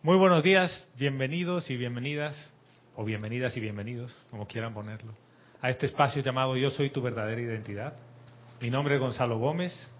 [0.00, 2.36] Muy buenos días, bienvenidos y bienvenidas,
[2.94, 5.12] o bienvenidas y bienvenidos, como quieran ponerlo,
[5.60, 7.94] a este espacio llamado Yo Soy Tu Verdadera Identidad.
[8.60, 9.90] Mi nombre es Gonzalo Gómez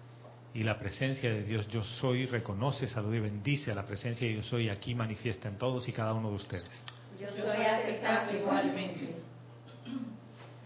[0.53, 4.35] y la presencia de Dios Yo Soy reconoce, saluda y bendice a la presencia de
[4.35, 6.83] Yo Soy aquí manifiesta en todos y cada uno de ustedes.
[7.19, 9.15] Yo soy aceptable igualmente.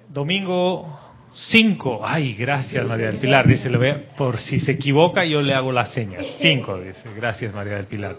[0.09, 0.99] Domingo
[1.33, 3.71] 5, ay, gracias María del Pilar, dice,
[4.15, 6.23] por si se equivoca yo le hago las señas.
[6.39, 8.15] 5, dice, gracias María del Pilar.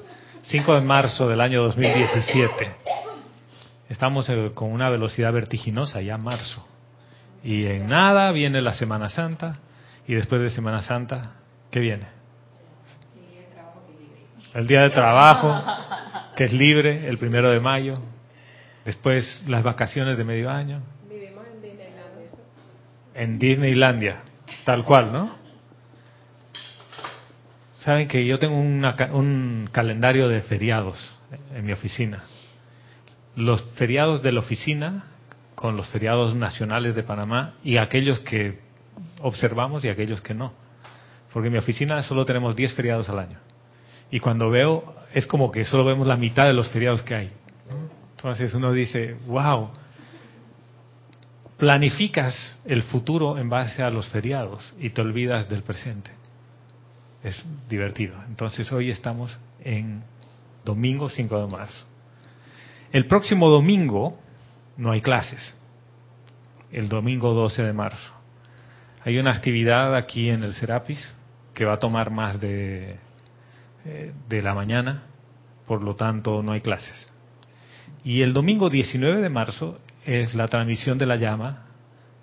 [0.47, 2.71] 5 de marzo del año 2017.
[3.89, 6.67] Estamos eh, con una velocidad vertiginosa ya marzo.
[7.43, 9.59] Y en nada viene la Semana Santa
[10.07, 11.33] y después de Semana Santa,
[11.71, 12.07] ¿qué viene?
[14.53, 15.63] El día de trabajo,
[16.37, 17.95] que es libre, el primero de mayo.
[18.85, 20.83] Después las vacaciones de medio año.
[21.09, 22.29] Vivimos en Disneylandia.
[23.15, 24.21] En Disneylandia,
[24.65, 25.44] tal cual, ¿no?
[27.85, 30.97] Saben que yo tengo una un calendario de feriados
[31.55, 32.25] en mi oficina.
[33.37, 35.05] Los feriados de la oficina
[35.55, 38.59] con los feriados nacionales de Panamá y aquellos que
[39.21, 40.55] observamos y aquellos que no.
[41.31, 43.39] Porque en mi oficina solo tenemos 10 feriados al año.
[44.11, 47.31] Y cuando veo, es como que solo vemos la mitad de los feriados que hay.
[48.17, 49.69] Entonces uno dice, wow,
[51.59, 56.24] planificas el futuro en base a los feriados y te olvidas del presente.
[57.25, 58.15] Es divertido.
[58.29, 60.05] Entonces hoy estamos en
[60.65, 61.87] domingo 5 de marzo.
[62.93, 64.19] El próximo domingo
[64.77, 65.57] no hay clases.
[66.71, 68.13] El domingo 12 de marzo.
[69.05, 71.05] Hay una actividad aquí en el Serapis
[71.55, 72.99] que va a tomar más de,
[73.85, 75.05] eh, de la mañana,
[75.67, 77.11] por lo tanto no hay clases.
[78.05, 81.67] Y el domingo 19 de marzo es la transmisión de la llama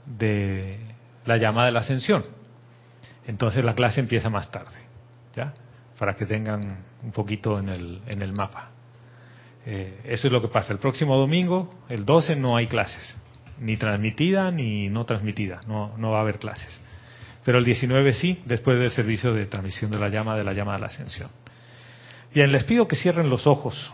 [0.06, 0.80] de
[1.26, 2.26] la llama de la ascensión.
[3.26, 4.76] Entonces la clase empieza más tarde,
[5.36, 5.54] ¿ya?
[5.98, 8.72] Para que tengan un poquito en el, en el mapa.
[9.66, 10.74] Eh, eso es lo que pasa.
[10.74, 13.18] El próximo domingo, el 12, no hay clases,
[13.60, 16.80] ni transmitida ni no transmitida, no, no va a haber clases.
[17.44, 20.74] Pero el 19 sí, después del servicio de transmisión de la llama de la llama
[20.74, 21.30] de la ascensión.
[22.34, 23.92] Bien, les pido que cierren los ojos.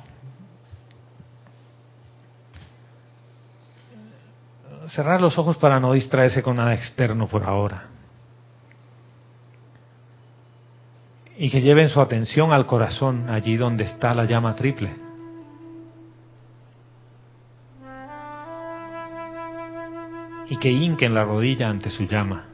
[4.87, 7.96] Cerrar los ojos para no distraerse con nada externo por ahora.
[11.37, 14.95] Y que lleven su atención al corazón, allí donde está la llama triple.
[20.49, 22.47] Y que hinquen la rodilla ante su llama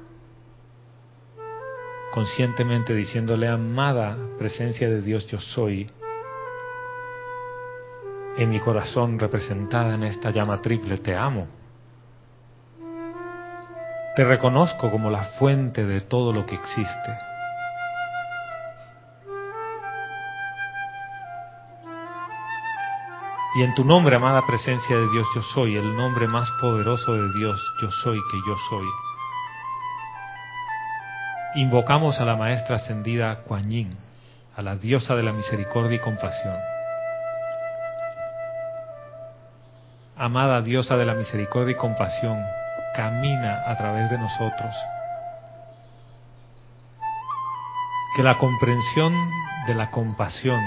[2.13, 5.89] conscientemente diciéndole, amada presencia de Dios yo soy,
[8.37, 11.47] en mi corazón representada en esta llama triple, te amo.
[14.15, 17.32] Te reconozco como la fuente de todo lo que existe.
[23.55, 27.33] Y en tu nombre, amada presencia de Dios, yo soy, el nombre más poderoso de
[27.33, 28.85] Dios, yo soy que yo soy
[31.55, 33.95] invocamos a la maestra ascendida Kuan Yin,
[34.55, 36.57] a la diosa de la misericordia y compasión.
[40.17, 42.37] Amada diosa de la misericordia y compasión,
[42.95, 44.75] camina a través de nosotros.
[48.15, 49.13] Que la comprensión
[49.67, 50.61] de la compasión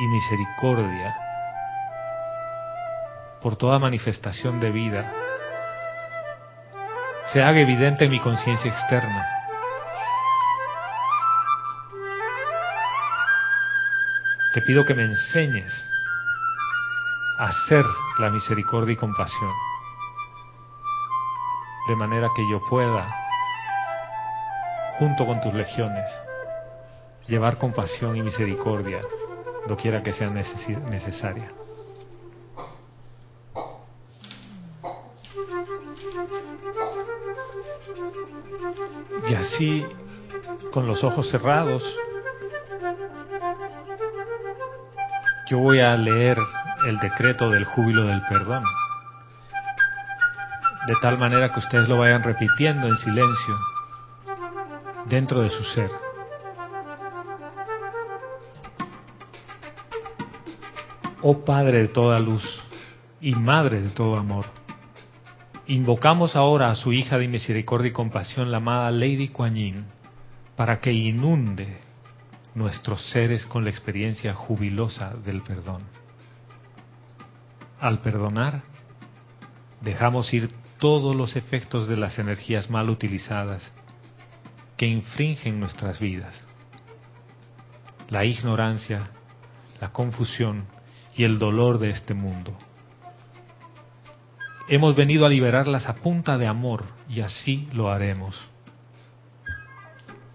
[0.00, 1.16] y misericordia
[3.42, 5.12] por toda manifestación de vida
[7.32, 9.38] se haga evidente en mi conciencia externa
[14.58, 15.72] te pido que me enseñes
[17.38, 17.84] a hacer
[18.18, 19.52] la misericordia y compasión,
[21.86, 23.08] de manera que yo pueda,
[24.98, 26.10] junto con tus legiones,
[27.28, 29.00] llevar compasión y misericordia,
[29.76, 31.52] quiera que sea necesaria.
[39.58, 39.84] Así,
[40.72, 41.82] con los ojos cerrados,
[45.50, 46.38] yo voy a leer
[46.86, 48.62] el decreto del júbilo del perdón,
[50.86, 53.56] de tal manera que ustedes lo vayan repitiendo en silencio
[55.06, 55.90] dentro de su ser.
[61.20, 62.44] Oh Padre de toda luz
[63.20, 64.44] y Madre de todo amor,
[65.68, 69.84] invocamos ahora a su hija de misericordia y compasión, la amada Lady Kuan Yin,
[70.56, 71.76] para que inunde
[72.54, 75.82] nuestros seres con la experiencia jubilosa del perdón.
[77.80, 78.62] Al perdonar,
[79.82, 83.70] dejamos ir todos los efectos de las energías mal utilizadas
[84.78, 86.34] que infringen nuestras vidas.
[88.08, 89.10] La ignorancia,
[89.80, 90.64] la confusión
[91.14, 92.56] y el dolor de este mundo.
[94.70, 98.38] Hemos venido a liberarlas a punta de amor y así lo haremos.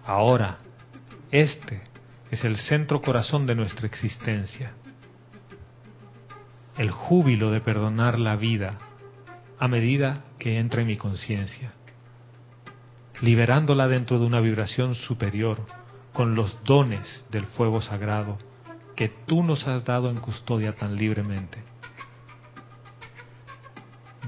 [0.05, 0.57] Ahora,
[1.31, 1.81] este
[2.31, 4.73] es el centro corazón de nuestra existencia.
[6.77, 8.79] El júbilo de perdonar la vida
[9.59, 11.71] a medida que entra en mi conciencia,
[13.21, 15.61] liberándola dentro de una vibración superior
[16.11, 18.39] con los dones del fuego sagrado
[18.95, 21.63] que tú nos has dado en custodia tan libremente.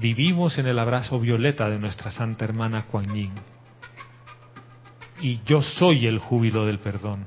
[0.00, 3.32] Vivimos en el abrazo violeta de nuestra santa hermana Kuan Yin.
[5.20, 7.26] Y yo soy el júbilo del perdón.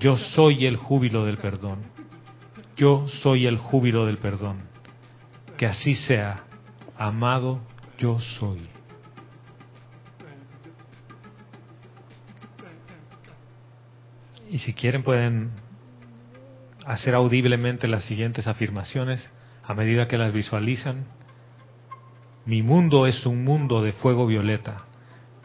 [0.00, 1.80] Yo soy el júbilo del perdón.
[2.76, 4.58] Yo soy el júbilo del perdón.
[5.56, 6.44] Que así sea,
[6.96, 7.60] amado
[7.98, 8.68] yo soy.
[14.50, 15.50] Y si quieren pueden
[16.86, 19.28] hacer audiblemente las siguientes afirmaciones
[19.62, 21.17] a medida que las visualizan.
[22.48, 24.86] Mi mundo es un mundo de fuego violeta.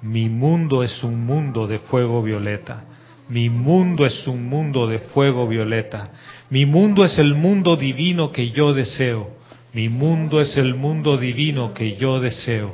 [0.04, 2.86] Mi mundo es un mundo de fuego violeta.
[3.28, 6.12] Mi mundo es un mundo de fuego violeta.
[6.50, 9.32] Mi mundo es el mundo divino que yo deseo.
[9.74, 12.74] Mi mundo es el mundo divino que yo deseo.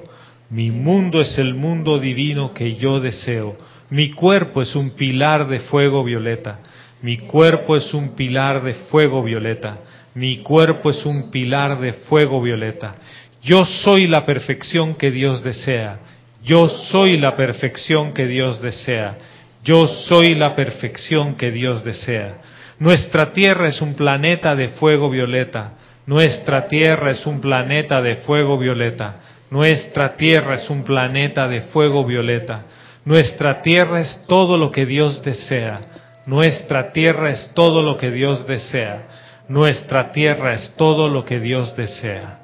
[0.51, 3.57] Mi mundo es el mundo divino que yo deseo.
[3.89, 6.59] Mi cuerpo es un pilar de fuego violeta.
[7.01, 9.79] Mi cuerpo es un pilar de fuego violeta.
[10.13, 12.95] Mi cuerpo es un pilar de fuego violeta.
[13.41, 15.99] Yo soy la perfección que Dios desea.
[16.43, 19.15] Yo soy la perfección que Dios desea.
[19.63, 22.35] Yo soy la perfección que Dios desea.
[22.79, 25.73] Nuestra Tierra es un planeta de fuego violeta.
[26.05, 29.15] Nuestra Tierra es un planeta de fuego violeta.
[29.51, 32.65] Nuestra Tierra es un planeta de fuego violeta.
[33.05, 35.81] Nuestra Tierra es todo lo que Dios desea.
[36.29, 39.07] Nuestra tierra es todo lo que Dios desea.
[39.47, 42.38] Nuestra tierra es todo lo que Dios desea.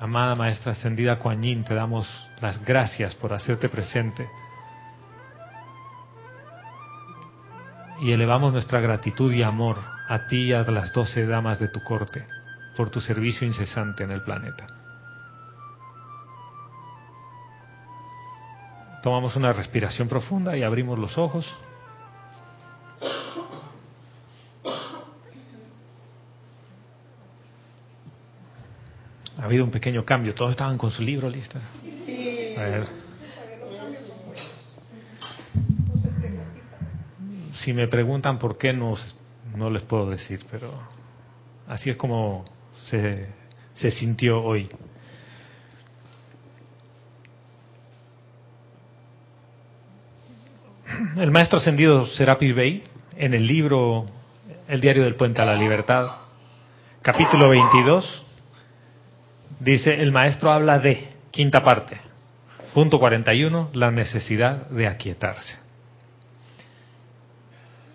[0.00, 2.08] Amada Maestra Ascendida Kuan Yin, te damos
[2.40, 4.26] las gracias por hacerte presente.
[8.00, 9.76] Y elevamos nuestra gratitud y amor
[10.08, 12.26] a ti y a las doce damas de tu corte
[12.78, 14.66] por tu servicio incesante en el planeta.
[19.02, 21.46] Tomamos una respiración profunda y abrimos los ojos.
[29.40, 30.34] Ha habido un pequeño cambio.
[30.34, 31.58] Todos estaban con su libro listo.
[37.54, 38.96] Si me preguntan por qué, no,
[39.56, 40.70] no les puedo decir, pero
[41.66, 42.44] así es como
[42.88, 43.28] se,
[43.72, 44.68] se sintió hoy.
[51.16, 52.84] El maestro ascendido Serapi Bey,
[53.16, 54.04] en el libro
[54.68, 56.10] El diario del puente a la libertad,
[57.00, 58.29] capítulo 22,
[59.60, 62.00] Dice, el maestro habla de, quinta parte,
[62.72, 65.58] punto 41, la necesidad de aquietarse.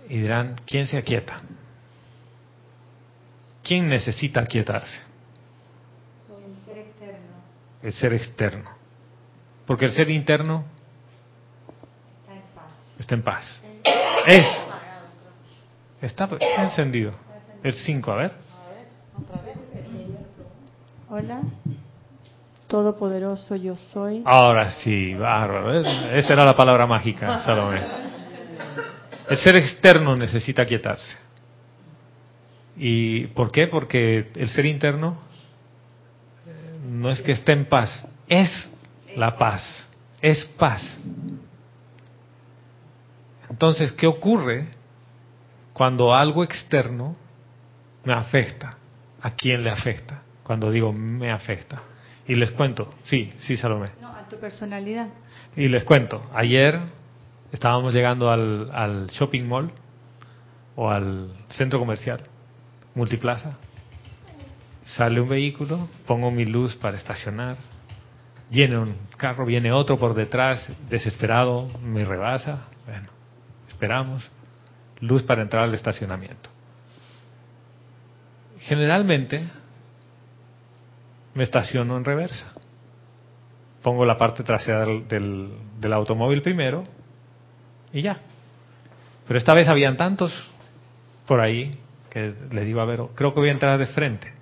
[0.08, 1.42] Y dirán, ¿quién se aquieta?
[3.64, 5.00] ¿Quién necesita aquietarse?
[6.30, 7.36] El ser externo.
[7.82, 8.70] El ser externo.
[9.66, 10.66] Porque el ser interno
[12.22, 12.74] Está en paz.
[13.00, 13.62] está en paz.
[14.28, 14.66] Es.
[16.00, 16.30] Está,
[16.60, 17.12] encendido.
[17.64, 18.32] El 5, a ver.
[21.08, 21.42] Hola,
[22.68, 24.24] Todopoderoso yo soy.
[24.26, 25.72] Ahora sí, bárbaro.
[26.12, 27.80] Esa era la palabra mágica, Salomé.
[29.30, 31.16] El ser externo necesita aquietarse.
[32.76, 33.68] ¿Y por qué?
[33.68, 35.20] Porque el ser interno
[36.48, 38.70] eh, no es que esté en paz, es
[39.16, 39.88] la paz,
[40.22, 40.98] es paz.
[43.48, 44.70] Entonces, ¿qué ocurre
[45.72, 47.16] cuando algo externo
[48.04, 48.78] me afecta?
[49.22, 50.25] ¿A quién le afecta?
[50.46, 51.82] Cuando digo me afecta.
[52.28, 53.90] Y les cuento, sí, sí, Salomé.
[54.00, 55.10] No, a tu personalidad.
[55.56, 56.80] Y les cuento, ayer
[57.52, 59.72] estábamos llegando al, al shopping mall
[60.76, 62.22] o al centro comercial,
[62.94, 63.58] multiplaza.
[64.86, 67.58] Sale un vehículo, pongo mi luz para estacionar.
[68.52, 72.68] Viene un carro, viene otro por detrás, desesperado, me rebasa.
[72.86, 73.10] Bueno,
[73.68, 74.30] esperamos.
[75.00, 76.50] Luz para entrar al estacionamiento.
[78.60, 79.44] Generalmente
[81.36, 82.54] me estaciono en reversa.
[83.84, 86.84] Pongo la parte trasera del, del, automóvil primero
[87.94, 88.18] y ya.
[89.28, 90.34] Pero esta vez habían tantos
[91.28, 91.78] por ahí
[92.10, 94.34] que le digo a Vero, creo que voy a entrar de frente,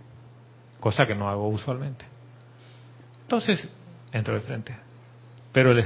[0.80, 2.06] cosa que no hago usualmente.
[3.24, 3.68] Entonces,
[4.14, 4.76] entro de frente.
[5.52, 5.84] Pero el,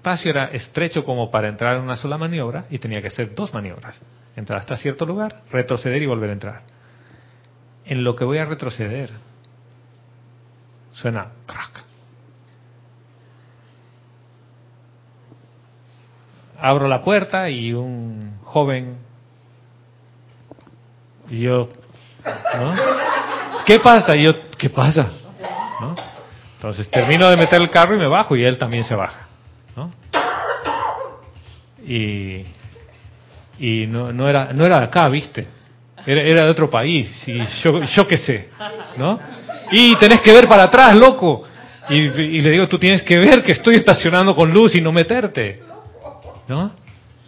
[0.00, 3.52] espacio era estrecho como para entrar en una sola maniobra y tenía que hacer dos
[3.52, 4.00] maniobras.
[4.34, 6.62] Entrar hasta cierto lugar, retroceder y volver a entrar.
[7.84, 9.10] En lo que voy a retroceder,
[11.00, 11.84] suena crack.
[16.60, 18.98] Abro la puerta y un joven
[21.30, 21.70] y yo,
[22.54, 22.74] ¿no?
[23.64, 24.16] ¿Qué pasa?
[24.16, 25.10] Y yo, ¿qué pasa?
[25.80, 25.94] ¿No?
[26.56, 29.26] Entonces termino de meter el carro y me bajo y él también se baja.
[31.82, 32.44] Y,
[33.58, 35.48] y no, no, era, no era acá, ¿viste?
[36.06, 38.48] Era, de otro país, y yo, yo qué sé,
[38.96, 39.20] ¿no?
[39.70, 41.44] Y tenés que ver para atrás, loco.
[41.88, 44.92] Y, y le digo, tú tienes que ver que estoy estacionando con luz y no
[44.92, 45.60] meterte.
[46.48, 46.72] ¿No?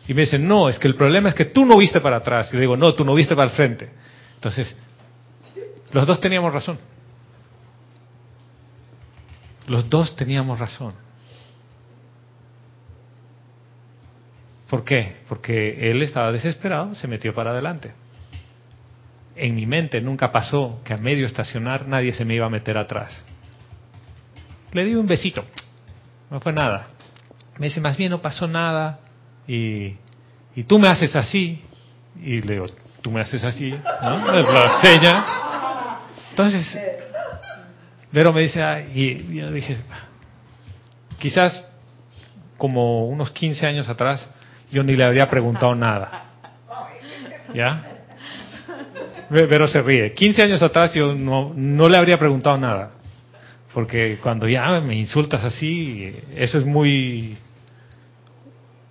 [0.09, 2.49] Y me dicen, no, es que el problema es que tú no viste para atrás.
[2.53, 3.91] Y le digo, no, tú no viste para el frente.
[4.35, 4.77] Entonces,
[5.93, 6.79] los dos teníamos razón.
[9.69, 10.95] Los dos teníamos razón.
[14.69, 15.17] ¿Por qué?
[15.29, 17.93] Porque él estaba desesperado, se metió para adelante.
[19.35, 22.77] En mi mente nunca pasó que a medio estacionar nadie se me iba a meter
[22.77, 23.25] atrás.
[24.73, 25.45] Le di un besito,
[26.31, 26.89] no fue nada.
[27.59, 29.01] Me dice, más bien no pasó nada
[29.47, 29.97] y,
[30.55, 31.63] y tú me haces así.
[32.21, 32.67] Y le digo,
[33.01, 34.33] tú me haces así, ¿no?
[34.53, 35.25] La seña.
[36.31, 36.79] Entonces,
[38.13, 38.61] Vero me dice,
[38.95, 39.77] y yo dije,
[41.19, 41.67] quizás
[42.59, 44.29] como unos 15 años atrás,
[44.71, 46.25] yo ni le habría preguntado nada.
[47.55, 47.92] ¿Ya?
[49.33, 50.13] Vero se ríe.
[50.13, 52.93] 15 años atrás yo no, no le habría preguntado nada.
[53.73, 57.39] Porque cuando ya me insultas así, eso es muy,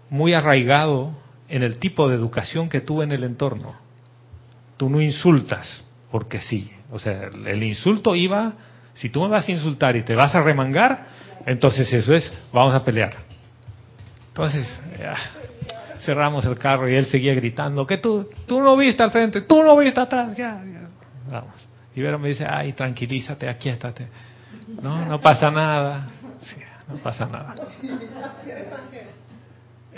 [0.09, 1.11] muy arraigado
[1.47, 3.75] en el tipo de educación que tuve en el entorno.
[4.77, 6.71] Tú no insultas porque sí.
[6.91, 8.53] O sea, el insulto iba,
[8.95, 11.05] si tú me vas a insultar y te vas a remangar,
[11.45, 13.13] entonces eso es, vamos a pelear.
[14.29, 14.67] Entonces,
[14.99, 15.17] ya,
[16.05, 19.63] cerramos el carro y él seguía gritando, que tú, tú no viste al frente, tú
[19.63, 20.87] no viste atrás, ya, ya.
[21.29, 21.53] Vamos.
[21.95, 24.07] Y Vero me dice, ay, tranquilízate, aquíétate.
[24.81, 26.07] No, no pasa nada.
[26.39, 26.55] Sí,
[26.87, 27.55] no pasa nada.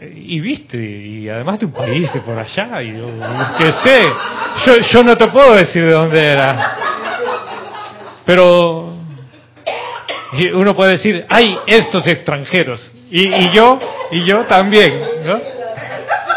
[0.02, 3.08] Y viste, y además de un país de por allá, y yo,
[3.58, 4.02] que sé,
[4.66, 6.78] yo, yo no te puedo decir de dónde era.
[8.26, 8.92] Pero
[10.56, 13.80] uno puede decir, hay estos extranjeros, y, y yo,
[14.12, 15.63] y yo también, ¿no?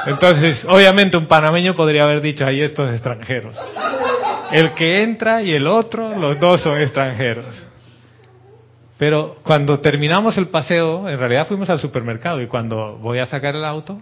[0.07, 3.57] Entonces, obviamente un panameño podría haber dicho, hay estos extranjeros.
[4.53, 7.67] El que entra y el otro, los dos son extranjeros.
[8.99, 13.55] Pero cuando terminamos el paseo, en realidad fuimos al supermercado y cuando voy a sacar
[13.55, 14.01] el auto,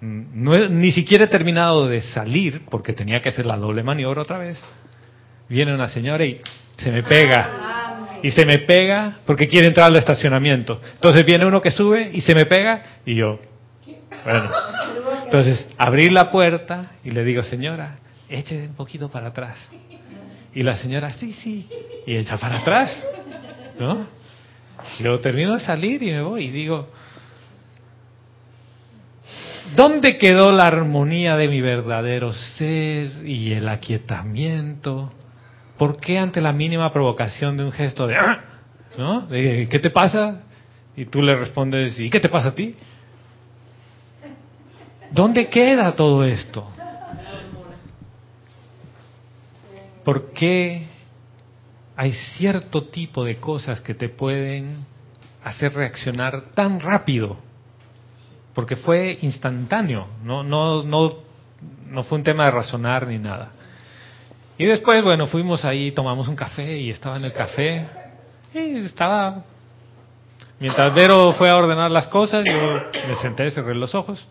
[0.00, 4.38] no ni siquiera he terminado de salir porque tenía que hacer la doble maniobra otra
[4.38, 4.62] vez.
[5.48, 6.40] Viene una señora y
[6.76, 8.18] se me pega.
[8.22, 10.80] Y se me pega porque quiere entrar al estacionamiento.
[10.94, 13.38] Entonces viene uno que sube y se me pega y yo,
[14.24, 14.50] bueno.
[15.24, 17.96] Entonces abrí la puerta y le digo, señora,
[18.28, 19.56] eche un poquito para atrás.
[20.54, 21.66] Y la señora, sí, sí.
[22.06, 22.96] Y echa para atrás.
[23.78, 24.06] ¿No?
[25.00, 26.88] Luego termino de salir y me voy y digo,
[29.74, 35.12] ¿dónde quedó la armonía de mi verdadero ser y el aquietamiento?
[35.78, 38.40] ¿Por qué ante la mínima provocación de un gesto de, "Ah",
[38.96, 39.22] ¿no?
[39.22, 40.42] De, ¿Qué te pasa?
[40.96, 42.76] Y tú le respondes, ¿y qué te pasa a ti?
[45.14, 46.66] ¿Dónde queda todo esto?
[50.04, 50.88] ¿Por qué
[51.94, 54.84] hay cierto tipo de cosas que te pueden
[55.44, 57.36] hacer reaccionar tan rápido?
[58.54, 61.14] Porque fue instantáneo, no, no, no,
[61.86, 63.52] no fue un tema de razonar ni nada.
[64.58, 67.86] Y después, bueno, fuimos ahí, tomamos un café y estaba en el café
[68.52, 69.44] y estaba...
[70.58, 72.52] Mientras Vero fue a ordenar las cosas, yo
[73.08, 74.26] me senté, cerré los ojos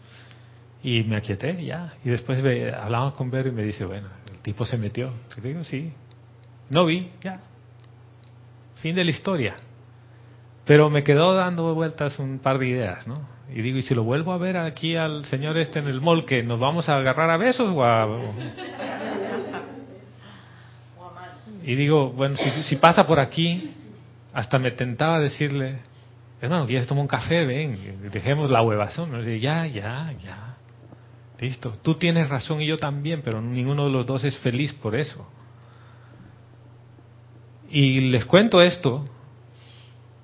[0.83, 1.93] y me aquieté ya.
[2.03, 5.11] Y después ve- hablamos con Vero y me dice, bueno, el tipo se metió.
[5.37, 5.93] Y digo, sí.
[6.69, 7.39] No vi, ya.
[8.75, 9.55] Fin de la historia.
[10.65, 13.27] Pero me quedó dando vueltas un par de ideas, ¿no?
[13.53, 16.25] Y digo, ¿y si lo vuelvo a ver aquí al señor este en el mall,
[16.25, 18.07] que nos vamos a agarrar a besos o a...
[21.65, 23.73] Y digo, bueno, si, si pasa por aquí,
[24.33, 25.77] hasta me tentaba decirle,
[26.41, 27.77] hermano, se tomó un café, ven,
[28.11, 29.11] dejemos la huevazón.
[29.29, 30.57] Y ya, ya, ya.
[31.43, 31.73] Listo.
[31.81, 35.27] Tú tienes razón y yo también, pero ninguno de los dos es feliz por eso.
[37.69, 39.03] Y les cuento esto,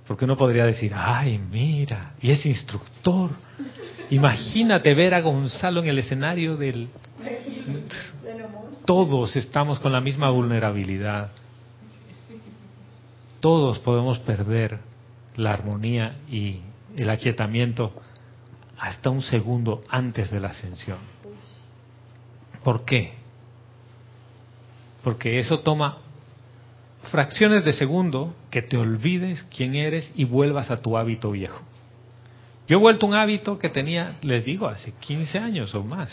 [0.08, 3.32] porque uno podría decir, ay, mira, y es instructor.
[4.12, 6.88] Imagínate ver a Gonzalo en el escenario del...
[8.86, 11.32] Todos estamos con la misma vulnerabilidad.
[13.42, 14.80] Todos podemos perder
[15.36, 16.62] la armonía y
[16.96, 17.92] el aquietamiento
[18.79, 20.98] hasta un segundo antes de la ascensión.
[22.63, 23.13] ¿Por qué?
[25.03, 25.98] Porque eso toma
[27.12, 31.62] fracciones de segundo que te olvides quién eres y vuelvas a tu hábito viejo.
[32.67, 36.09] Yo he vuelto a un hábito que tenía, les digo, hace 15 años o más.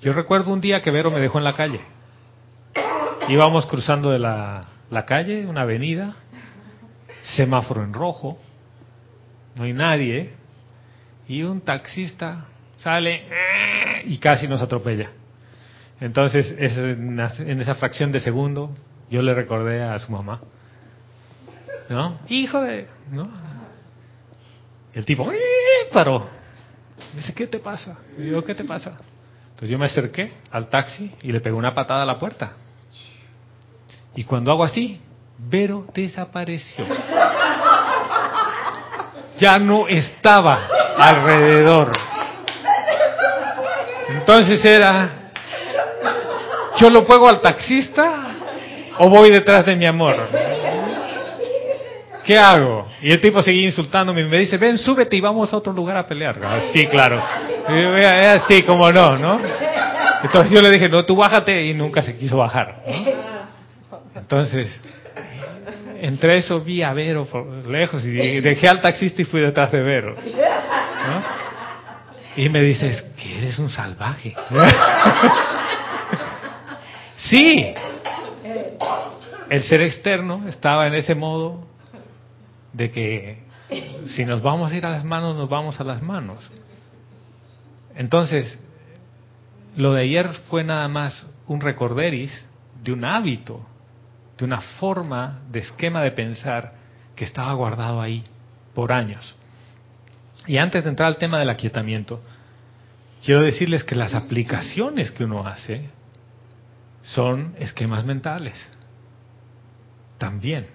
[0.00, 1.80] Yo recuerdo un día que Vero me dejó en la calle.
[3.28, 6.16] Íbamos cruzando de la, la calle, una avenida,
[7.36, 8.38] semáforo en rojo,
[9.54, 10.34] no hay nadie,
[11.28, 13.24] y un taxista sale
[14.06, 15.10] y casi nos atropella.
[16.00, 18.74] Entonces, es en esa- fracción de segundo,
[19.10, 20.40] yo le recordé a su mamá,
[21.88, 22.18] ¿no?
[22.28, 23.28] Hijo de, ¿no?
[24.94, 25.38] El tipo ¡eh!
[25.92, 26.26] paró.
[27.14, 27.98] Dice, ¿qué te pasa?
[28.18, 28.96] Y yo, ¿qué te pasa?
[29.50, 32.52] Entonces yo me acerqué al taxi y le pegué una patada a la puerta.
[34.16, 35.00] Y cuando hago así,
[35.38, 36.84] Vero desapareció.
[39.38, 40.68] Ya no estaba
[40.98, 41.92] alrededor.
[44.08, 45.08] Entonces era,
[46.78, 48.36] ¿yo lo pego al taxista
[48.98, 50.14] o voy detrás de mi amor?
[52.24, 52.86] ¿Qué hago?
[53.00, 55.96] Y el tipo seguía insultándome y me dice, ven, súbete y vamos a otro lugar
[55.96, 56.36] a pelear.
[56.44, 57.20] Ah, sí, claro.
[57.68, 59.40] Y yo, "Eh, así, como no, ¿no?
[60.22, 62.76] Entonces yo le dije, no, tú bájate y nunca se quiso bajar.
[64.14, 64.68] Entonces,
[66.02, 67.28] entre eso vi a Vero
[67.64, 70.16] lejos y dejé al taxista y fui detrás de Vero.
[72.34, 74.34] Y me dices, que eres un salvaje.
[77.16, 77.72] sí,
[79.48, 81.64] el ser externo estaba en ese modo
[82.72, 83.38] de que
[84.06, 86.50] si nos vamos a ir a las manos, nos vamos a las manos.
[87.94, 88.58] Entonces,
[89.76, 92.44] lo de ayer fue nada más un recorderis
[92.82, 93.64] de un hábito,
[94.38, 96.74] de una forma de esquema de pensar
[97.14, 98.24] que estaba guardado ahí
[98.74, 99.36] por años.
[100.46, 102.20] Y antes de entrar al tema del aquietamiento,
[103.24, 105.88] quiero decirles que las aplicaciones que uno hace
[107.02, 108.54] son esquemas mentales.
[110.18, 110.68] También.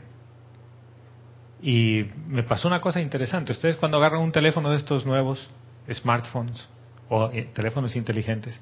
[1.61, 3.51] Y me pasó una cosa interesante.
[3.51, 5.49] Ustedes cuando agarran un teléfono de estos nuevos,
[5.91, 6.67] smartphones
[7.09, 8.59] o eh, teléfonos inteligentes,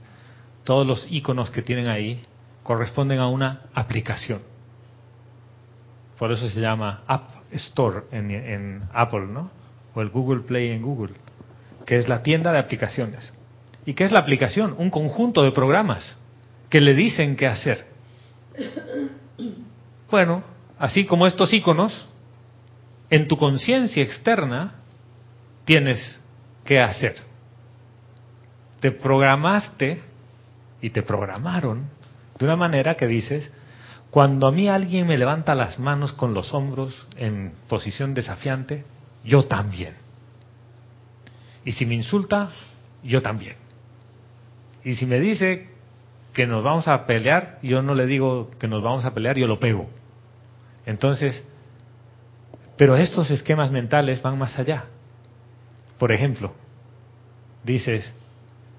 [0.64, 2.24] todos los iconos que tienen ahí
[2.64, 4.55] corresponden a una aplicación.
[6.18, 9.52] Por eso se llama App Store en, Apple, ¿no?
[9.94, 11.14] O el Google Play en Google,
[11.86, 13.34] que es la tienda de aplicaciones.
[13.86, 14.76] ¿Y qué es la aplicación?
[14.78, 16.18] Un conjunto de programas
[16.70, 17.86] que le dicen qué hacer.
[20.10, 20.44] Bueno,
[20.80, 22.08] así como estos iconos,
[23.10, 24.76] en tu conciencia externa
[25.66, 26.20] tienes
[26.64, 27.16] que hacer.
[28.80, 30.02] Te programaste
[30.82, 31.90] y te programaron
[32.38, 33.52] de una manera que dices,
[34.16, 38.86] cuando a mí alguien me levanta las manos con los hombros en posición desafiante,
[39.26, 39.96] yo también.
[41.66, 42.50] Y si me insulta,
[43.04, 43.58] yo también.
[44.86, 45.68] Y si me dice
[46.32, 49.48] que nos vamos a pelear, yo no le digo que nos vamos a pelear, yo
[49.48, 49.90] lo pego.
[50.86, 51.46] Entonces,
[52.78, 54.86] pero estos esquemas mentales van más allá.
[56.00, 56.54] Por ejemplo,
[57.66, 58.14] dices,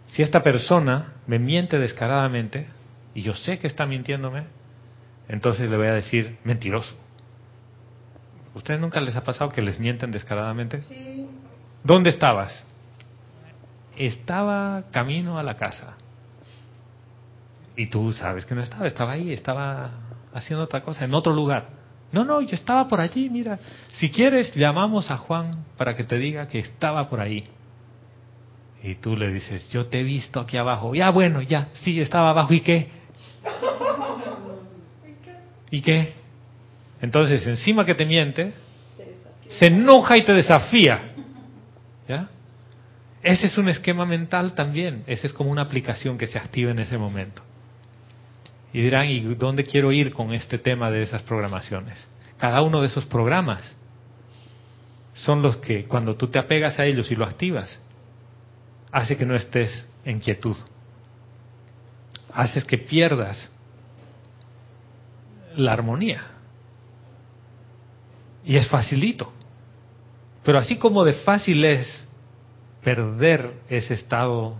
[0.07, 2.68] si esta persona me miente descaradamente,
[3.14, 4.56] y yo sé que está mintiéndome,
[5.28, 6.94] entonces le voy a decir mentiroso.
[8.54, 10.82] ¿Ustedes nunca les ha pasado que les mienten descaradamente?
[10.82, 11.26] Sí.
[11.84, 12.64] ¿Dónde estabas?
[13.96, 15.94] Estaba camino a la casa.
[17.76, 19.90] Y tú sabes que no estaba, estaba ahí, estaba
[20.32, 21.68] haciendo otra cosa, en otro lugar.
[22.12, 23.58] No, no, yo estaba por allí, mira.
[23.88, 27.46] Si quieres, llamamos a Juan para que te diga que estaba por ahí.
[28.82, 30.94] Y tú le dices, yo te he visto aquí abajo.
[30.94, 32.54] Ya, bueno, ya, sí, estaba abajo.
[32.54, 32.90] ¿Y qué?
[35.70, 36.14] ¿Y qué?
[37.00, 38.52] Entonces, encima que te miente,
[39.48, 41.14] se enoja y te desafía.
[42.09, 42.29] ¿Ya?
[43.22, 45.02] Ese es un esquema mental también.
[45.07, 47.42] Ese es como una aplicación que se activa en ese momento.
[48.72, 52.07] Y dirán, ¿y dónde quiero ir con este tema de esas programaciones?
[52.38, 53.74] Cada uno de esos programas
[55.14, 57.81] son los que, cuando tú te apegas a ellos y lo activas,
[58.92, 60.57] hace que no estés en quietud.
[62.33, 63.50] Haces que pierdas
[65.57, 66.23] la armonía.
[68.45, 69.33] Y es facilito.
[70.45, 72.07] Pero así como de fácil es
[72.83, 74.57] perder ese estado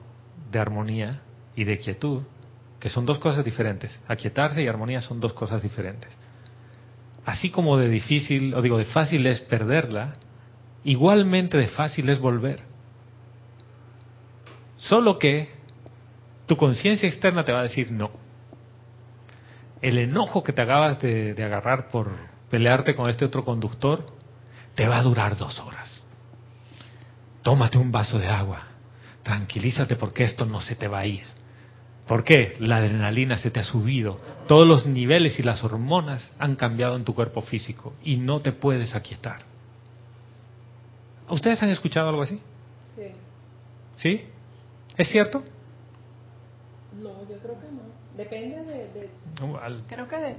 [0.51, 1.21] de armonía
[1.55, 2.23] y de quietud,
[2.81, 4.01] que son dos cosas diferentes.
[4.09, 6.17] Aquietarse y armonía son dos cosas diferentes.
[7.25, 10.15] Así como de difícil, o digo, de fácil es perderla,
[10.85, 12.61] igualmente de fácil es volver.
[14.77, 15.51] Solo que
[16.47, 18.26] tu conciencia externa te va a decir no.
[19.87, 22.11] El enojo que te acabas de, de agarrar por
[22.51, 24.05] pelearte con este otro conductor
[24.75, 26.03] te va a durar dos horas.
[27.43, 28.63] tómate un vaso de agua,
[29.23, 31.23] tranquilízate porque esto no se te va a ir.
[32.09, 32.57] ¿Por qué?
[32.59, 37.05] La adrenalina se te ha subido, todos los niveles y las hormonas han cambiado en
[37.05, 39.43] tu cuerpo físico y no te puedes aquietar.
[41.29, 42.41] ¿Ustedes han escuchado algo así?
[42.97, 43.13] Sí.
[43.99, 44.25] ¿Sí?
[44.97, 45.45] ¿Es cierto?
[47.03, 47.83] No, yo creo que no.
[48.17, 48.89] Depende de...
[49.01, 50.37] de- No, al- creo que de-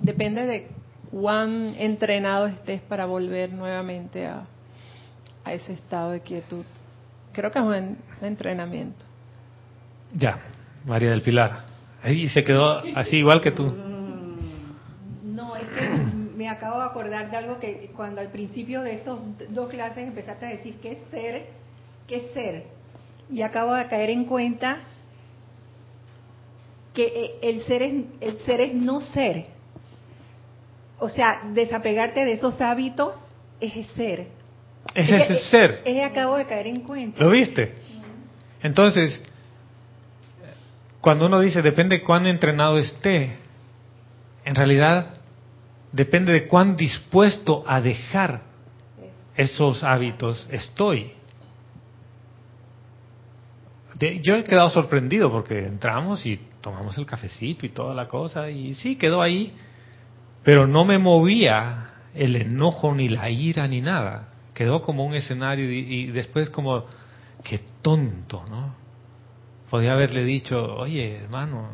[0.00, 0.68] depende de
[1.10, 4.44] cuán entrenado estés para volver nuevamente a,
[5.44, 6.64] a ese estado de quietud.
[7.32, 9.04] Creo que es un en- entrenamiento.
[10.14, 10.38] Ya,
[10.86, 11.64] María del Pilar.
[12.02, 13.66] Ahí se quedó así igual que tú.
[15.24, 15.88] No, es que
[16.36, 19.18] me acabo de acordar de algo que cuando al principio de estos
[19.50, 21.46] dos clases empezaste a decir qué es ser,
[22.06, 22.64] qué es ser.
[23.30, 24.78] Y acabo de caer en cuenta
[26.98, 29.44] que eh, el ser es, el ser es no ser.
[30.98, 33.16] O sea, desapegarte de esos hábitos
[33.60, 34.26] es ser.
[34.96, 35.70] Ese es que- el ser.
[35.84, 37.22] Es que acabo de caer en cuenta.
[37.22, 37.72] ¿Lo viste?
[38.64, 39.22] Entonces,
[41.00, 43.36] cuando uno dice depende cuán entrenado esté,
[44.44, 45.14] en realidad
[45.92, 48.40] depende de cuán dispuesto a dejar
[49.36, 51.12] esos hábitos estoy.
[54.00, 58.50] De- yo he quedado sorprendido porque entramos y tomamos el cafecito y toda la cosa
[58.50, 59.54] y sí, quedó ahí,
[60.44, 64.28] pero no me movía el enojo ni la ira ni nada.
[64.52, 66.84] Quedó como un escenario y, y después como,
[67.42, 68.74] qué tonto, ¿no?
[69.70, 71.68] Podía haberle dicho, oye, hermano,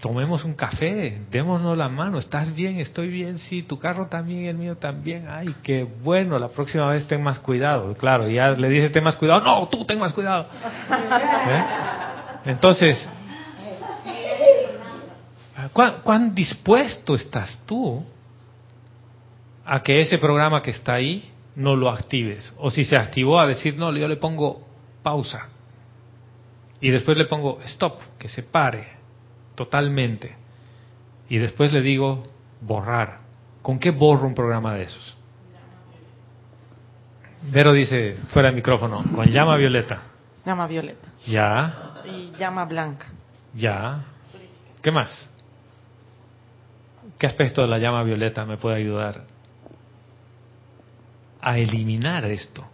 [0.00, 2.80] tomemos un café, démonos la mano, ¿estás bien?
[2.80, 7.06] Estoy bien, sí, tu carro también, el mío también, ay, qué bueno, la próxima vez
[7.06, 10.46] ten más cuidado, claro, ya le dice ten más cuidado, no, tú ten más cuidado.
[10.90, 11.64] ¿Eh?
[12.44, 13.08] Entonces,
[15.72, 18.04] ¿cuán, cuán dispuesto estás tú
[19.64, 22.52] a que ese programa que está ahí no lo actives?
[22.58, 24.66] O si se activó a decir, no, yo le pongo
[25.02, 25.48] pausa
[26.80, 28.88] y después le pongo stop, que se pare
[29.54, 30.34] totalmente.
[31.28, 32.24] Y después le digo
[32.60, 33.18] borrar.
[33.62, 35.16] ¿Con qué borro un programa de esos?
[37.42, 40.02] Vero dice, fuera de micrófono, con llama violeta.
[40.44, 41.08] Llama violeta.
[41.26, 43.06] Ya, Y llama blanca.
[43.54, 44.04] ya.
[44.82, 45.28] ¿Qué más?
[47.18, 49.24] ¿Qué aspecto de la llama violeta me puede ayudar
[51.42, 52.64] a eliminar esto?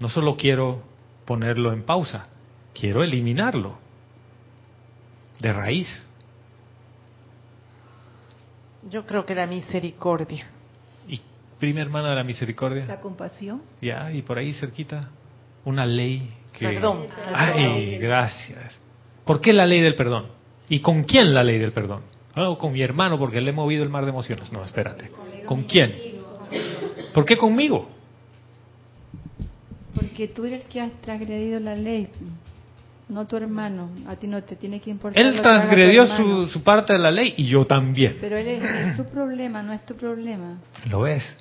[0.00, 0.82] No solo quiero
[1.26, 2.28] ponerlo en pausa,
[2.72, 3.76] quiero eliminarlo
[5.40, 5.88] de raíz.
[8.88, 10.46] Yo creo que la misericordia.
[11.08, 11.20] Y
[11.58, 13.62] prima hermana de la misericordia, La compasión.
[13.82, 15.10] ya, y por ahí cerquita,
[15.64, 16.66] una ley que...
[16.66, 17.06] Perdón.
[17.34, 18.80] Ay, gracias.
[19.24, 20.28] ¿Por qué la ley del perdón?
[20.68, 22.02] ¿Y con quién la ley del perdón?
[22.36, 24.52] Oh, con mi hermano porque le he movido el mar de emociones.
[24.52, 25.10] No, espérate.
[25.46, 25.94] ¿Con quién?
[27.14, 27.88] ¿Por qué conmigo?
[29.94, 32.08] Porque tú eres el que has transgredido la ley,
[33.08, 33.90] no tu hermano.
[34.06, 35.24] A ti no te tiene que importar.
[35.24, 38.18] Él transgredió su, su parte de la ley y yo también.
[38.20, 40.58] Pero él es, es su problema, no es tu problema.
[40.90, 41.36] ¿Lo ves?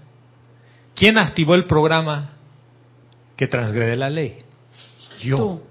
[0.96, 2.36] ¿Quién activó el programa
[3.36, 4.38] que transgrede la ley?
[5.26, 5.38] Yo.
[5.38, 5.62] Tú.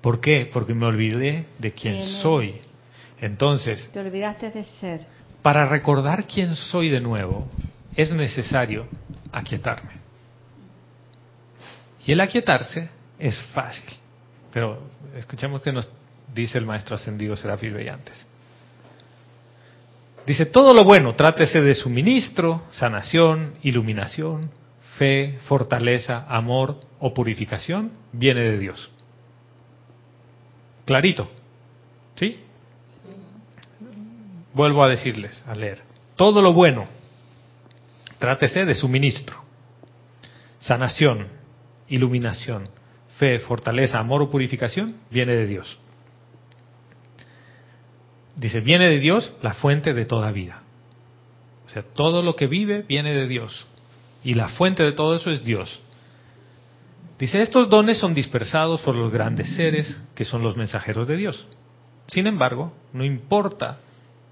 [0.00, 0.48] ¿Por qué?
[0.52, 2.54] Porque me olvidé de quién soy.
[3.20, 5.06] Entonces, Te olvidaste de ser.
[5.42, 7.46] para recordar quién soy de nuevo,
[7.94, 8.86] es necesario
[9.30, 9.92] aquietarme.
[12.06, 13.90] Y el aquietarse es fácil.
[14.52, 14.82] Pero
[15.16, 15.88] escuchemos que nos
[16.34, 18.26] dice el maestro ascendido Serafín Bellantes.
[20.26, 24.50] Dice, todo lo bueno, trátese de suministro, sanación, iluminación,
[25.00, 28.90] fe, fortaleza, amor o purificación, viene de Dios.
[30.84, 31.30] Clarito.
[32.16, 32.38] ¿Sí?
[34.52, 35.80] Vuelvo a decirles, a leer.
[36.16, 36.84] Todo lo bueno,
[38.18, 39.42] trátese de suministro,
[40.58, 41.28] sanación,
[41.88, 42.68] iluminación,
[43.16, 45.78] fe, fortaleza, amor o purificación, viene de Dios.
[48.36, 50.62] Dice, viene de Dios la fuente de toda vida.
[51.64, 53.66] O sea, todo lo que vive viene de Dios.
[54.22, 55.80] Y la fuente de todo eso es Dios.
[57.18, 61.46] Dice, estos dones son dispersados por los grandes seres que son los mensajeros de Dios.
[62.06, 63.78] Sin embargo, no importa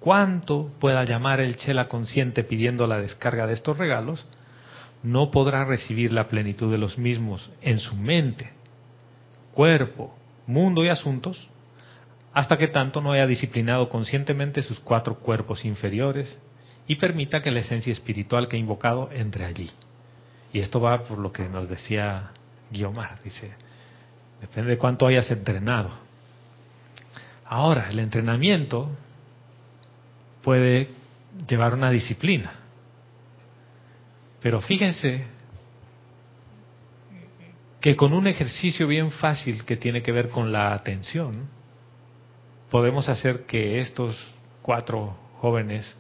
[0.01, 4.27] cuánto pueda llamar el Chela consciente pidiendo la descarga de estos regalos,
[5.03, 8.51] no podrá recibir la plenitud de los mismos en su mente,
[9.53, 11.49] cuerpo, mundo y asuntos,
[12.33, 16.39] hasta que tanto no haya disciplinado conscientemente sus cuatro cuerpos inferiores
[16.89, 19.71] y permita que la esencia espiritual que ha invocado entre allí.
[20.53, 22.31] Y esto va por lo que nos decía
[22.71, 23.53] Guiomar, dice,
[24.41, 25.91] depende de cuánto hayas entrenado.
[27.45, 28.91] Ahora, el entrenamiento
[30.43, 30.89] puede
[31.47, 32.53] llevar una disciplina.
[34.41, 35.27] Pero fíjense
[37.83, 41.49] que con un ejercicio bien fácil que tiene que ver con la atención,
[42.71, 44.17] podemos hacer que estos
[44.63, 45.97] cuatro jóvenes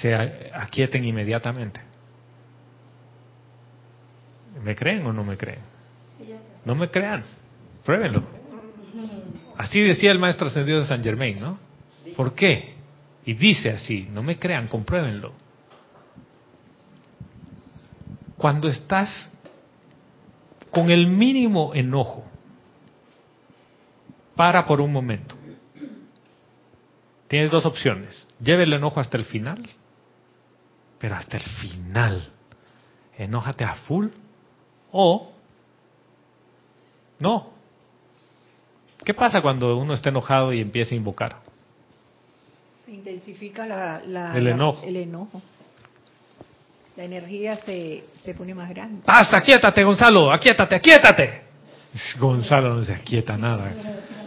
[0.00, 1.80] se aquieten inmediatamente.
[4.62, 5.60] ¿Me creen o no me creen?
[6.64, 7.24] No me crean,
[7.84, 8.22] pruébenlo.
[9.56, 11.58] Así decía el maestro ascendido de San Germain, ¿no?
[12.16, 12.74] ¿Por qué?
[13.26, 15.32] Y dice así, no me crean, compruébenlo.
[18.36, 19.32] Cuando estás
[20.70, 22.26] con el mínimo enojo,
[24.36, 25.36] para por un momento.
[27.34, 28.28] Tienes dos opciones.
[28.40, 29.60] Lleve el enojo hasta el final,
[31.00, 32.28] pero hasta el final.
[33.18, 34.06] Enójate a full
[34.92, 35.32] o
[37.18, 37.50] no.
[39.04, 41.38] ¿Qué pasa cuando uno está enojado y empieza a invocar?
[42.86, 44.82] Se intensifica la, la- El la- enojo.
[44.84, 45.42] el enojo.
[46.96, 49.02] La energía se, se pone más grande.
[49.04, 49.38] ¡Pasa!
[49.38, 50.30] ¡Aquíétate, Gonzalo!
[50.32, 51.42] ¡Aquíétate, aquíétate!
[52.16, 53.72] Gonzalo no se aquieta nada.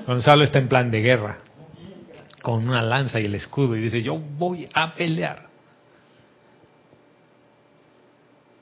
[0.05, 1.37] Gonzalo está en plan de guerra,
[2.47, 5.47] con una lanza y el escudo, y dice, yo voy a pelear.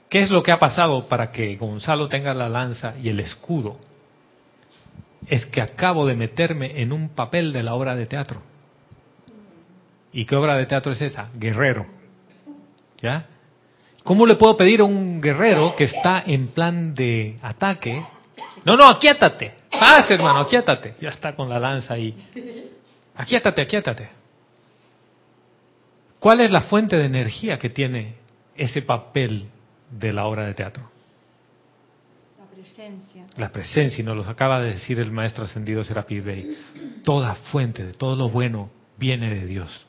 [0.09, 3.77] ¿Qué es lo que ha pasado para que Gonzalo tenga la lanza y el escudo?
[5.27, 8.41] Es que acabo de meterme en un papel de la obra de teatro.
[10.11, 11.29] ¿Y qué obra de teatro es esa?
[11.35, 11.85] Guerrero.
[12.97, 13.27] ¿Ya?
[14.03, 18.03] ¿Cómo le puedo pedir a un guerrero que está en plan de ataque?
[18.63, 19.53] No, no, aquíétate.
[19.69, 20.95] Paz, hermano, aquíétate.
[20.99, 22.15] Ya está con la lanza ahí.
[23.15, 24.09] Aquíétate, aquíétate.
[26.19, 28.15] ¿Cuál es la fuente de energía que tiene
[28.55, 29.49] ese papel
[29.91, 30.89] de la obra de teatro?
[32.39, 33.25] La presencia.
[33.37, 36.57] La presencia, y nos lo acaba de decir el maestro ascendido Serapis Bey.
[37.03, 39.85] Toda fuente de todo lo bueno viene de Dios.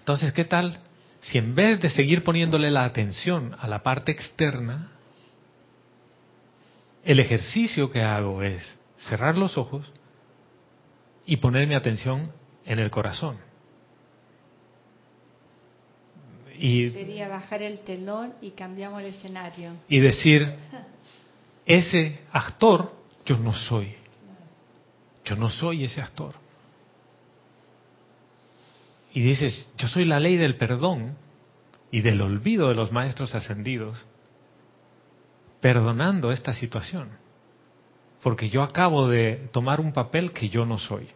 [0.00, 0.78] Entonces, ¿qué tal
[1.24, 4.88] si en vez de seguir poniéndole la atención a la parte externa,
[7.02, 9.90] el ejercicio que hago es cerrar los ojos
[11.26, 12.30] y poner mi atención
[12.64, 13.38] en el corazón?
[16.58, 19.72] Y Sería bajar el telón y cambiamos el escenario.
[19.88, 20.54] y decir,
[21.66, 22.92] ese actor
[23.26, 23.94] yo no soy.
[25.24, 26.34] Yo no soy ese actor.
[29.12, 31.16] Y dices, yo soy la ley del perdón
[31.90, 34.04] y del olvido de los maestros ascendidos,
[35.60, 37.10] perdonando esta situación.
[38.24, 41.06] Porque yo acabo de tomar un papel que yo no soy.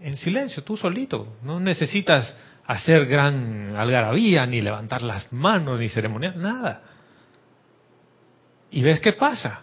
[0.00, 1.36] En silencio, tú solito.
[1.42, 2.32] No necesitas
[2.64, 6.80] hacer gran algarabía, ni levantar las manos, ni ceremonial, nada.
[8.70, 9.62] Y ves qué pasa.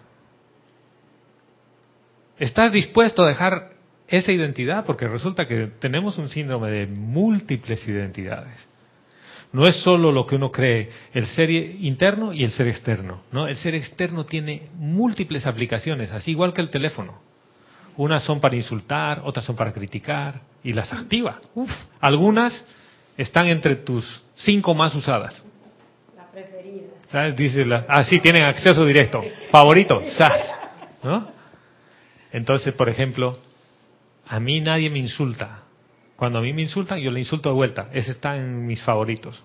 [2.38, 3.71] ¿Estás dispuesto a dejar
[4.10, 4.84] esa identidad?
[4.84, 8.67] Porque resulta que tenemos un síndrome de múltiples identidades.
[9.53, 13.21] No es solo lo que uno cree, el ser interno y el ser externo.
[13.31, 13.47] ¿no?
[13.47, 17.21] El ser externo tiene múltiples aplicaciones, así igual que el teléfono.
[17.95, 21.39] Unas son para insultar, otras son para criticar, y las activa.
[21.53, 22.65] Uf, algunas
[23.15, 25.43] están entre tus cinco más usadas.
[26.17, 26.87] La preferida.
[27.11, 27.35] ¿Sabes?
[27.35, 29.23] Dice la, ah, sí, tienen acceso directo.
[29.51, 30.41] Favorito, SAS.
[31.03, 31.27] ¿No?
[32.31, 33.37] Entonces, por ejemplo,
[34.25, 35.62] a mí nadie me insulta.
[36.23, 37.89] Cuando a mí me insultan, yo le insulto de vuelta.
[37.91, 39.43] Ese está en mis favoritos.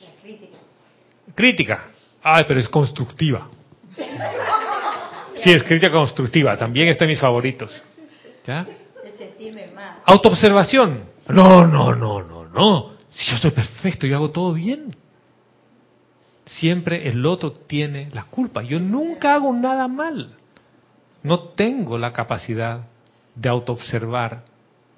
[0.00, 0.58] La crítica.
[1.34, 1.84] Crítica.
[2.22, 3.50] Ay, pero es constructiva.
[5.36, 6.56] Sí, es crítica constructiva.
[6.56, 7.70] También está en mis favoritos.
[8.46, 8.66] ¿Ya?
[10.06, 11.10] Autoobservación.
[11.28, 12.92] No, no, no, no, no.
[13.10, 14.96] Si yo soy perfecto, yo hago todo bien.
[16.46, 18.62] Siempre el otro tiene la culpa.
[18.62, 20.38] Yo nunca hago nada mal.
[21.22, 22.86] No tengo la capacidad
[23.34, 24.53] de autoobservar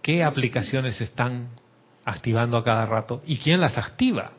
[0.07, 1.49] qué aplicaciones están
[2.05, 4.31] activando a cada rato y quién las activa.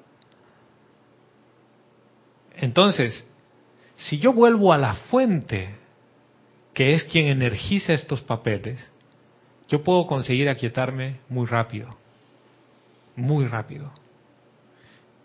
[2.56, 3.28] Entonces,
[3.98, 5.76] si yo vuelvo a la fuente,
[6.74, 8.80] que es quien energiza estos papeles,
[9.68, 11.90] yo puedo conseguir aquietarme muy rápido,
[13.18, 13.92] muy rápido.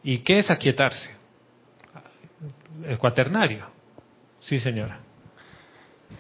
[0.02, 1.12] ¿Y qué es aquietarse?
[2.85, 3.64] El cuaternario.
[4.40, 4.98] Sí, señora.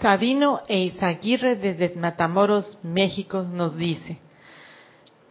[0.00, 4.18] Sabino e Izaguirre desde Matamoros, México, nos dice,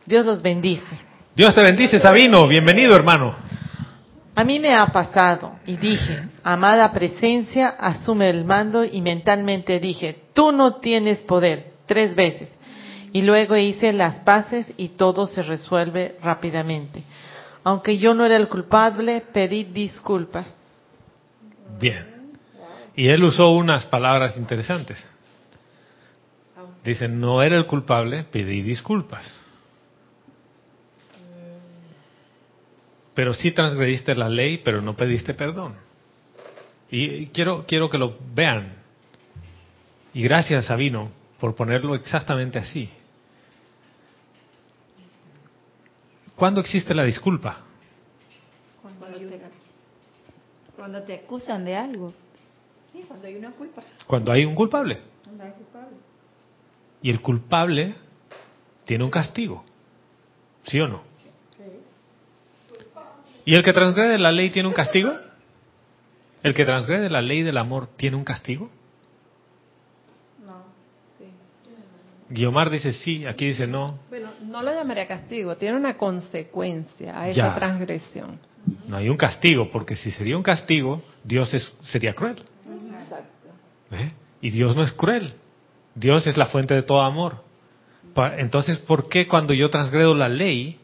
[0.05, 0.97] Dios los bendice.
[1.35, 2.47] Dios te bendice, Sabino.
[2.47, 3.35] Bienvenido, hermano.
[4.35, 10.23] A mí me ha pasado y dije, amada presencia, asume el mando y mentalmente dije,
[10.33, 12.51] tú no tienes poder, tres veces.
[13.13, 17.03] Y luego hice las paces y todo se resuelve rápidamente.
[17.63, 20.55] Aunque yo no era el culpable, pedí disculpas.
[21.79, 22.10] Bien.
[22.95, 25.05] Y él usó unas palabras interesantes.
[26.83, 29.41] Dice, no era el culpable, pedí disculpas.
[33.13, 35.75] pero sí transgrediste la ley, pero no pediste perdón.
[36.89, 38.73] Y quiero, quiero que lo vean.
[40.13, 42.89] Y gracias, Sabino, por ponerlo exactamente así.
[46.35, 47.63] ¿Cuándo existe la disculpa?
[48.81, 49.07] Cuando
[50.75, 52.13] cuando te acusan de algo.
[53.11, 53.83] Sí, cuando hay una culpa.
[54.07, 54.99] Cuando hay un culpable.
[55.23, 55.97] Cuando hay culpable.
[57.01, 57.93] Y el culpable
[58.85, 59.63] tiene un castigo.
[60.67, 61.01] ¿Sí o no?
[63.43, 65.11] ¿Y el que transgrede la ley tiene un castigo?
[66.43, 68.69] ¿El que transgrede la ley del amor tiene un castigo?
[70.45, 70.63] No,
[71.17, 71.25] sí.
[72.29, 73.97] Guiomar dice sí, aquí dice no.
[74.09, 77.55] Bueno, no lo llamaría castigo, tiene una consecuencia a esa Ya.
[77.55, 78.39] transgresión.
[78.87, 82.43] No hay un castigo, porque si sería un castigo, Dios es- sería cruel.
[83.91, 84.11] ¿Eh?
[84.41, 85.33] Y Dios no es cruel.
[85.95, 87.43] Dios es la fuente de todo amor.
[88.37, 90.79] Entonces, ¿por qué cuando yo transgredo la ley,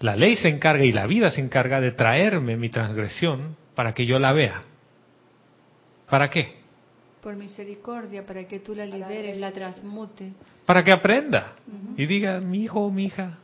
[0.00, 4.06] la ley se encarga y la vida se encarga de traerme mi transgresión para que
[4.06, 4.62] yo la vea?
[6.08, 6.58] ¿Para qué?
[7.22, 10.32] Por misericordia, para que tú la liberes, la transmute.
[10.66, 11.54] Para que aprenda
[11.96, 13.38] y diga, mi hijo o mi hija,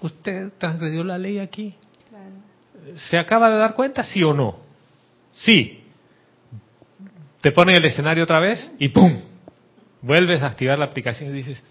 [0.00, 1.74] usted transgredió la ley aquí.
[2.08, 2.98] Claro.
[2.98, 4.56] ¿Se acaba de dar cuenta, sí o no?
[5.32, 5.84] Sí.
[7.40, 9.20] Te pone el escenario otra vez y ¡pum!
[10.02, 11.62] Vuelves a activar la aplicación y dices,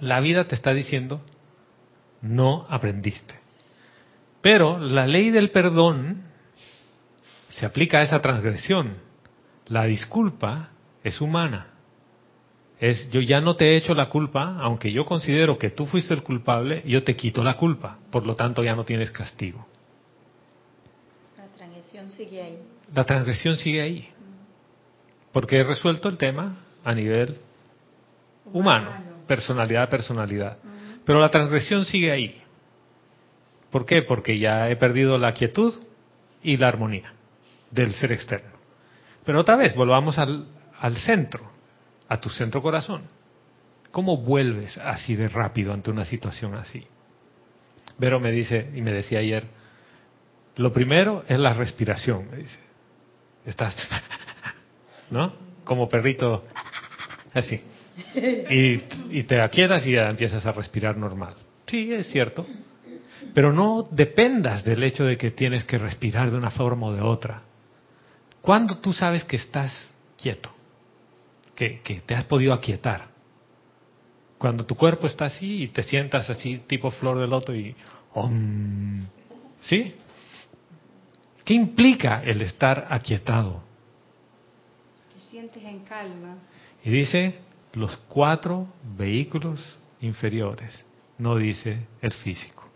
[0.00, 1.20] la vida te está diciendo,
[2.20, 3.34] no aprendiste.
[4.40, 6.24] Pero la ley del perdón
[7.48, 8.96] se aplica a esa transgresión.
[9.68, 10.70] La disculpa
[11.04, 11.68] es humana.
[12.80, 16.14] Es yo ya no te he hecho la culpa, aunque yo considero que tú fuiste
[16.14, 17.98] el culpable, yo te quito la culpa.
[18.10, 19.68] Por lo tanto, ya no tienes castigo.
[21.36, 22.58] La transgresión sigue ahí.
[22.92, 24.11] La transgresión sigue ahí.
[25.32, 27.36] Porque he resuelto el tema a nivel
[28.52, 28.90] humano,
[29.26, 30.58] personalidad a personalidad.
[31.04, 32.42] Pero la transgresión sigue ahí.
[33.70, 34.02] ¿Por qué?
[34.02, 35.74] Porque ya he perdido la quietud
[36.42, 37.14] y la armonía
[37.70, 38.52] del ser externo.
[39.24, 40.46] Pero otra vez, volvamos al,
[40.78, 41.50] al centro,
[42.08, 43.02] a tu centro corazón.
[43.90, 46.86] ¿Cómo vuelves así de rápido ante una situación así?
[47.98, 49.44] Vero me dice, y me decía ayer,
[50.56, 52.58] lo primero es la respiración, me dice.
[53.44, 53.76] Estás,
[55.12, 55.32] ¿no?
[55.62, 56.44] Como perrito,
[57.32, 57.60] así.
[58.50, 61.34] Y, y te aquietas y ya empiezas a respirar normal.
[61.66, 62.44] Sí, es cierto.
[63.34, 67.02] Pero no dependas del hecho de que tienes que respirar de una forma o de
[67.02, 67.42] otra.
[68.40, 70.50] ¿Cuándo tú sabes que estás quieto?
[71.54, 73.08] Que, te has podido aquietar.
[74.38, 77.76] Cuando tu cuerpo está así y te sientas así, tipo flor de loto y...
[78.14, 79.06] om,
[79.60, 79.94] ¿Sí?
[81.44, 83.62] ¿Qué implica el estar aquietado?
[86.84, 87.40] Y dice
[87.74, 90.84] los cuatro vehículos inferiores,
[91.18, 92.68] no dice el físico.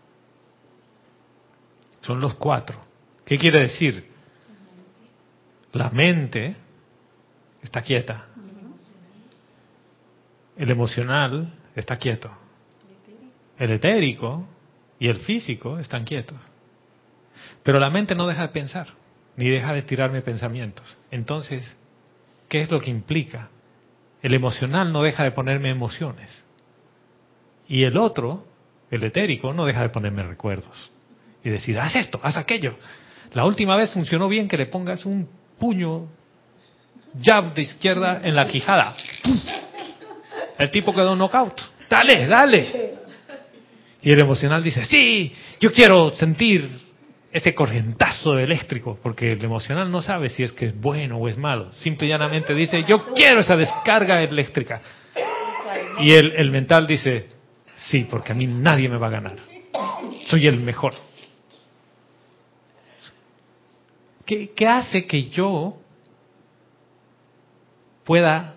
[2.01, 2.79] Son los cuatro.
[3.25, 4.09] ¿Qué quiere decir?
[5.73, 6.55] La mente
[7.61, 8.27] está quieta.
[10.55, 12.31] El emocional está quieto.
[13.59, 14.47] El etérico
[14.99, 16.37] y el físico están quietos.
[17.63, 18.87] Pero la mente no deja de pensar,
[19.35, 20.97] ni deja de tirarme pensamientos.
[21.11, 21.75] Entonces,
[22.47, 23.49] ¿qué es lo que implica?
[24.21, 26.43] El emocional no deja de ponerme emociones.
[27.67, 28.45] Y el otro,
[28.89, 30.91] el etérico, no deja de ponerme recuerdos.
[31.43, 32.75] Y decir, haz esto, haz aquello.
[33.33, 35.29] La última vez funcionó bien que le pongas un
[35.59, 36.07] puño
[37.21, 38.95] jab de izquierda en la quijada.
[40.57, 41.61] El tipo quedó knockout.
[41.89, 42.93] Dale, dale.
[44.01, 46.86] Y el emocional dice, sí, yo quiero sentir
[47.37, 51.37] ese corrientazo eléctrico, porque el emocional no sabe si es que es bueno o es
[51.37, 51.71] malo.
[51.73, 54.81] Simple y llanamente dice, yo quiero esa descarga eléctrica.
[55.99, 57.27] Y el, el mental dice,
[57.75, 59.35] sí, porque a mí nadie me va a ganar.
[60.25, 60.95] Soy el mejor.
[64.25, 65.77] ¿Qué, qué hace que yo
[68.03, 68.55] pueda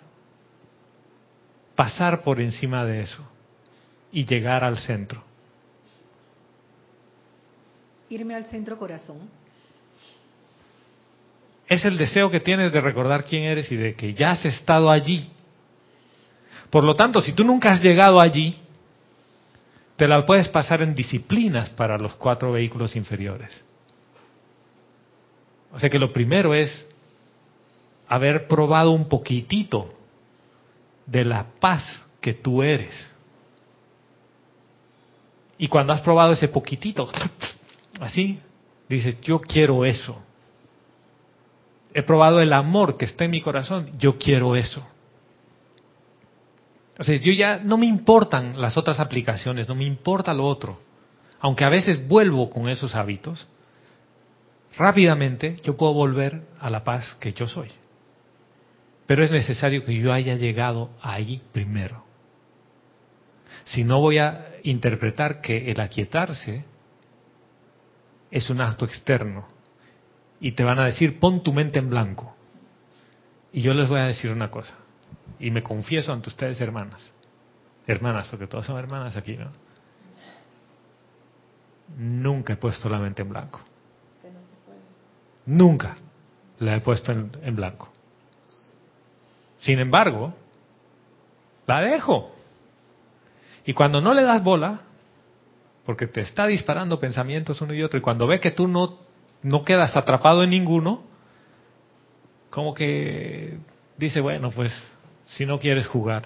[1.76, 3.28] pasar por encima de eso
[4.10, 5.29] y llegar al centro?
[8.10, 9.18] Irme al centro corazón.
[11.66, 14.90] Es el deseo que tienes de recordar quién eres y de que ya has estado
[14.90, 15.30] allí.
[16.68, 18.58] Por lo tanto, si tú nunca has llegado allí,
[19.96, 23.64] te la puedes pasar en disciplinas para los cuatro vehículos inferiores.
[25.72, 26.86] O sea que lo primero es
[28.08, 29.94] haber probado un poquitito
[31.06, 33.14] de la paz que tú eres.
[35.58, 37.08] Y cuando has probado ese poquitito,
[38.00, 38.40] así,
[38.88, 40.20] dices, yo quiero eso.
[41.94, 44.86] He probado el amor que está en mi corazón, yo quiero eso.
[46.98, 50.80] O sea, yo ya no me importan las otras aplicaciones, no me importa lo otro.
[51.42, 53.46] aunque a veces vuelvo con esos hábitos,
[54.76, 57.70] rápidamente yo puedo volver a la paz que yo soy.
[59.06, 62.04] Pero es necesario que yo haya llegado ahí primero.
[63.64, 66.64] Si no voy a interpretar que el aquietarse
[68.30, 69.46] es un acto externo
[70.40, 72.34] y te van a decir pon tu mente en blanco.
[73.52, 74.74] Y yo les voy a decir una cosa,
[75.38, 77.12] y me confieso ante ustedes hermanas,
[77.86, 79.50] hermanas, porque todas son hermanas aquí, ¿no?
[81.96, 83.60] Nunca he puesto la mente en blanco.
[85.46, 85.96] Nunca
[86.60, 87.90] la he puesto en, en blanco.
[89.58, 90.32] Sin embargo,
[91.66, 92.32] la dejo.
[93.64, 94.82] Y cuando no le das bola,
[95.84, 98.98] porque te está disparando pensamientos uno y otro, y cuando ve que tú no,
[99.42, 101.02] no quedas atrapado en ninguno,
[102.50, 103.58] como que
[103.96, 104.72] dice, bueno, pues
[105.24, 106.24] si no quieres jugar.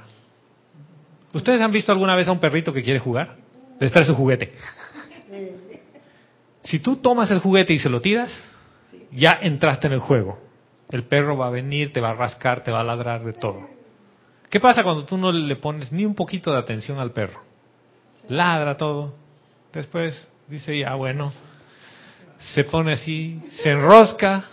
[1.33, 3.37] ¿Ustedes han visto alguna vez a un perrito que quiere jugar?
[3.79, 4.53] Le trae su juguete.
[6.63, 8.33] Si tú tomas el juguete y se lo tiras,
[9.11, 10.39] ya entraste en el juego.
[10.91, 13.69] El perro va a venir, te va a rascar, te va a ladrar de todo.
[14.49, 17.41] ¿Qué pasa cuando tú no le pones ni un poquito de atención al perro?
[18.29, 19.15] Ladra todo.
[19.75, 21.33] Después dice, ya bueno,
[22.39, 24.45] se pone así, se enrosca,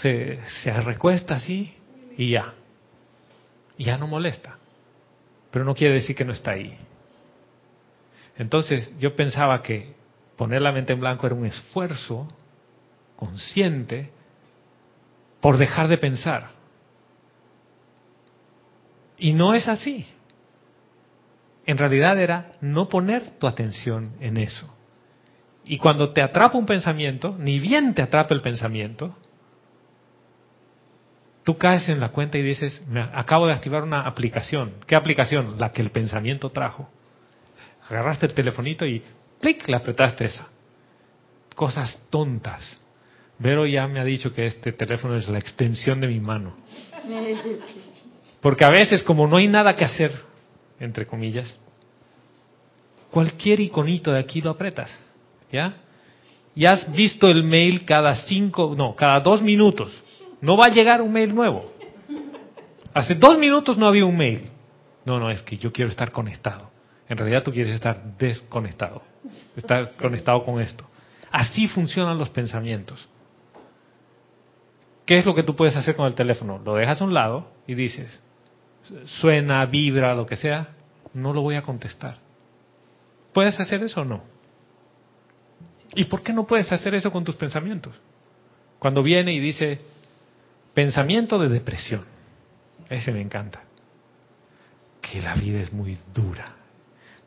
[0.00, 1.74] se, se recuesta así
[2.16, 2.54] y ya.
[3.76, 4.58] Ya no molesta.
[5.50, 6.76] Pero no quiere decir que no está ahí.
[8.36, 9.94] Entonces yo pensaba que
[10.36, 12.28] poner la mente en blanco era un esfuerzo
[13.16, 14.10] consciente
[15.40, 16.50] por dejar de pensar.
[19.18, 20.06] Y no es así.
[21.68, 24.74] En realidad era no poner tu atención en eso.
[25.66, 29.14] Y cuando te atrapa un pensamiento, ni bien te atrapa el pensamiento,
[31.44, 34.76] tú caes en la cuenta y dices, me acabo de activar una aplicación.
[34.86, 35.58] ¿Qué aplicación?
[35.58, 36.88] La que el pensamiento trajo.
[37.86, 39.02] Agarraste el telefonito y
[39.38, 39.68] ¡clic!
[39.68, 40.48] le apretaste esa.
[41.54, 42.80] Cosas tontas.
[43.38, 46.56] Vero ya me ha dicho que este teléfono es la extensión de mi mano.
[48.40, 50.27] Porque a veces, como no hay nada que hacer,
[50.80, 51.58] entre comillas,
[53.10, 54.90] cualquier iconito de aquí lo apretas,
[55.50, 55.74] ¿ya?
[56.54, 59.92] Y has visto el mail cada cinco, no, cada dos minutos.
[60.40, 61.72] No va a llegar un mail nuevo.
[62.94, 64.50] Hace dos minutos no había un mail.
[65.04, 66.70] No, no, es que yo quiero estar conectado.
[67.08, 69.02] En realidad tú quieres estar desconectado.
[69.56, 70.84] Estar conectado con esto.
[71.30, 73.08] Así funcionan los pensamientos.
[75.06, 76.60] ¿Qué es lo que tú puedes hacer con el teléfono?
[76.62, 78.22] Lo dejas a un lado y dices,
[79.06, 80.68] suena, vibra, lo que sea,
[81.14, 82.18] no lo voy a contestar.
[83.32, 84.22] ¿Puedes hacer eso o no?
[85.94, 87.94] ¿Y por qué no puedes hacer eso con tus pensamientos?
[88.78, 89.78] Cuando viene y dice,
[90.74, 92.04] pensamiento de depresión,
[92.88, 93.62] ese me encanta,
[95.00, 96.54] que la vida es muy dura,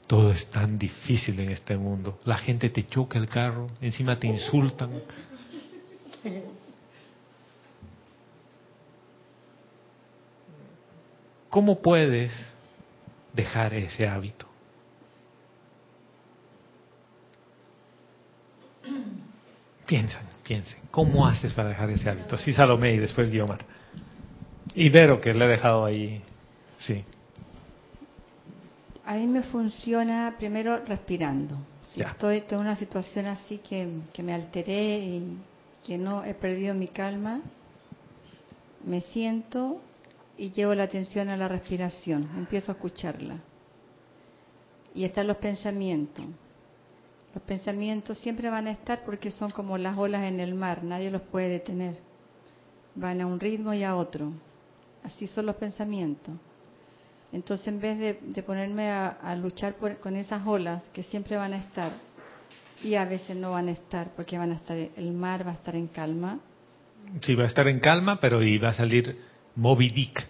[0.07, 4.27] todo es tan difícil en este mundo, la gente te choca el carro, encima te
[4.27, 5.01] insultan.
[11.51, 12.31] ¿Cómo puedes
[13.33, 14.47] dejar ese hábito?
[19.85, 22.37] Piensen, piensen, ¿cómo haces para dejar ese hábito?
[22.37, 23.59] Sí, Salomé y después Guiomar.
[24.73, 26.23] Y Vero, que le he dejado ahí,
[26.79, 27.03] sí.
[29.05, 31.57] A mí me funciona primero respirando.
[31.91, 32.11] Si Ya.
[32.11, 35.37] estoy en una situación así que, que me alteré y
[35.85, 37.41] que no he perdido mi calma,
[38.85, 39.81] me siento
[40.41, 43.35] y llevo la atención a la respiración, empiezo a escucharla.
[44.95, 46.25] Y están los pensamientos.
[47.35, 51.11] Los pensamientos siempre van a estar porque son como las olas en el mar, nadie
[51.11, 51.99] los puede detener.
[52.95, 54.31] Van a un ritmo y a otro.
[55.03, 56.33] Así son los pensamientos.
[57.31, 61.53] Entonces, en vez de, ponerme a, a luchar por- con esas olas que siempre van
[61.53, 61.91] a estar,
[62.83, 65.53] y a veces no van a estar porque van a estar, el mar va a
[65.53, 66.39] estar en calma,
[67.21, 69.17] Sí, va a estar en calma, pero y va a salir
[69.55, 70.27] Moby Dick.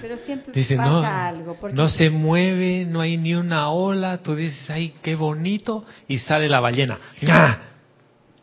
[0.00, 1.54] Pero siempre Dice, pasa no, algo.
[1.54, 6.18] Porque no se mueve, no hay ni una ola, tú dices, ay, qué bonito, y
[6.18, 6.98] sale la ballena.
[7.28, 7.58] ¡Ah!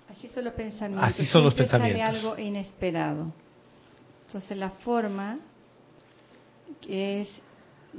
[0.10, 1.04] Así son los pensamientos.
[1.10, 2.24] Así son los Siempre sale pensamientos.
[2.32, 3.34] algo inesperado.
[4.28, 5.38] Entonces la forma
[6.82, 7.30] que es,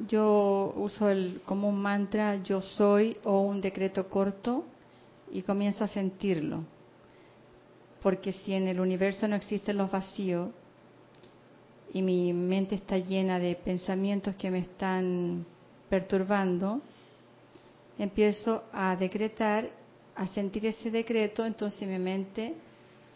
[0.08, 4.64] yo uso el, como un mantra, yo soy o un decreto corto
[5.32, 6.64] y comienzo a sentirlo.
[8.02, 10.50] Porque si en el universo no existen los vacíos
[11.92, 15.44] y mi mente está llena de pensamientos que me están
[15.88, 16.80] perturbando,
[17.98, 19.68] empiezo a decretar,
[20.14, 22.54] a sentir ese decreto, entonces mi mente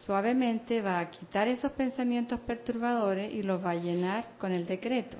[0.06, 5.16] suavemente va a quitar esos pensamientos perturbadores y los va a llenar con el decreto.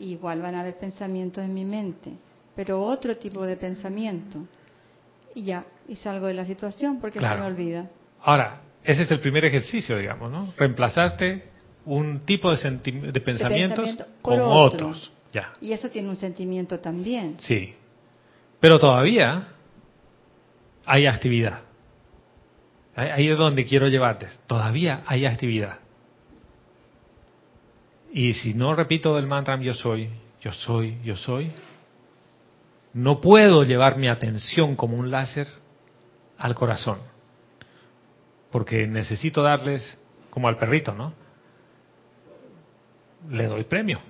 [0.00, 2.12] Igual van a haber pensamientos en mi mente,
[2.54, 4.40] pero otro tipo de pensamiento.
[5.34, 7.36] y ya, y salgo de la situación porque Claro.
[7.36, 7.90] se me olvida.
[8.22, 10.52] Ahora, ese es el primer ejercicio, digamos, ¿no?
[10.56, 11.42] Reemplazaste
[11.96, 14.88] un tipo de, de pensamientos pensamiento por con otro.
[14.88, 15.12] otros.
[15.32, 17.36] Ya, Y eso tiene un sentimiento también.
[17.40, 17.74] sí.
[18.60, 19.48] Pero todavía
[20.84, 21.60] hay actividad.
[22.96, 24.26] Ahí ahí es donde quiero llevarte.
[24.48, 25.78] Todavía hay actividad.
[28.12, 30.08] Y si no repito el mantra yo soy,
[30.40, 31.52] yo soy, yo soy,
[32.94, 35.46] no puedo llevar mi atención como un láser
[36.38, 36.98] al corazón.
[38.50, 39.98] Porque necesito darles,
[40.30, 41.12] como al perrito, ¿no?
[43.30, 44.00] Le doy premio.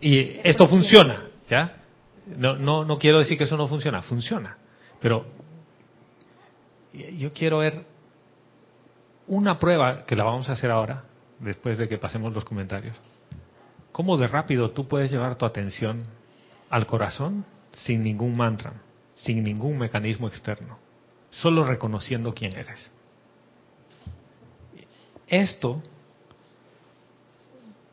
[0.00, 1.82] Y esto funciona, ¿ya?
[2.36, 4.58] No, no, no quiero decir que eso no funciona, funciona.
[5.00, 5.26] Pero
[6.92, 7.84] yo quiero ver
[9.26, 11.04] una prueba que la vamos a hacer ahora,
[11.38, 12.96] después de que pasemos los comentarios.
[13.92, 16.04] ¿Cómo de rápido tú puedes llevar tu atención
[16.70, 18.74] al corazón sin ningún mantra,
[19.16, 20.78] sin ningún mecanismo externo,
[21.30, 22.92] solo reconociendo quién eres?
[25.28, 25.82] Esto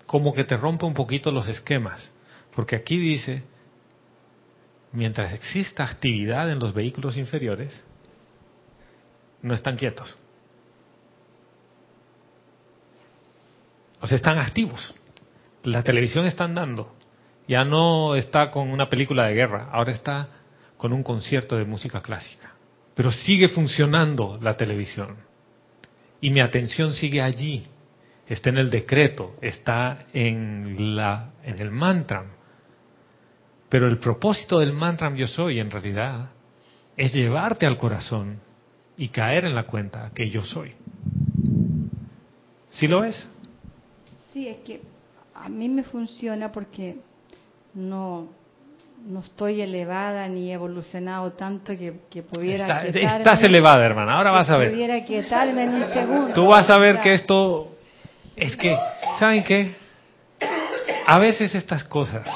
[0.05, 2.11] como que te rompe un poquito los esquemas,
[2.55, 3.43] porque aquí dice,
[4.91, 7.83] mientras exista actividad en los vehículos inferiores,
[9.41, 10.17] no están quietos.
[14.01, 14.93] O sea, están activos.
[15.63, 16.95] La televisión está andando.
[17.47, 20.29] Ya no está con una película de guerra, ahora está
[20.77, 22.53] con un concierto de música clásica.
[22.95, 25.17] Pero sigue funcionando la televisión.
[26.21, 27.65] Y mi atención sigue allí.
[28.27, 32.25] Está en el decreto, está en, la, en el mantra.
[33.69, 36.29] Pero el propósito del mantra yo soy en realidad
[36.97, 38.39] es llevarte al corazón
[38.97, 40.73] y caer en la cuenta que yo soy.
[42.69, 43.27] ¿Sí lo es?
[44.31, 44.81] Sí, es que
[45.33, 46.97] a mí me funciona porque
[47.73, 48.29] no,
[49.05, 54.17] no estoy elevada ni evolucionado tanto que, que pudiera Está- quietarme- estás elevada, hermana.
[54.17, 54.71] Ahora vas a ver.
[54.71, 56.33] pudiera quietarme en un segundo.
[56.33, 57.71] Tú vas a ver que esto
[58.35, 58.75] es que,
[59.19, 59.75] ¿saben qué?
[61.07, 62.27] A veces estas cosas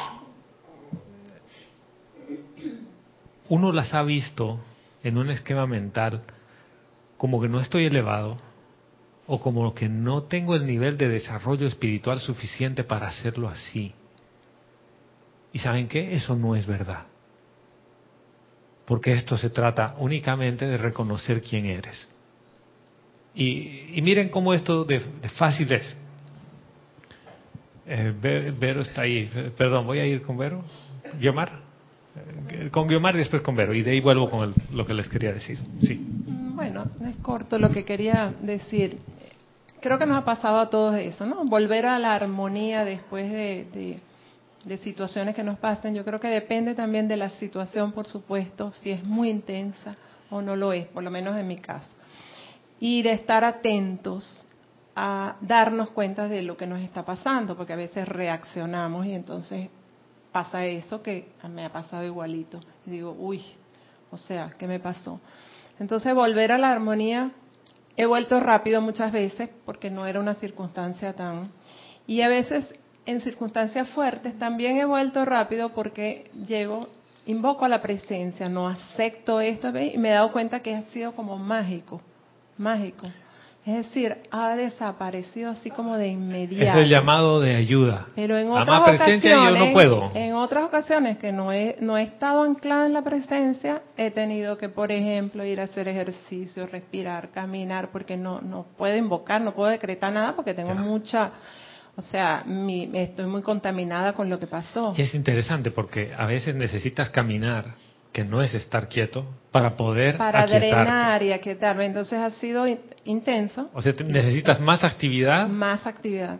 [3.47, 4.59] uno las ha visto
[5.03, 6.21] en un esquema mental
[7.17, 8.37] como que no estoy elevado
[9.25, 13.93] o como que no tengo el nivel de desarrollo espiritual suficiente para hacerlo así.
[15.53, 16.13] ¿Y saben qué?
[16.15, 17.05] Eso no es verdad.
[18.85, 22.07] Porque esto se trata únicamente de reconocer quién eres.
[23.35, 25.95] Y, y miren cómo esto de, de fácil es.
[27.85, 29.29] Eh, Ve- Vero está ahí.
[29.57, 30.63] Perdón, voy a ir con Vero.
[31.19, 31.51] Guiomar.
[32.49, 33.73] Eh, Con Guiomar y después con Vero.
[33.73, 35.57] Y de ahí vuelvo con el- lo que les quería decir.
[35.81, 35.95] Sí.
[35.95, 38.97] Mm, Bueno, es corto lo que quería decir.
[39.81, 41.45] Creo que nos ha pasado a todos eso, ¿no?
[41.45, 43.99] Volver a la armonía después de, de-
[44.63, 45.95] de situaciones que nos pasen.
[45.95, 49.95] Yo creo que depende también de la situación, por supuesto, si es muy intensa
[50.29, 51.89] o no lo es, por lo menos en mi caso.
[52.79, 54.45] Y de estar atentos
[54.95, 59.69] a darnos cuenta de lo que nos está pasando, porque a veces reaccionamos y entonces
[60.31, 62.59] pasa eso que me ha pasado igualito.
[62.85, 63.43] Y digo, uy,
[64.11, 65.19] o sea, ¿qué me pasó?
[65.79, 67.31] Entonces volver a la armonía,
[67.95, 71.51] he vuelto rápido muchas veces porque no era una circunstancia tan...
[72.05, 72.73] Y a veces
[73.09, 76.87] en circunstancias fuertes también he vuelto rápido porque llego,
[77.25, 81.13] invoco a la presencia, no acepto esto y me he dado cuenta que ha sido
[81.13, 82.01] como mágico,
[82.57, 83.07] mágico.
[83.65, 86.79] Es decir, ha desaparecido así como de inmediato.
[86.79, 88.07] Es el llamado de ayuda.
[88.15, 90.11] Pero en otras más presencia yo ocasiones, no puedo.
[90.15, 94.57] en otras ocasiones que no he, no he estado anclada en la presencia, he tenido
[94.57, 99.53] que, por ejemplo, ir a hacer ejercicio, respirar, caminar, porque no, no puedo invocar, no
[99.53, 101.31] puedo decretar nada porque tengo mucha,
[101.95, 104.93] o sea, mi, estoy muy contaminada con lo que pasó.
[104.97, 107.73] Y es interesante porque a veces necesitas caminar,
[108.13, 111.85] que no es estar quieto, para poder Para drenar y aquietarme.
[111.85, 116.39] Entonces ha sido in- intenso, O sea, necesitas más actividad más actividad.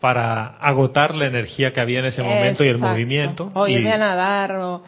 [0.00, 2.92] para agotar la energía que había en ese momento y el Exacto.
[2.92, 3.50] movimiento.
[3.54, 4.82] O y- irme a nadar o...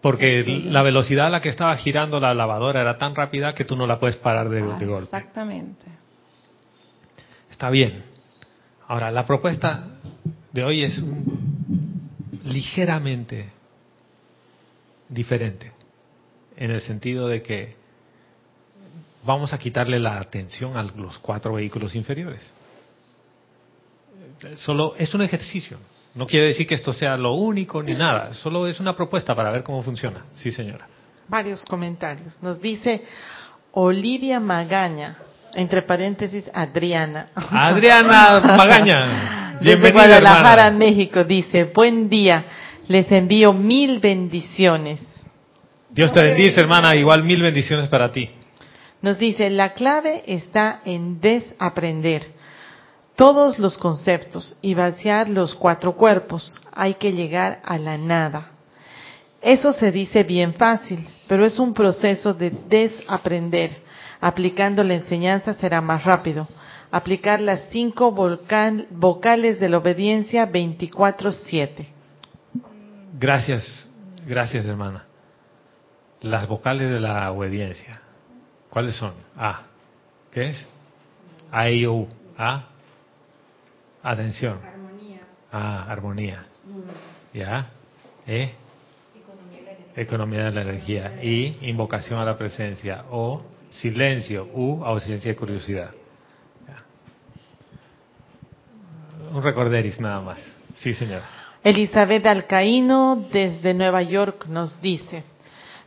[0.00, 0.62] porque Sí.
[0.70, 3.86] la velocidad a la que estaba girando la lavadora era tan rápida que tú no
[3.86, 5.14] la puedes parar de, de golpe.
[5.16, 5.86] Exactamente.
[7.50, 8.04] Está bien.
[8.90, 9.84] Ahora, la propuesta
[10.50, 11.00] de hoy es
[12.44, 13.48] ligeramente
[15.08, 15.70] diferente,
[16.56, 17.76] en el sentido de que
[19.24, 22.42] vamos a quitarle la atención a los cuatro vehículos inferiores.
[24.56, 25.78] Solo es un ejercicio.
[26.16, 28.34] No quiere decir que esto sea lo único ni nada.
[28.34, 30.24] Solo es una propuesta para ver cómo funciona.
[30.34, 30.88] Sí, señora.
[31.28, 32.42] Varios comentarios.
[32.42, 33.04] Nos dice
[33.70, 35.16] Olivia Magaña,
[35.54, 37.28] entre paréntesis Adriana.
[37.34, 39.56] Adriana Magaña.
[39.60, 40.78] Desde Guadalajara, hermana.
[40.78, 42.44] México, dice, buen día,
[42.88, 45.00] les envío mil bendiciones.
[45.90, 46.96] Dios te bendice, hermana.
[46.96, 48.30] Igual mil bendiciones para ti.
[49.02, 52.22] Nos dice, la clave está en desaprender
[53.16, 56.58] todos los conceptos y vaciar los cuatro cuerpos.
[56.72, 58.52] Hay que llegar a la nada.
[59.42, 63.89] Eso se dice bien fácil, pero es un proceso de desaprender.
[64.20, 66.46] Aplicando la enseñanza será más rápido.
[66.90, 71.86] Aplicar las cinco vocales de la obediencia 24-7.
[73.18, 73.88] Gracias,
[74.26, 75.04] gracias hermana.
[76.20, 78.00] Las vocales de la obediencia.
[78.68, 79.14] ¿Cuáles son?
[79.36, 79.62] A.
[80.32, 80.66] ¿Qué es?
[81.50, 82.08] A, I, O, U.
[82.36, 82.66] A.
[84.02, 84.58] Atención.
[84.64, 85.20] Armonía.
[85.52, 86.44] Ah, armonía.
[86.64, 87.38] Mm.
[87.38, 87.70] ¿Ya?
[88.26, 88.52] ¿Eh?
[89.96, 91.22] Economía de la energía.
[91.22, 93.04] Y invocación a la presencia.
[93.10, 94.48] O silencio.
[94.52, 95.90] U, ausencia de curiosidad.
[99.32, 100.38] Un recorderis nada más.
[100.78, 101.24] Sí, señora.
[101.62, 105.22] Elizabeth Alcaíno desde Nueva York nos dice,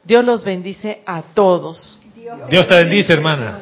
[0.03, 1.99] Dios los bendice a todos.
[2.49, 3.61] Dios te bendice, hermana.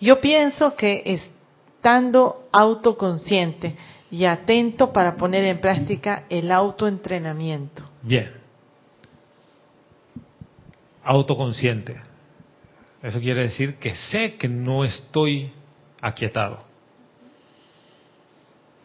[0.00, 3.74] Yo pienso que estando autoconsciente
[4.10, 7.82] y atento para poner en práctica el autoentrenamiento.
[8.02, 8.32] Bien.
[11.02, 12.13] Autoconsciente.
[13.04, 15.52] Eso quiere decir que sé que no estoy
[16.00, 16.64] aquietado.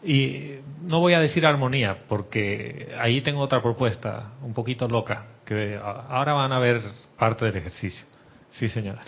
[0.03, 5.80] Y no voy a decir armonía, porque ahí tengo otra propuesta, un poquito loca, que
[5.82, 6.82] ahora van a ver
[7.17, 8.05] parte del ejercicio.
[8.51, 9.01] Sí, señora.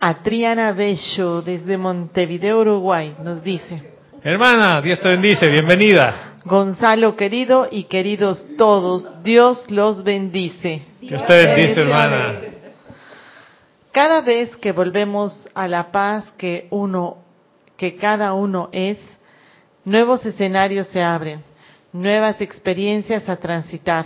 [0.00, 3.94] Adriana Bello, desde Montevideo, Uruguay, nos dice.
[4.24, 6.38] Hermana, Dios te bendice, bienvenida.
[6.44, 10.82] Gonzalo querido y queridos todos, Dios los bendice.
[11.00, 12.53] Dios te bendice, hermana.
[13.94, 17.18] Cada vez que volvemos a la paz que uno,
[17.76, 18.98] que cada uno es,
[19.84, 21.44] nuevos escenarios se abren,
[21.92, 24.04] nuevas experiencias a transitar.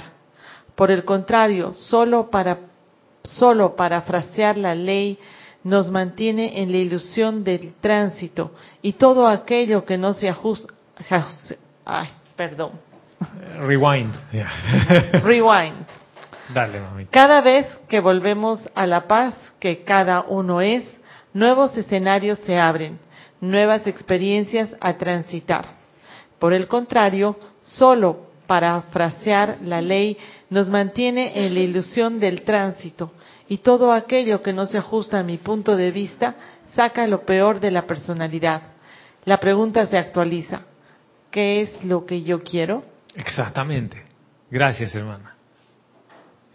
[0.75, 2.59] Por el contrario, solo para
[3.23, 5.19] solo parafrasear la ley
[5.65, 10.75] nos mantiene en la ilusión del tránsito y todo aquello que no se ajusta.
[11.87, 12.73] Ay, perdón.
[13.61, 14.15] Rewind.
[15.25, 15.87] Rewind.
[16.53, 17.07] Dale, mami.
[17.07, 20.85] Cada vez que volvemos a la paz que cada uno es,
[21.33, 22.99] nuevos escenarios se abren,
[23.41, 25.67] nuevas experiencias a transitar.
[26.39, 30.17] Por el contrario, solo parafrasear la ley
[30.51, 33.13] nos mantiene en la ilusión del tránsito
[33.49, 36.35] y todo aquello que no se ajusta a mi punto de vista
[36.75, 38.63] saca lo peor de la personalidad.
[39.25, 40.63] La pregunta se actualiza.
[41.31, 42.83] ¿Qué es lo que yo quiero?
[43.15, 44.03] Exactamente.
[44.51, 45.38] Gracias, hermana.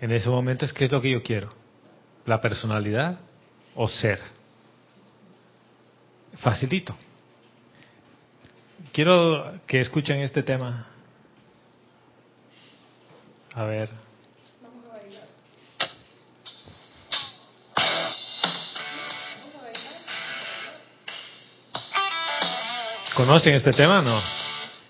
[0.03, 1.53] En ese momento es qué es lo que yo quiero.
[2.25, 3.19] La personalidad
[3.73, 4.19] o ser.
[6.39, 6.93] Facilito.
[8.91, 10.87] Quiero que escuchen este tema.
[13.53, 13.89] A ver.
[23.15, 24.01] ¿Conocen este tema?
[24.01, 24.21] No.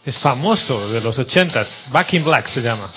[0.03, 1.70] Es famoso de los ochentas.
[1.91, 2.91] Back in Black se llama.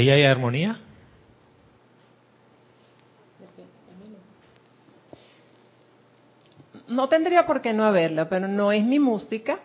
[0.00, 0.80] ¿Ahí hay armonía?
[6.88, 9.58] No tendría por qué no haberla, pero no es mi música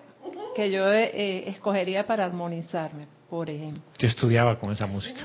[0.53, 3.81] que yo eh, eh, escogería para armonizarme, por ejemplo.
[3.97, 5.21] Yo estudiaba con esa música.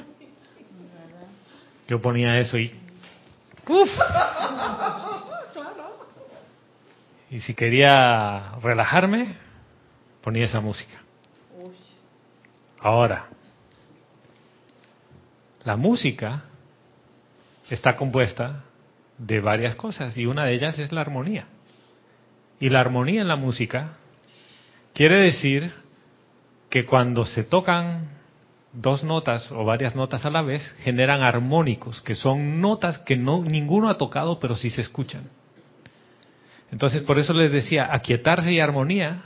[1.88, 2.72] Yo ponía eso y
[3.66, 3.90] Uf.
[7.30, 9.34] Y si quería relajarme,
[10.22, 11.02] ponía esa música.
[12.78, 13.26] Ahora,
[15.64, 16.44] la música
[17.68, 18.64] está compuesta
[19.18, 21.46] de varias cosas y una de ellas es la armonía.
[22.58, 23.92] Y la armonía en la música
[24.94, 25.72] quiere decir
[26.68, 28.08] que cuando se tocan
[28.72, 33.42] dos notas o varias notas a la vez generan armónicos, que son notas que no
[33.42, 35.28] ninguno ha tocado, pero sí se escuchan.
[36.70, 39.24] Entonces, por eso les decía, aquietarse y armonía,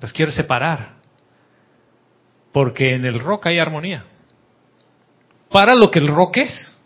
[0.00, 0.96] las quiero separar.
[2.52, 4.04] Porque en el rock hay armonía.
[5.56, 6.76] Para lo que el rock es.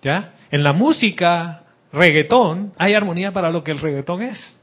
[0.00, 0.34] ¿Ya?
[0.52, 4.56] En la música, reggaetón, hay armonía para lo que el reggaetón es.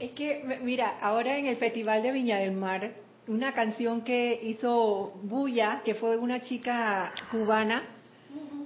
[0.00, 2.90] Es que, mira, ahora en el Festival de Viña del Mar,
[3.28, 7.84] una canción que hizo Buya, que fue una chica cubana,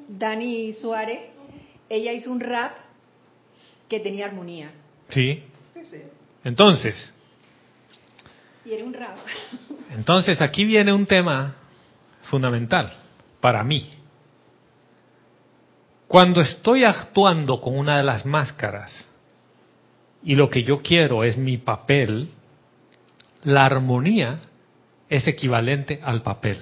[0.09, 1.20] Dani Suárez,
[1.91, 2.78] ella hizo un rap
[3.91, 4.70] que tenía armonía.
[5.11, 5.43] Sí.
[6.45, 7.12] Entonces.
[8.68, 9.16] Un rap.
[9.90, 11.54] Entonces aquí viene un tema
[12.22, 12.92] fundamental
[13.40, 13.90] para mí.
[16.08, 19.08] Cuando estoy actuando con una de las máscaras
[20.24, 22.28] y lo que yo quiero es mi papel,
[23.44, 24.40] la armonía
[25.08, 26.58] es equivalente al papel.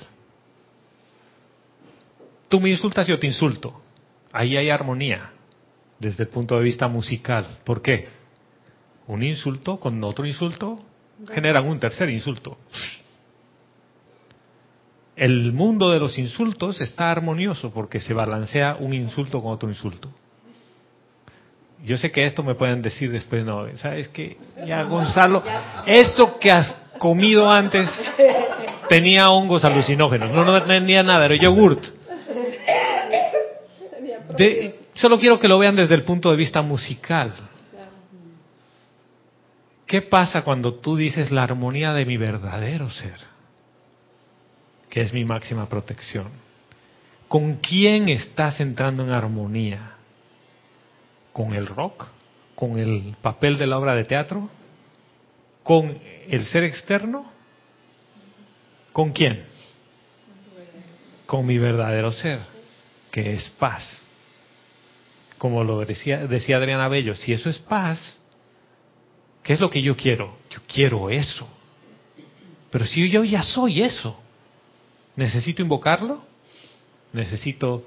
[2.51, 3.81] Tú me insultas, yo te insulto.
[4.31, 5.33] Ahí hay armonía
[5.99, 7.61] desde el punto de vista musical.
[7.65, 8.09] ¿Por qué?
[9.07, 10.85] Un insulto con otro insulto
[11.33, 12.59] generan un tercer insulto.
[15.17, 20.11] El mundo de los insultos está armonioso porque se balancea un insulto con otro insulto.
[21.85, 24.39] Yo sé que esto me pueden decir después, no, ¿sabes qué?
[24.67, 25.43] Ya Gonzalo,
[25.87, 27.89] eso que has comido antes
[28.89, 31.85] tenía hongos alucinógenos, no, no tenía nada, era yogurt.
[34.95, 37.33] solo quiero que lo vean desde el punto de vista musical.
[39.87, 43.19] ¿Qué pasa cuando tú dices la armonía de mi verdadero ser?
[44.89, 46.29] Que es mi máxima protección.
[47.29, 49.93] ¿Con quién estás entrando en armonía?
[51.33, 52.07] ¿Con el rock?
[52.55, 54.49] ¿Con el papel de la obra de teatro?
[55.63, 57.31] ¿Con el ser externo?
[58.93, 59.45] ¿Con quién?
[61.27, 62.39] Con mi verdadero ser,
[63.11, 64.03] que es paz.
[65.39, 68.21] Como lo decía, decía Adriana Bello, si eso es paz,
[69.45, 70.39] ¿Qué es lo que yo quiero?
[70.51, 71.47] Yo quiero eso.
[72.71, 74.19] Pero si yo ya soy eso,
[75.15, 76.25] ¿necesito invocarlo?
[77.13, 77.87] ¿Necesito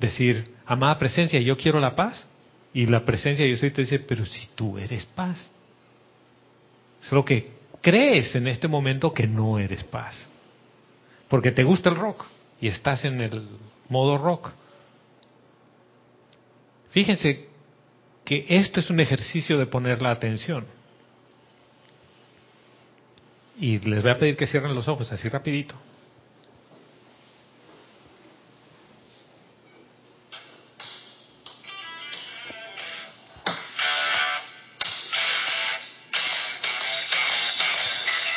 [0.00, 2.26] decir, amada presencia, yo quiero la paz?
[2.72, 5.50] Y la presencia yo soy te dice, pero si tú eres paz.
[7.02, 7.50] Solo que
[7.82, 10.26] crees en este momento que no eres paz.
[11.28, 12.24] Porque te gusta el rock
[12.62, 13.46] y estás en el
[13.90, 14.50] modo rock.
[16.90, 17.46] Fíjense
[18.24, 20.64] que esto es un ejercicio de poner la atención.
[23.56, 25.74] Y les voy a pedir que cierren los ojos así rapidito.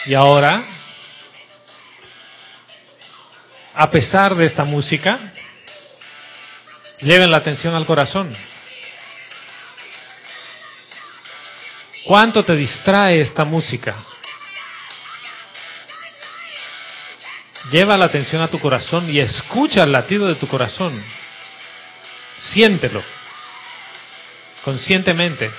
[0.05, 0.63] Y ahora,
[3.73, 5.19] a pesar de esta música,
[7.01, 8.33] lleven la atención al corazón.
[12.05, 13.97] ¿Cuánto te distrae esta música?
[17.71, 21.01] Lleva la atención a tu corazón y escucha el latido de tu corazón.
[22.39, 23.03] Siéntelo
[24.67, 25.49] conscientemente.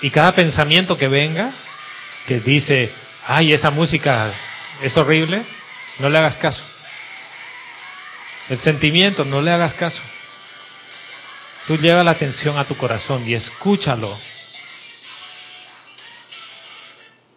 [0.00, 1.52] Y cada pensamiento que venga,
[2.26, 2.90] que dice,
[3.26, 4.32] ay, esa música
[4.80, 5.44] es horrible,
[5.98, 6.64] no le hagas caso.
[8.48, 10.00] El sentimiento, no le hagas caso.
[11.66, 14.18] Tú lleva la atención a tu corazón y escúchalo.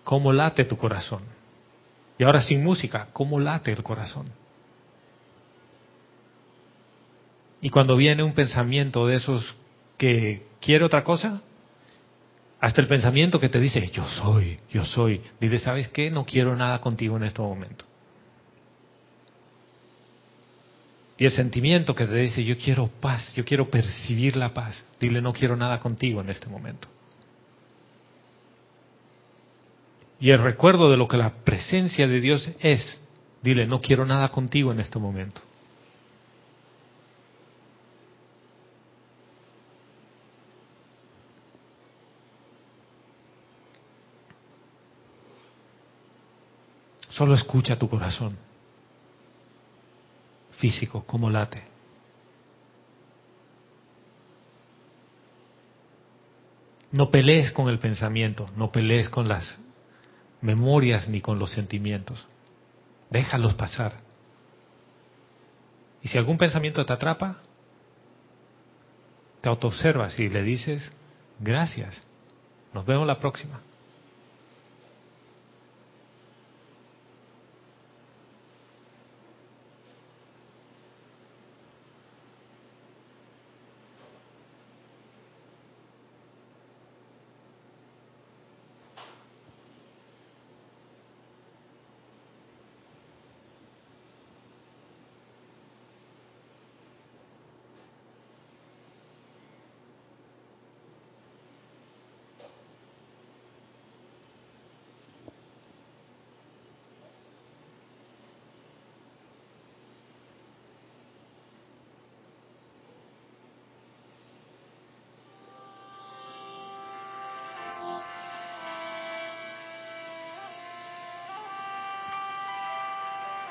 [0.06, 1.39] ¿Cómo late tu corazón?
[2.20, 4.28] Y ahora sin música, ¿cómo late el corazón?
[7.62, 9.56] Y cuando viene un pensamiento de esos
[9.98, 11.42] que quiere otra cosa,
[12.60, 16.12] hasta el pensamiento que te dice, yo soy, yo soy, dile, ¿sabes qué?
[16.12, 17.86] No quiero nada contigo en este momento.
[21.18, 25.22] Y el sentimiento que te dice, yo quiero paz, yo quiero percibir la paz, dile,
[25.22, 26.90] no quiero nada contigo en este momento.
[30.20, 33.02] Y el recuerdo de lo que la presencia de Dios es,
[33.42, 35.42] dile, no quiero nada contigo en este momento.
[47.10, 48.38] Solo escucha tu corazón
[50.52, 51.64] físico, como late.
[56.92, 59.58] No pelees con el pensamiento, no pelees con las
[60.42, 62.26] memorias ni con los sentimientos.
[63.10, 63.94] Déjalos pasar.
[66.02, 67.38] Y si algún pensamiento te atrapa,
[69.42, 70.92] te autoobservas y le dices,
[71.40, 72.02] gracias,
[72.74, 73.62] nos vemos la próxima.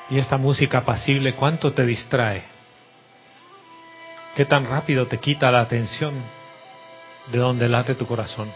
[0.09, 2.43] Y esta música apacible, ¿cuánto te distrae?
[4.35, 6.13] ¿Qué tan rápido te quita la atención
[7.31, 8.49] de donde late tu corazón?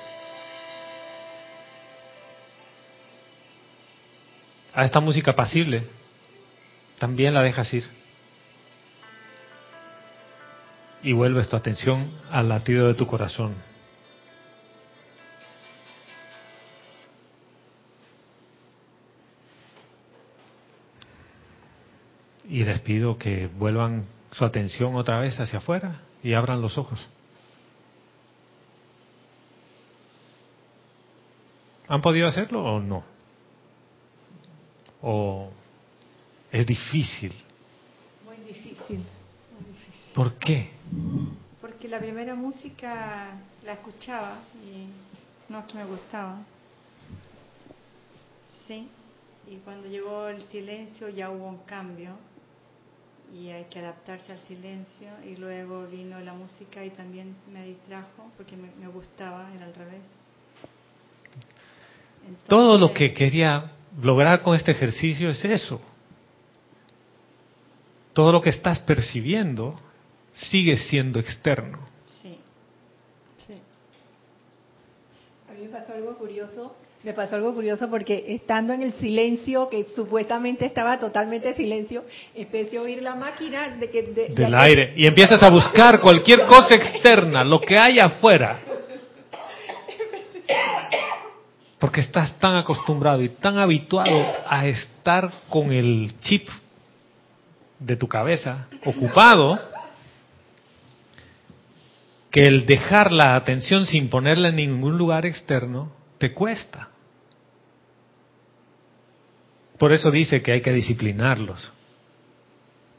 [4.73, 5.87] a esta música pasible,
[6.99, 7.85] también la dejas ir.
[11.03, 13.53] Y vuelves tu atención al latido de tu corazón.
[22.84, 26.99] Pido que vuelvan su atención otra vez hacia afuera y abran los ojos.
[31.88, 33.03] ¿Han podido hacerlo o no?
[35.01, 35.49] ¿O
[36.51, 37.34] es difícil?
[38.25, 39.03] Muy difícil.
[40.13, 40.71] ¿Por qué?
[41.59, 44.88] Porque la primera música la escuchaba y
[45.51, 46.39] no es que me gustaba.
[48.67, 48.88] Sí,
[49.47, 52.15] y cuando llegó el silencio ya hubo un cambio
[53.34, 58.31] y hay que adaptarse al silencio y luego vino la música y también me distrajo
[58.38, 60.03] porque me, me gustaba, era al revés.
[62.47, 63.71] Todo lo que quería
[64.01, 65.81] lograr con este ejercicio es eso.
[68.13, 69.79] Todo lo que estás percibiendo
[70.34, 71.79] sigue siendo externo.
[72.21, 72.38] Sí,
[73.47, 73.53] sí.
[75.49, 76.75] A mí me pasó algo curioso.
[77.03, 82.77] Me pasó algo curioso porque estando en el silencio, que supuestamente estaba totalmente silencio, empecé
[82.77, 84.93] a oír la máquina de que, de- Del de- aire.
[84.95, 88.57] Y empiezas a buscar cualquier cosa externa, lo que hay afuera.
[91.77, 96.47] Porque estás tan acostumbrado y tan habituado a estar con el chip
[97.79, 99.59] de tu cabeza ocupado
[102.31, 106.87] que el dejar la atención sin ponerla en ningún lugar externo te cuesta.
[109.78, 111.71] Por eso dice que hay que disciplinarlos.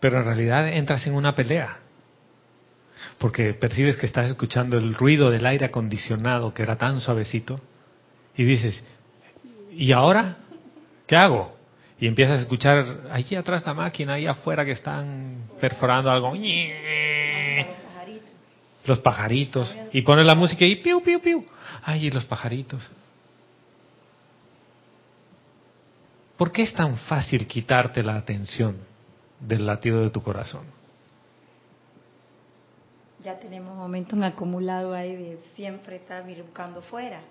[0.01, 1.79] Pero en realidad entras en una pelea.
[3.18, 7.61] Porque percibes que estás escuchando el ruido del aire acondicionado que era tan suavecito
[8.37, 8.85] y dices,
[9.72, 10.37] ¿y ahora?
[11.07, 11.57] ¿Qué hago?
[12.01, 16.33] Y empiezas a escuchar allí atrás la máquina, ahí afuera que están perforando algo.
[18.85, 19.75] Los pajaritos.
[19.93, 21.47] Y pones la música y piu, piu, piu.
[21.83, 22.83] Ay, y los pajaritos.
[26.37, 28.76] ¿Por qué es tan fácil quitarte la atención
[29.41, 30.64] del latido de tu corazón?
[33.22, 37.22] Ya tenemos momentos acumulados ahí de siempre estar buscando fuera.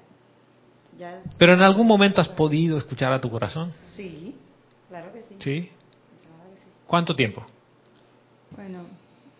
[0.97, 3.73] Ya, Pero en algún momento has podido escuchar a tu corazón.
[3.95, 4.35] sí,
[4.89, 5.35] claro que sí.
[5.39, 5.69] ¿Sí?
[6.21, 6.67] Claro que sí.
[6.87, 7.43] ¿Cuánto tiempo?
[8.55, 8.85] Bueno,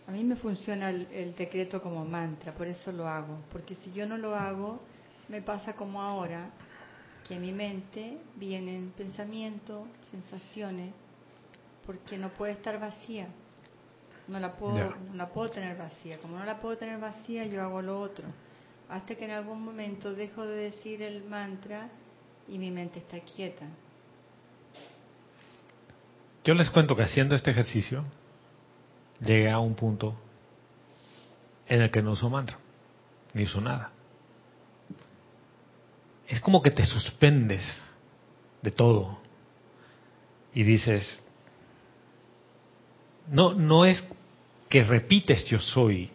[0.08, 3.38] a mí me funciona el, el decreto como mantra, por eso lo hago.
[3.52, 4.80] Porque si yo no lo hago,
[5.28, 6.50] me pasa como ahora,
[7.26, 10.92] que en mi mente vienen pensamientos, sensaciones,
[11.86, 13.28] porque no puede estar vacía.
[14.28, 16.18] No la puedo, no la puedo tener vacía.
[16.18, 18.26] Como no la puedo tener vacía, yo hago lo otro.
[18.88, 21.88] Hasta que en algún momento dejo de decir el mantra
[22.48, 23.66] y mi mente está quieta.
[26.44, 28.04] Yo les cuento que haciendo este ejercicio
[29.20, 30.14] llegué a un punto
[31.66, 32.58] en el que no uso mantra,
[33.32, 33.93] ni uso nada.
[36.34, 37.62] Es como que te suspendes
[38.60, 39.18] de todo
[40.52, 41.22] y dices,
[43.30, 44.04] no, no es
[44.68, 46.10] que repites yo soy,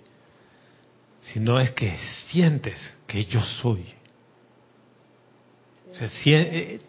[1.22, 1.98] sino es que
[2.28, 3.86] sientes que yo soy.
[5.92, 6.82] O sea, si- eh,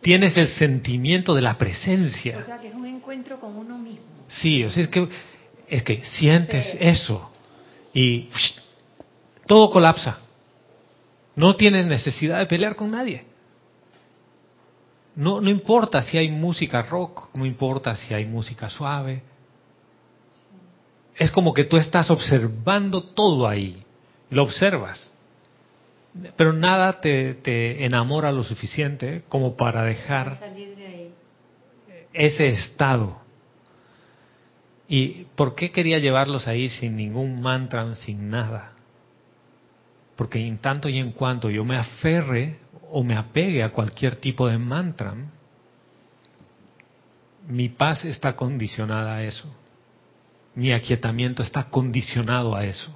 [0.00, 2.38] tienes el sentimiento de la presencia.
[2.38, 4.00] O sea, que es un encuentro con uno mismo.
[4.28, 5.08] Sí, o sea, es que,
[5.68, 7.30] es que sientes eso
[7.92, 8.30] y
[9.46, 10.20] todo colapsa.
[11.38, 13.24] No tienes necesidad de pelear con nadie.
[15.14, 19.22] No, no importa si hay música rock, no importa si hay música suave.
[21.14, 23.84] Es como que tú estás observando todo ahí.
[24.30, 25.12] Lo observas.
[26.36, 30.40] Pero nada te, te enamora lo suficiente como para dejar
[32.12, 33.16] ese estado.
[34.88, 38.72] ¿Y por qué quería llevarlos ahí sin ningún mantra, sin nada?
[40.18, 42.58] Porque en tanto y en cuanto yo me aferre
[42.90, 45.14] o me apegue a cualquier tipo de mantra,
[47.46, 49.48] mi paz está condicionada a eso.
[50.56, 52.90] Mi aquietamiento está condicionado a eso.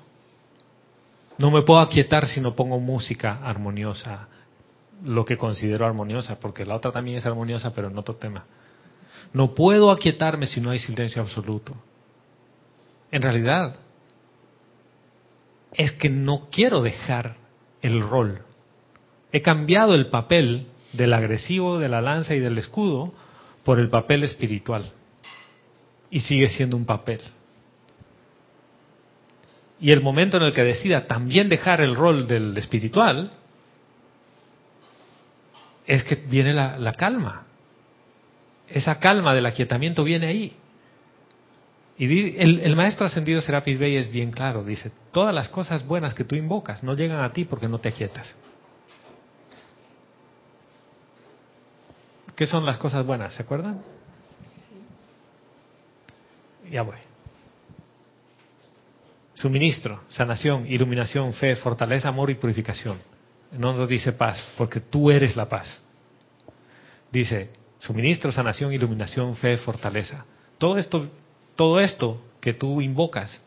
[1.38, 4.26] No me puedo aquietar si no pongo música armoniosa,
[5.04, 8.46] lo que considero armoniosa, porque la otra también es armoniosa, pero en otro tema.
[9.32, 11.72] No puedo aquietarme si no hay silencio absoluto.
[13.12, 13.76] En realidad,
[15.74, 17.36] es que no quiero dejar
[17.80, 18.42] el rol.
[19.32, 23.12] He cambiado el papel del agresivo, de la lanza y del escudo
[23.64, 24.92] por el papel espiritual.
[26.10, 27.20] Y sigue siendo un papel.
[29.80, 33.32] Y el momento en el que decida también dejar el rol del espiritual,
[35.86, 37.46] es que viene la, la calma.
[38.68, 40.56] esa calma del aquietamiento viene ahí.
[41.98, 46.14] Y el, el maestro ascendido Serapis Bey es bien claro, dice, todas las cosas buenas
[46.14, 48.36] que tú invocas no llegan a ti porque no te aquietas.
[52.34, 53.34] ¿Qué son las cosas buenas?
[53.34, 53.82] ¿Se acuerdan?
[56.70, 56.96] Ya voy.
[59.34, 62.98] Suministro, sanación, iluminación, fe, fortaleza, amor y purificación.
[63.52, 65.80] No nos dice paz, porque tú eres la paz.
[67.10, 70.24] Dice suministro, sanación, iluminación, fe, fortaleza.
[70.58, 71.06] Todo esto,
[71.56, 73.40] todo esto que tú invocas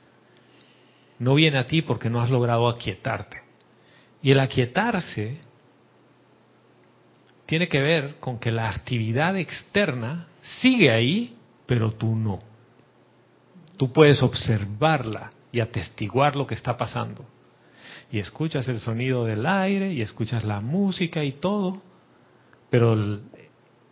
[1.20, 3.42] no viene a ti porque no has logrado aquietarte.
[4.22, 5.38] Y el aquietarse
[7.46, 11.36] tiene que ver con que la actividad externa sigue ahí,
[11.66, 12.40] pero tú no.
[13.78, 17.26] Tú puedes observarla y atestiguar lo que está pasando.
[18.12, 21.82] Y escuchas el sonido del aire y escuchas la música y todo,
[22.70, 23.22] pero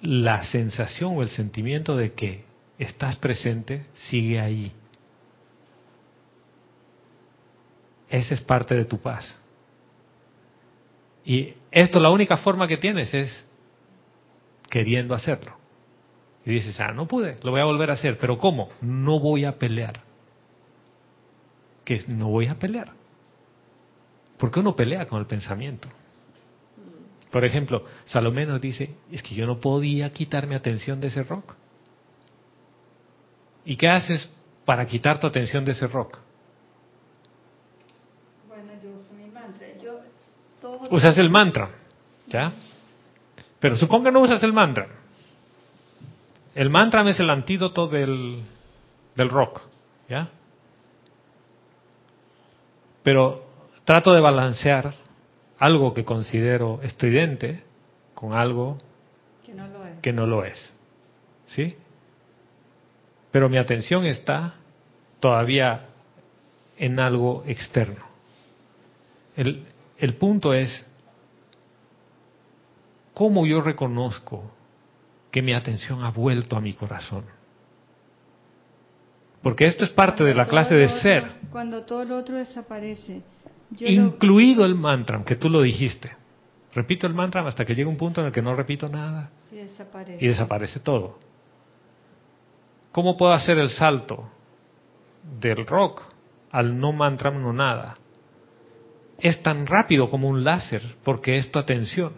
[0.02, 2.46] la sensación o el sentimiento de que
[2.84, 4.72] estás presente sigue ahí.
[8.10, 9.36] Esa es parte de tu paz.
[11.26, 13.46] Y esto la única forma que tienes es
[14.70, 15.58] queriendo hacerlo.
[16.46, 18.70] Y dices, ah, no pude, lo voy a volver a hacer, pero ¿cómo?
[18.82, 20.02] No voy a pelear.
[21.86, 22.92] Que es, no voy a pelear.
[24.38, 25.88] Porque uno pelea con el pensamiento.
[27.32, 31.24] Por ejemplo, Salomé nos dice, es que yo no podía quitar mi atención de ese
[31.24, 31.56] rock.
[33.66, 34.32] ¿Y qué haces
[34.66, 36.20] para quitar tu atención de ese rock?
[38.48, 39.68] Bueno, yo uso mi mantra.
[39.82, 40.00] Yo
[40.62, 41.70] todo Usas el mantra,
[42.28, 42.54] ¿ya?
[43.60, 44.88] Pero supongo que no usas el mantra.
[46.56, 48.44] El mantra es el antídoto del,
[49.16, 49.62] del rock,
[50.10, 50.30] ¿ya?
[53.02, 53.46] Pero
[53.86, 54.94] trato de balancear
[55.60, 57.64] algo que considero estridente
[58.14, 58.78] con algo
[59.46, 60.00] que no lo es.
[60.02, 60.80] que no lo es.
[61.48, 61.76] ¿Sí?
[63.34, 64.54] Pero mi atención está
[65.20, 65.88] todavía
[66.78, 68.06] en algo externo.
[69.36, 69.66] El,
[69.98, 70.86] el punto es
[73.16, 74.52] cómo yo reconozco
[75.32, 77.24] que mi atención ha vuelto a mi corazón.
[79.42, 83.24] Porque esto es parte de la clase de otro- ser, Cuando todo lo otro desaparece.
[83.72, 86.12] Yo lo- incluido el mantra, que tú lo dijiste.
[86.76, 89.56] Repito el mantra hasta que llegue un punto en el que no repito nada y
[89.56, 90.24] desaparece.
[90.24, 91.18] y desaparece todo.
[92.94, 94.30] ¿Cómo puedo hacer el salto
[95.42, 96.04] del rock
[96.52, 97.98] al no mantra, no nada?
[99.18, 102.14] Es tan rápido como un láser porque es tu atención.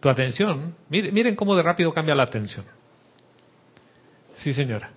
[0.00, 2.64] Tu atención, miren, miren cómo de rápido cambia la atención.
[4.36, 4.90] Sí, señora.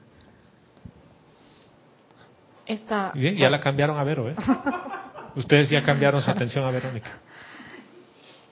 [2.67, 4.35] Esta, Bien, ya la cambiaron a Vero, ¿eh?
[5.35, 7.11] Ustedes ya cambiaron su atención a Verónica.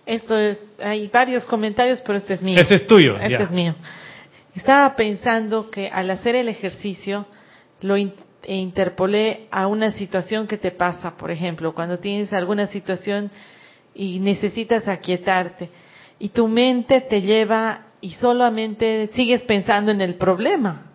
[0.05, 2.59] Esto es, hay varios comentarios, pero este es mío.
[2.59, 3.39] Este es tuyo, Este ya.
[3.39, 3.75] es mío.
[4.55, 7.25] Estaba pensando que al hacer el ejercicio
[7.81, 13.31] lo e interpolé a una situación que te pasa, por ejemplo, cuando tienes alguna situación
[13.93, 15.69] y necesitas aquietarte
[16.19, 20.91] y tu mente te lleva y solamente sigues pensando en el problema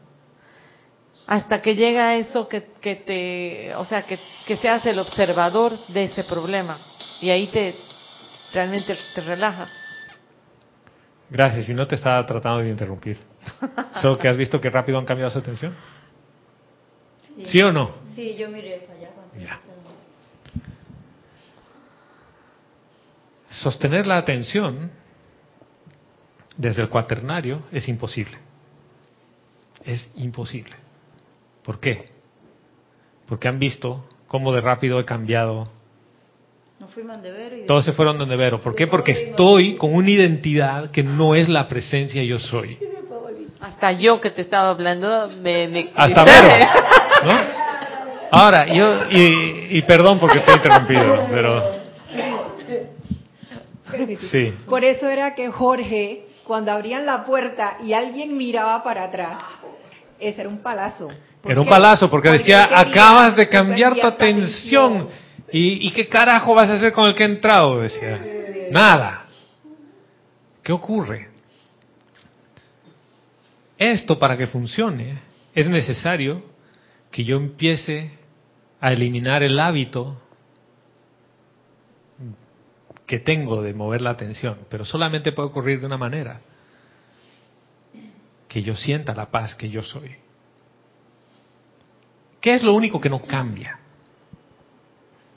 [1.27, 6.05] hasta que llega eso que, que te, o sea, que, que seas el observador de
[6.05, 6.79] ese problema
[7.21, 7.75] y ahí te
[8.53, 9.71] realmente te relajas.
[11.31, 13.19] Gracias, y no te estaba tratando de interrumpir.
[14.03, 15.75] Solo que has visto que rápido han cambiado su atención.
[17.45, 17.95] ¿Sí o no?
[18.15, 19.11] Sí, yo miré para allá.
[19.39, 19.61] Ya.
[23.49, 24.91] Sostener la atención
[26.57, 28.37] desde el cuaternario es imposible.
[29.85, 30.75] Es imposible.
[31.63, 32.07] ¿Por qué?
[33.27, 35.69] Porque han visto cómo de rápido he cambiado.
[36.81, 37.19] Nos fuimos
[37.63, 38.59] y Todos se fueron donde Vero.
[38.59, 38.87] ¿Por qué?
[38.87, 42.79] Porque estoy con una identidad que no es la presencia yo soy.
[43.61, 46.49] Hasta yo que te estaba hablando me, me Hasta Vero.
[47.25, 47.33] ¿no?
[48.33, 51.81] Ahora, yo, y, y perdón porque estoy interrumpido, pero
[54.31, 54.55] sí.
[54.67, 59.37] Por eso era que Jorge, cuando abrían la puerta y alguien miraba para atrás,
[60.19, 61.11] ese era un palazo.
[61.43, 65.09] ¿Por Era un palazo porque decía, acabas de cambiar tu cambiar tu atención.
[65.53, 67.81] ¿Y, ¿Y qué carajo vas a hacer con el que ha entrado?
[67.81, 68.23] Decía.
[68.71, 69.27] Nada.
[70.63, 71.29] ¿Qué ocurre?
[73.79, 75.19] Esto para que funcione
[75.55, 76.43] es necesario
[77.11, 78.11] que yo empiece
[78.81, 80.21] a eliminar el hábito
[83.11, 86.41] que tengo de mover la atención, pero solamente puede ocurrir de una manera,
[88.47, 90.15] que yo sienta la paz que yo soy.
[92.41, 93.80] ¿Qué es lo único que no cambia?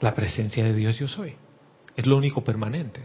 [0.04, 1.34] La presencia de Dios yo soy.
[1.96, 3.00] Es lo único permanente.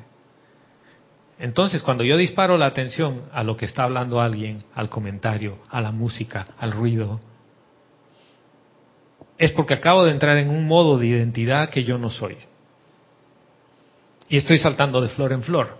[1.39, 5.79] Entonces, cuando yo disparo la atención a lo que está hablando alguien, al comentario, a
[5.79, 7.21] la música, al ruido,
[9.37, 12.35] es porque acabo de entrar en un modo de identidad que yo no soy.
[14.27, 15.77] Y estoy saltando de flor en flor.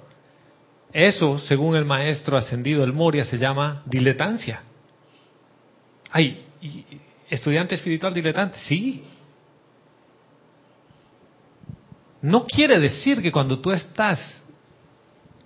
[0.93, 4.61] Eso, según el maestro ascendido El Moria, se llama diletancia.
[6.11, 6.45] Ay,
[7.29, 9.03] estudiante espiritual diletante, sí.
[12.21, 14.43] No quiere decir que cuando tú estás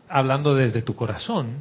[0.09, 1.57] hablando desde tu corazón,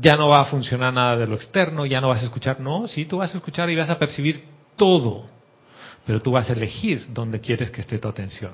[0.00, 2.88] ya no va a funcionar nada de lo externo, ya no vas a escuchar, no,
[2.88, 4.44] sí, tú vas a escuchar y vas a percibir
[4.76, 5.26] todo,
[6.04, 8.52] pero tú vas a elegir dónde quieres que esté tu atención.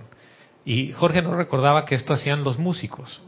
[0.64, 3.20] Y Jorge nos recordaba que esto hacían los músicos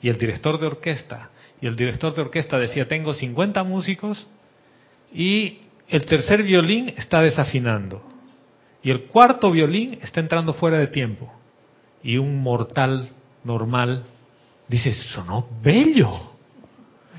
[0.00, 1.30] y el director de orquesta.
[1.60, 4.26] Y el director de orquesta decía, tengo 50 músicos
[5.12, 5.58] y
[5.88, 8.02] el tercer violín está desafinando.
[8.82, 11.32] Y el cuarto violín está entrando fuera de tiempo.
[12.02, 13.08] Y un mortal
[13.44, 14.04] normal
[14.68, 16.32] dice, sonó bello.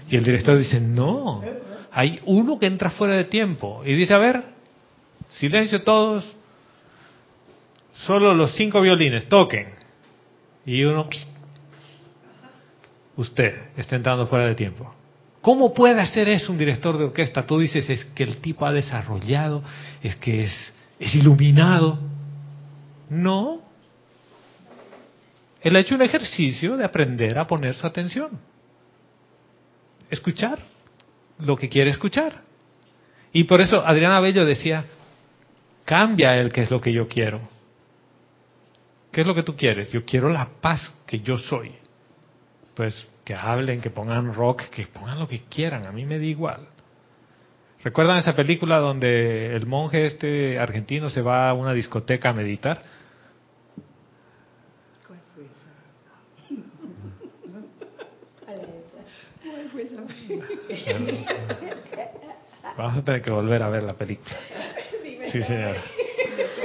[0.09, 1.43] Y el director dice, no,
[1.91, 3.81] hay uno que entra fuera de tiempo.
[3.85, 4.43] Y dice, a ver,
[5.29, 6.25] silencio todos,
[7.93, 9.67] solo los cinco violines, toquen.
[10.65, 11.09] Y uno,
[13.17, 14.93] usted está entrando fuera de tiempo.
[15.41, 17.45] ¿Cómo puede hacer eso un director de orquesta?
[17.45, 19.63] Tú dices, es que el tipo ha desarrollado,
[20.03, 21.97] es que es, es iluminado.
[23.09, 23.61] No.
[25.61, 28.39] Él ha hecho un ejercicio de aprender a poner su atención.
[30.09, 30.59] Escuchar
[31.39, 32.41] lo que quiere escuchar.
[33.31, 34.85] Y por eso Adriana Bello decía,
[35.85, 37.41] cambia el que es lo que yo quiero.
[39.11, 39.91] ¿Qué es lo que tú quieres?
[39.91, 41.71] Yo quiero la paz que yo soy.
[42.75, 46.25] Pues que hablen, que pongan rock, que pongan lo que quieran, a mí me da
[46.25, 46.67] igual.
[47.83, 52.81] ¿Recuerdan esa película donde el monje este argentino se va a una discoteca a meditar?
[55.07, 55.69] ¿Cuál fue esa?
[59.49, 60.01] ¿Cuál fue esa?
[62.77, 64.35] Vamos a tener que volver a ver la película.
[65.31, 65.77] Sí, señor.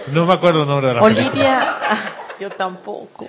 [0.09, 1.31] No me acuerdo el nombre de la película.
[1.31, 3.27] Olivia, yo tampoco.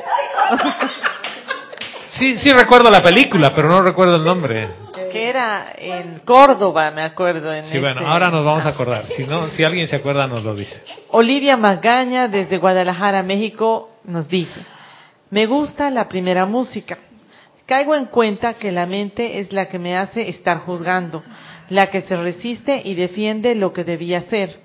[2.10, 4.85] Sí, sí recuerdo la película, pero no recuerdo el nombre.
[5.16, 7.54] Que era en Córdoba, me acuerdo.
[7.54, 9.06] En Sí, bueno, ahora nos vamos a acordar.
[9.06, 10.82] Si no, si alguien se acuerda, nos lo dice.
[11.10, 14.60] Olivia Magaña desde Guadalajara, México, nos dice,
[15.30, 16.98] me gusta la primera música.
[17.66, 21.24] Caigo en cuenta que la mente es la que me hace estar juzgando,
[21.70, 24.58] la que se resiste y defiende lo que debía ser.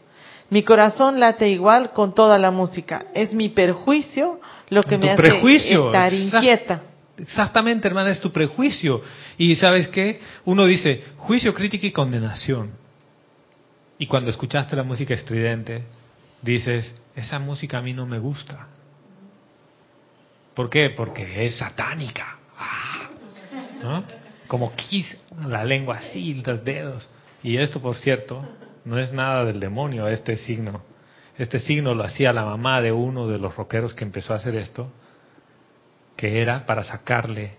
[0.50, 3.04] Mi corazón late igual con toda la música.
[3.14, 6.80] Es mi perjuicio lo que me hace prejuicio, estar inquieta.
[7.20, 9.02] Exactamente, hermana, es tu prejuicio.
[9.36, 10.20] Y sabes qué?
[10.44, 12.72] Uno dice juicio, crítica y condenación.
[13.98, 15.84] Y cuando escuchaste la música estridente,
[16.40, 18.68] dices, esa música a mí no me gusta.
[20.54, 20.90] ¿Por qué?
[20.90, 22.38] Porque es satánica.
[22.56, 23.08] Ah,
[23.82, 24.04] ¿No?
[24.46, 25.16] Como Kiss,
[25.46, 27.08] la lengua así, los dedos.
[27.42, 28.42] Y esto, por cierto,
[28.84, 30.82] no es nada del demonio, este signo.
[31.36, 34.56] Este signo lo hacía la mamá de uno de los rockeros que empezó a hacer
[34.56, 34.90] esto
[36.20, 37.52] que era para sacarle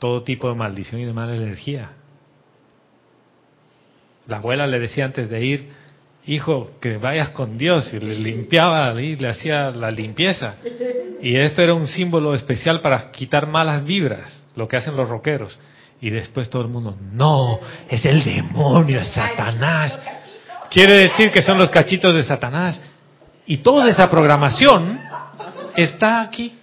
[0.00, 1.92] todo tipo de maldición y de mala energía.
[4.26, 5.68] La abuela le decía antes de ir,
[6.26, 10.56] hijo, que vayas con Dios, y le limpiaba y le hacía la limpieza.
[11.22, 15.56] Y esto era un símbolo especial para quitar malas vibras, lo que hacen los rockeros.
[16.00, 19.96] Y después todo el mundo, no, es el demonio, es Satanás.
[20.68, 22.80] Quiere decir que son los cachitos de Satanás.
[23.46, 24.98] Y toda esa programación
[25.76, 26.56] está aquí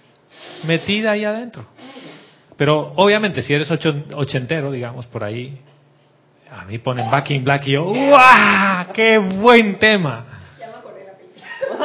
[0.64, 1.64] metida ahí adentro.
[2.56, 5.58] Pero obviamente si eres ocho- ochentero, digamos, por ahí,
[6.50, 8.92] a mí ponen Back in Black y yo, ¡guau!
[8.92, 10.24] ¡Qué buen tema!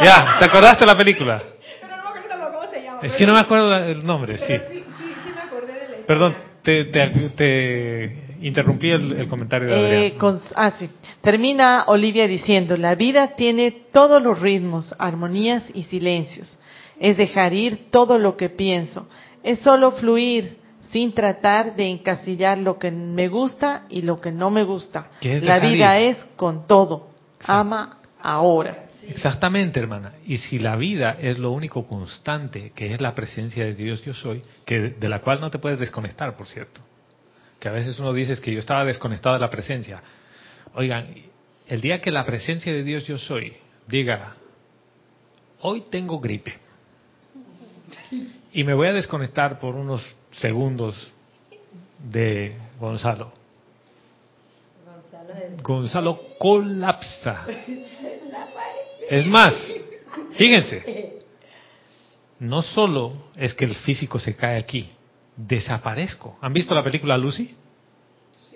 [0.04, 1.42] Ya, ¿te acordaste de la película?
[1.82, 3.00] Pero no me acuerdo cómo se llama.
[3.04, 4.46] Es que no me acuerdo la- el nombre, sí.
[4.48, 6.06] sí, sí, sí me acordé de la.
[6.08, 10.18] Perdón, te, te, te interrumpí el, el comentario de Eh, Adrián.
[10.18, 10.90] con- ah, sí.
[11.22, 16.58] Termina Olivia diciendo, la vida tiene todos los ritmos, armonías y silencios.
[17.04, 19.10] Es dejar ir todo lo que pienso.
[19.44, 20.58] Es solo fluir
[20.90, 25.08] sin tratar de encasillar lo que me gusta y lo que no me gusta.
[25.20, 26.12] ¿Qué es La vida ir?
[26.12, 27.10] es con todo.
[27.42, 28.86] Ama ahora.
[29.06, 30.14] Exactamente, hermana.
[30.26, 34.14] Y si la vida es lo único constante, que es la presencia de Dios yo
[34.14, 36.80] soy, que de la cual no te puedes desconectar, por cierto.
[37.60, 40.02] Que a veces uno dice es que yo estaba desconectado de la presencia.
[40.74, 41.08] Oigan,
[41.68, 43.58] el día que la presencia de Dios yo soy
[43.90, 44.36] diga,
[45.60, 46.63] hoy tengo gripe
[48.54, 51.12] y me voy a desconectar por unos segundos
[52.00, 53.34] de Gonzalo.
[55.62, 57.46] Gonzalo colapsa.
[59.10, 59.54] Es más,
[60.38, 61.20] fíjense,
[62.40, 64.90] no solo es que el físico se cae aquí,
[65.36, 66.38] desaparezco.
[66.40, 67.54] ¿Han visto la película Lucy?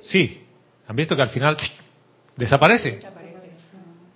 [0.03, 0.41] Sí.
[0.87, 1.57] ¿Han visto que al final
[2.37, 3.01] desaparece?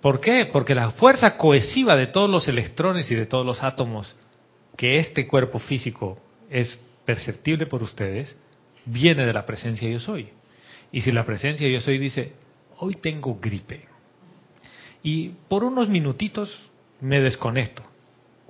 [0.00, 0.48] ¿Por qué?
[0.50, 4.16] Porque la fuerza cohesiva de todos los electrones y de todos los átomos
[4.76, 6.18] que este cuerpo físico
[6.50, 8.36] es perceptible por ustedes,
[8.84, 10.28] viene de la presencia yo soy.
[10.90, 12.32] Y si la presencia yo soy dice,
[12.78, 13.92] hoy tengo gripe,
[15.02, 16.70] y por unos minutitos
[17.00, 17.82] me desconecto,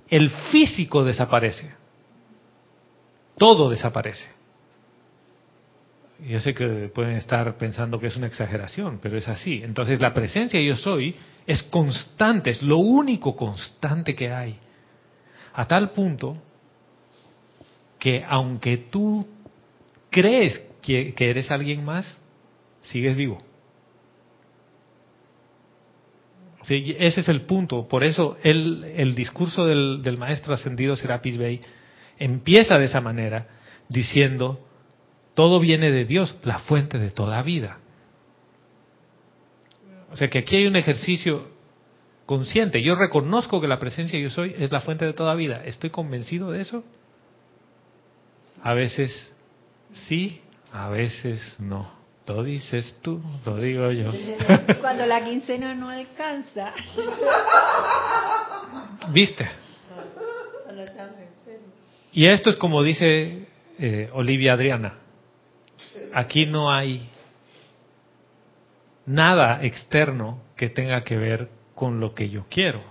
[0.09, 1.74] el físico desaparece,
[3.39, 4.28] todo desaparece.
[6.20, 9.61] Yo sé que pueden estar pensando que es una exageración, pero es así.
[9.65, 11.16] Entonces la presencia yo soy
[11.47, 14.57] es constante, es lo único constante que hay.
[15.54, 16.36] A tal punto
[17.98, 19.26] que aunque tú
[20.10, 22.20] crees que, eres alguien más,
[22.80, 23.38] sigues vivo.
[26.68, 27.86] ese es el punto.
[27.86, 31.60] Por eso el, el discurso del, del, maestro ascendido Serapis Bey
[32.18, 33.46] empieza de esa manera,
[33.88, 34.64] diciendo,
[35.34, 37.78] todo viene de Dios, la fuente de toda vida.
[40.10, 41.51] O sea que aquí hay un ejercicio
[42.27, 42.82] consciente.
[42.82, 45.62] Yo reconozco que la presencia yo soy es la fuente de toda vida.
[45.65, 46.85] ¿Estoy convencido de eso?
[48.62, 49.32] A veces
[49.93, 50.40] sí,
[50.73, 52.03] a veces no.
[52.27, 54.12] Lo dices tú, lo digo yo.
[54.81, 56.73] Cuando la quincena no alcanza.
[59.12, 59.49] ¿Viste?
[62.12, 63.47] Y esto es como dice
[63.78, 64.94] eh, Olivia Adriana.
[66.15, 67.09] Aquí no hay
[69.07, 72.82] nada externo que tenga que ver con lo que yo quiero.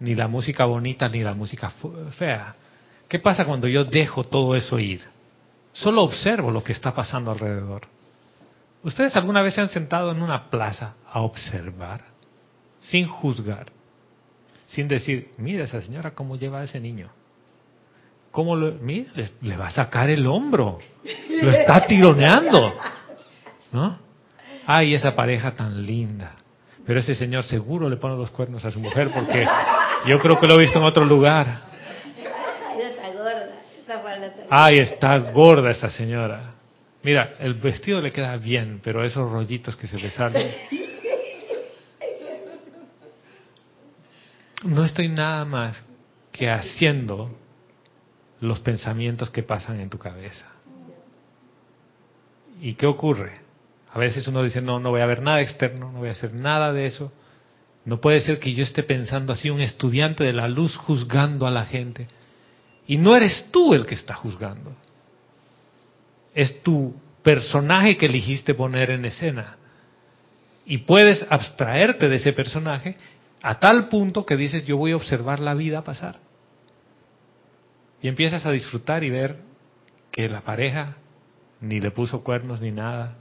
[0.00, 1.72] Ni la música bonita ni la música
[2.18, 2.54] fea.
[3.08, 5.02] ¿Qué pasa cuando yo dejo todo eso ir?
[5.72, 7.82] Solo observo lo que está pasando alrededor.
[8.82, 12.02] ¿Ustedes alguna vez se han sentado en una plaza a observar,
[12.80, 13.66] sin juzgar,
[14.66, 17.10] sin decir, mira esa señora cómo lleva a ese niño?
[18.30, 20.78] ¿Cómo lo, mira, le, le va a sacar el hombro,
[21.42, 22.74] lo está tironeando,
[23.72, 23.98] ¿no?
[24.66, 26.36] Ay, esa pareja tan linda.
[26.86, 29.44] Pero ese señor seguro le pone los cuernos a su mujer porque
[30.06, 31.62] yo creo que lo he visto en otro lugar.
[34.48, 36.50] Ay, está gorda esa señora.
[37.02, 40.52] Mira, el vestido le queda bien, pero esos rollitos que se le salen.
[44.62, 45.84] No estoy nada más
[46.30, 47.30] que haciendo
[48.40, 50.46] los pensamientos que pasan en tu cabeza.
[52.60, 53.45] ¿Y qué ocurre?
[53.96, 56.34] A veces uno dice, no, no voy a ver nada externo, no voy a hacer
[56.34, 57.10] nada de eso.
[57.86, 61.50] No puede ser que yo esté pensando así, un estudiante de la luz juzgando a
[61.50, 62.06] la gente.
[62.86, 64.76] Y no eres tú el que está juzgando.
[66.34, 69.56] Es tu personaje que elegiste poner en escena.
[70.66, 72.98] Y puedes abstraerte de ese personaje
[73.40, 76.18] a tal punto que dices, yo voy a observar la vida pasar.
[78.02, 79.38] Y empiezas a disfrutar y ver
[80.10, 80.96] que la pareja
[81.62, 83.16] ni le puso cuernos ni nada,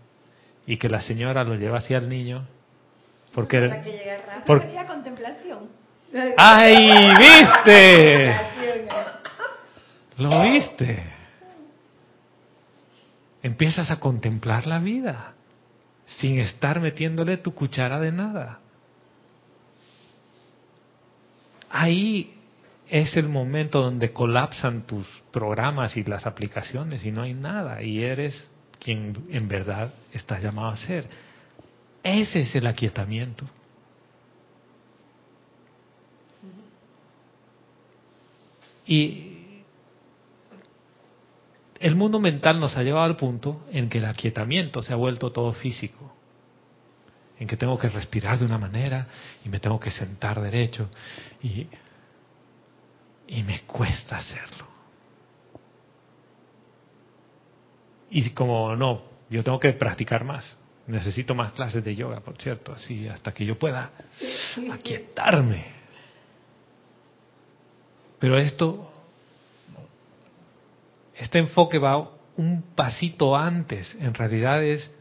[0.68, 2.46] y que la señora lo lleva hacia el niño
[3.34, 3.60] porque
[4.46, 4.64] por...
[4.88, 5.68] contemplación.
[6.38, 6.88] Ay
[7.18, 8.36] viste
[10.18, 11.04] lo viste
[13.44, 15.34] empiezas a contemplar la vida
[16.08, 18.60] sin estar metiéndole tu cuchara de nada.
[21.70, 22.40] Ahí
[22.90, 28.04] es el momento donde colapsan tus programas y las aplicaciones y no hay nada y
[28.04, 28.50] eres
[28.86, 31.10] quien en verdad está llamado a ser.
[32.04, 33.44] Ese es el aquietamiento.
[38.86, 39.64] Y
[41.80, 45.32] el mundo mental nos ha llevado al punto en que el aquietamiento se ha vuelto
[45.32, 46.14] todo físico,
[47.40, 49.08] en que tengo que respirar de una manera
[49.44, 50.92] y me tengo que sentar derecho
[51.42, 51.66] y,
[53.30, 54.75] y me cuesta hacerlo.
[58.16, 60.56] Y como no, yo tengo que practicar más.
[60.88, 63.92] Necesito más clases de yoga, por cierto, así hasta que yo pueda
[64.72, 65.66] aquietarme.
[68.18, 68.90] Pero esto,
[71.14, 73.94] este enfoque va un pasito antes.
[74.00, 74.96] En realidad es,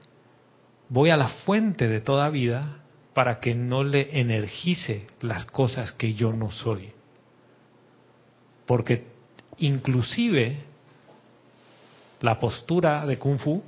[0.89, 2.79] voy a la fuente de toda vida
[3.15, 6.91] para que no le energice las cosas que yo no soy.
[8.67, 9.07] Porque
[9.59, 10.74] inclusive
[12.25, 13.63] la postura de kung fu,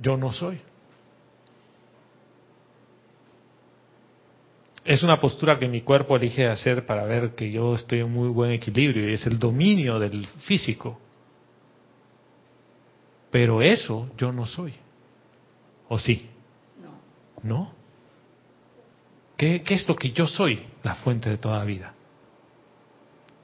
[0.00, 0.60] yo no soy.
[4.84, 8.28] Es una postura que mi cuerpo elige hacer para ver que yo estoy en muy
[8.28, 10.98] buen equilibrio y es el dominio del físico.
[13.30, 14.74] Pero eso yo no soy.
[15.88, 16.28] ¿O sí?
[16.82, 17.48] No.
[17.48, 17.72] ¿No?
[19.36, 20.66] ¿Qué, ¿Qué, es lo que yo soy?
[20.82, 21.94] La fuente de toda vida.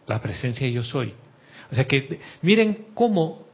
[0.07, 1.15] La presencia yo soy.
[1.73, 3.47] O sea que miren cómo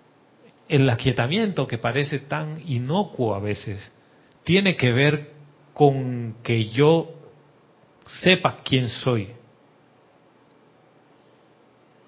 [0.69, 3.93] el aquietamiento que parece tan inocuo a veces
[4.43, 5.31] tiene que ver
[5.73, 7.15] con que yo
[8.07, 9.29] sepa quién soy.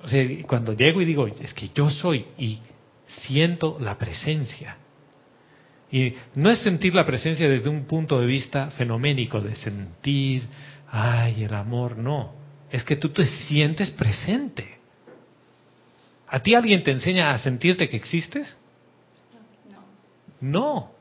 [0.02, 2.58] O sea, cuando llego y digo, es que yo soy y
[3.06, 4.78] siento la presencia.
[5.92, 10.42] Y no es sentir la presencia desde un punto de vista fenoménico, de sentir,
[10.88, 12.34] ay, el amor, no.
[12.70, 14.79] Es que tú te sientes presente.
[16.30, 18.56] ¿A ti alguien te enseña a sentirte que existes?
[20.40, 20.92] No.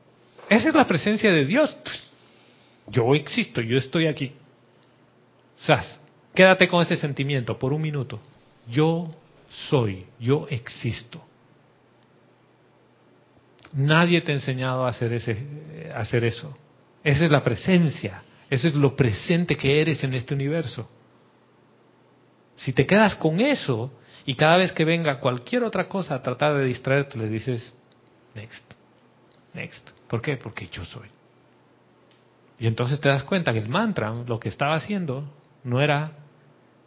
[0.48, 1.76] Esa es la presencia de Dios.
[2.88, 4.32] Yo existo, yo estoy aquí.
[5.56, 6.00] Sas,
[6.34, 8.18] quédate con ese sentimiento por un minuto.
[8.68, 9.14] Yo
[9.48, 11.22] soy, yo existo.
[13.72, 16.56] Nadie te ha enseñado a hacer, ese, a hacer eso.
[17.04, 18.24] Esa es la presencia.
[18.50, 20.90] Eso es lo presente que eres en este universo.
[22.56, 23.92] Si te quedas con eso
[24.26, 27.74] y cada vez que venga cualquier otra cosa a tratar de distraerte, le dices,
[28.34, 28.72] next,
[29.54, 29.90] next.
[30.08, 30.36] ¿Por qué?
[30.36, 31.08] Porque yo soy.
[32.58, 35.24] Y entonces te das cuenta que el mantra, lo que estaba haciendo,
[35.64, 36.12] no era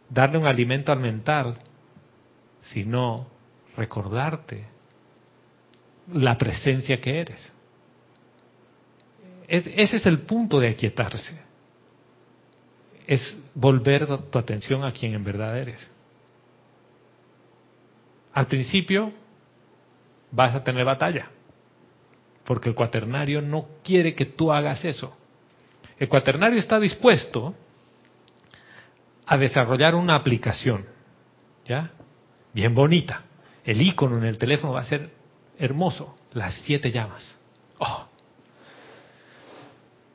[0.08, 1.56] darle un alimento al mental,
[2.60, 3.26] sino
[3.76, 4.66] recordarte
[6.12, 7.52] la presencia que eres.
[9.48, 11.42] ese es el punto de aquietarse.
[13.06, 15.93] Es volver tu atención a quien en verdad eres.
[18.34, 19.12] Al principio
[20.32, 21.30] vas a tener batalla,
[22.44, 25.16] porque el cuaternario no quiere que tú hagas eso.
[25.96, 27.54] El cuaternario está dispuesto
[29.26, 30.84] a desarrollar una aplicación,
[31.64, 31.92] ¿ya?
[32.52, 33.22] Bien bonita.
[33.64, 35.10] El icono en el teléfono va a ser
[35.58, 37.38] hermoso, las siete llamas.
[37.78, 38.08] Oh.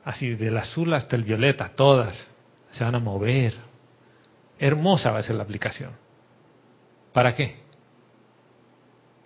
[0.04, 2.28] Así del azul hasta el violeta, todas
[2.70, 3.54] se van a mover.
[4.58, 5.92] Hermosa va a ser la aplicación.
[7.14, 7.69] ¿Para qué?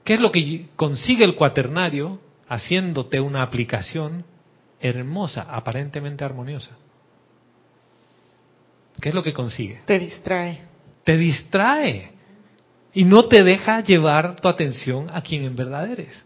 [0.04, 4.24] ¿Qué es lo que consigue el cuaternario haciéndote una aplicación
[4.80, 6.76] hermosa, aparentemente armoniosa?
[9.00, 9.80] ¿Qué es lo que consigue?
[9.86, 10.60] Te distrae.
[11.04, 12.12] Te distrae
[12.92, 16.22] y no te deja llevar tu atención a quien en verdad eres.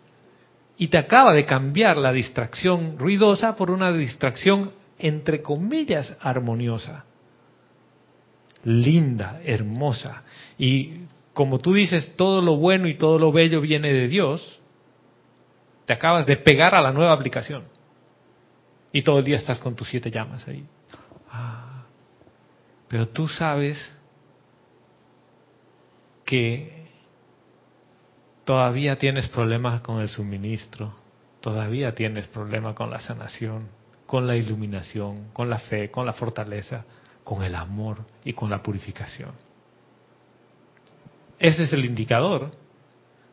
[0.76, 7.04] Y te acaba de cambiar la distracción ruidosa por una distracción, entre comillas, armoniosa.
[8.64, 10.22] Linda, hermosa.
[10.58, 11.00] Y
[11.38, 14.60] como tú dices, todo lo bueno y todo lo bello viene de Dios,
[15.86, 17.62] te acabas de pegar a la nueva aplicación.
[18.90, 20.66] Y todo el día estás con tus siete llamas ahí.
[21.30, 21.84] Ah,
[22.88, 23.96] pero tú sabes
[26.24, 26.88] que
[28.44, 30.96] todavía tienes problemas con el suministro,
[31.40, 33.68] todavía tienes problemas con la sanación,
[34.06, 36.84] con la iluminación, con la fe, con la fortaleza,
[37.22, 39.47] con el amor y con la purificación.
[41.38, 42.50] Ese es el indicador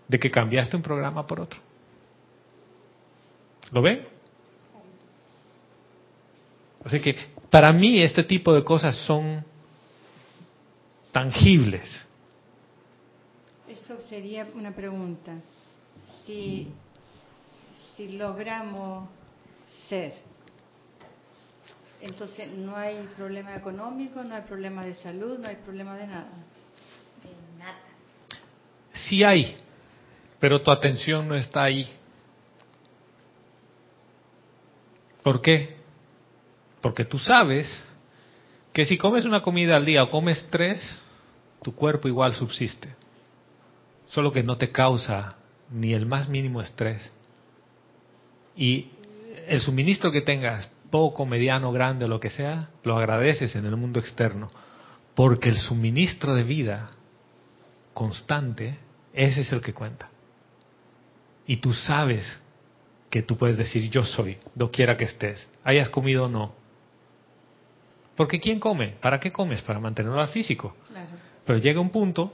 [0.08, 1.60] de que cambiaste un programa por otro.
[3.72, 4.02] ¿Lo ven?
[6.84, 7.16] Así que
[7.50, 9.44] para mí este tipo de cosas son
[11.12, 12.06] tangibles
[13.86, 15.34] eso sería una pregunta.
[16.26, 16.68] Si,
[17.96, 19.08] si logramos
[19.88, 20.12] ser,
[22.02, 26.32] entonces no hay problema económico, no hay problema de salud, no hay problema de nada.
[28.96, 29.58] Sí hay,
[30.40, 31.88] pero tu atención no está ahí.
[35.24, 35.76] ¿Por qué?
[36.82, 37.88] Porque tú sabes
[38.74, 41.02] que si comes una comida al día o comes tres,
[41.62, 42.96] tu cuerpo igual subsiste
[44.08, 45.36] solo que no te causa
[45.72, 47.12] ni el más mínimo estrés.
[48.56, 48.90] Y
[49.48, 54.00] el suministro que tengas, poco, mediano, grande, lo que sea, lo agradeces en el mundo
[54.00, 54.50] externo,
[55.16, 56.92] porque el suministro de vida
[57.94, 58.78] constante,
[59.16, 60.10] ese es el que cuenta.
[61.48, 62.40] Y tú sabes
[63.10, 66.54] que tú puedes decir yo soy, doquiera que estés, hayas comido o no.
[68.16, 68.96] Porque ¿quién come?
[69.02, 69.62] ¿Para qué comes?
[69.62, 70.76] Para mantenerlo al físico.
[71.46, 72.34] Pero llega un punto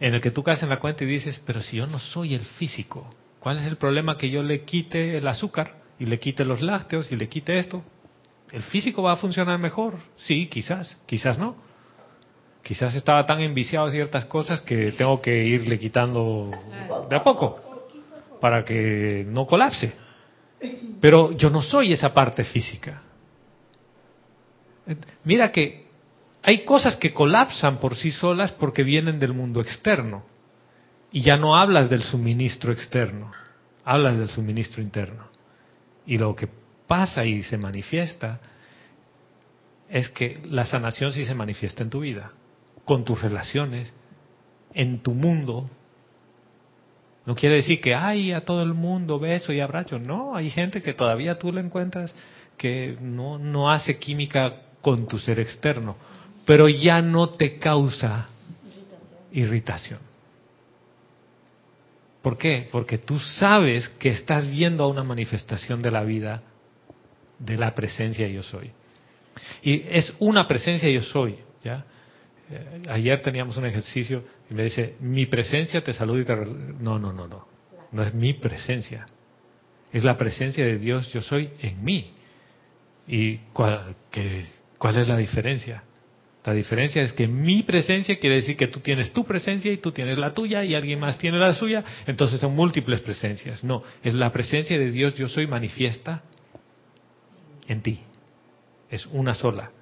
[0.00, 2.34] en el que tú caes en la cuenta y dices, pero si yo no soy
[2.34, 6.44] el físico, ¿cuál es el problema que yo le quite el azúcar y le quite
[6.44, 7.82] los lácteos y le quite esto?
[8.52, 9.98] ¿El físico va a funcionar mejor?
[10.16, 11.56] Sí, quizás, quizás no.
[12.66, 16.50] Quizás estaba tan enviciado a ciertas cosas que tengo que irle quitando
[17.08, 17.60] de a poco
[18.40, 19.92] para que no colapse.
[21.00, 23.02] Pero yo no soy esa parte física.
[25.22, 25.86] Mira que
[26.42, 30.24] hay cosas que colapsan por sí solas porque vienen del mundo externo.
[31.12, 33.30] Y ya no hablas del suministro externo,
[33.84, 35.28] hablas del suministro interno.
[36.04, 36.48] Y lo que
[36.88, 38.40] pasa y se manifiesta
[39.88, 42.32] es que la sanación sí se manifiesta en tu vida,
[42.86, 43.92] con tus relaciones,
[44.72, 45.68] en tu mundo,
[47.26, 49.98] No quiere decir que, ay, a todo el mundo beso y abrazo.
[49.98, 52.14] No, hay gente que todavía tú le encuentras
[52.56, 55.96] que no, no hace química con tu ser externo,
[56.44, 58.28] pero ya no te causa
[59.32, 59.98] irritación.
[62.22, 62.68] ¿Por qué?
[62.70, 66.42] Porque tú sabes que estás viendo a una manifestación de la vida,
[67.40, 68.70] de la presencia yo soy.
[69.62, 71.84] Y es una presencia yo soy, ¿ya?
[72.50, 76.36] Eh, ayer teníamos un ejercicio y me dice, mi presencia te saluda y te...
[76.36, 77.46] No, no, no, no.
[77.92, 79.06] No es mi presencia.
[79.92, 82.12] Es la presencia de Dios yo soy en mí.
[83.08, 83.96] ¿Y cuál,
[84.78, 85.82] cuál es la diferencia?
[86.44, 89.90] La diferencia es que mi presencia quiere decir que tú tienes tu presencia y tú
[89.90, 93.64] tienes la tuya y alguien más tiene la suya, entonces son múltiples presencias.
[93.64, 96.22] No, es la presencia de Dios yo soy manifiesta
[97.66, 98.00] en ti.
[98.90, 99.72] Es una sola.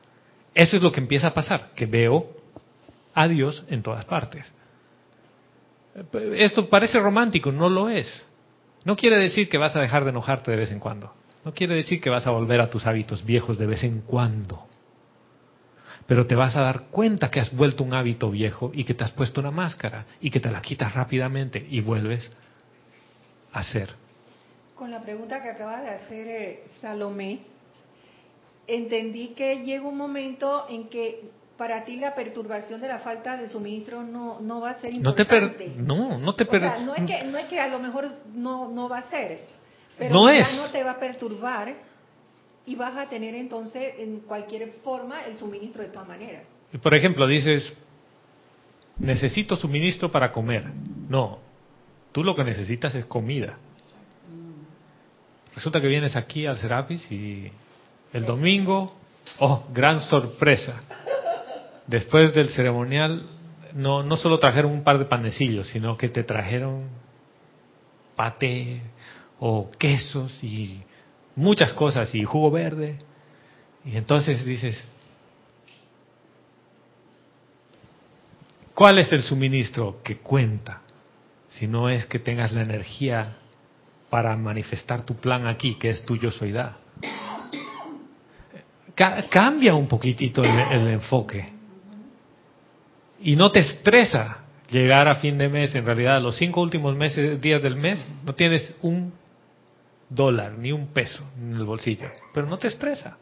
[0.55, 2.44] Eso es lo que empieza a pasar, que veo
[3.15, 4.53] a Dios en todas partes.
[6.37, 8.29] Esto parece romántico, no lo es.
[8.85, 11.15] No quiere decir que vas a dejar de enojarte de vez en cuando.
[11.45, 14.67] No quiere decir que vas a volver a tus hábitos viejos de vez en cuando.
[16.07, 19.05] Pero te vas a dar cuenta que has vuelto un hábito viejo y que te
[19.05, 22.31] has puesto una máscara y que te la quitas rápidamente y vuelves
[23.53, 23.91] a ser.
[24.75, 27.41] Con la pregunta que acaba de hacer eh, Salomé,
[28.67, 33.49] entendí que llega un momento en que para ti la perturbación de la falta de
[33.49, 35.73] suministro no, no va a ser importante.
[35.77, 36.63] No, no te per...
[36.63, 39.47] no, no, es que, no es que a lo mejor no, no va a ser,
[39.99, 41.75] pero no ya no te va a perturbar
[42.67, 46.43] y vas a tener entonces en cualquier forma el suministro de todas maneras.
[46.83, 47.73] Por ejemplo, dices,
[48.99, 50.65] necesito suministro para comer.
[51.09, 51.39] No,
[52.11, 53.59] tú lo que necesitas es comida.
[55.55, 57.49] Resulta que vienes aquí al Serapis y
[58.13, 58.93] el domingo,
[59.39, 60.83] oh, gran sorpresa.
[61.87, 63.27] Después del ceremonial,
[63.75, 66.89] no, no solo trajeron un par de panecillos, sino que te trajeron
[68.17, 68.81] paté
[69.39, 70.83] o quesos y
[71.37, 72.99] muchas cosas y jugo verde.
[73.85, 74.83] Y entonces dices,
[78.75, 80.83] ¿cuál es el suministro que cuenta?
[81.49, 83.37] Si no es que tengas la energía
[84.11, 86.79] para manifestar tu plan aquí, que es tuyo soy da.
[89.29, 91.54] cambia un poquitito el, enfoque.
[93.25, 95.75] Y no te estresa llegar a fin de mes.
[95.75, 99.15] En realidad, los cinco últimos meses, días del mes, no tienes un
[100.11, 103.17] dólar, ni un peso en el bolsillo, pero no te estresa.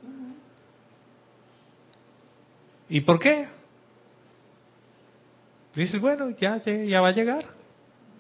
[2.88, 3.46] ¿Y por qué?
[5.76, 7.44] Dices, bueno, ya, ya va a llegar.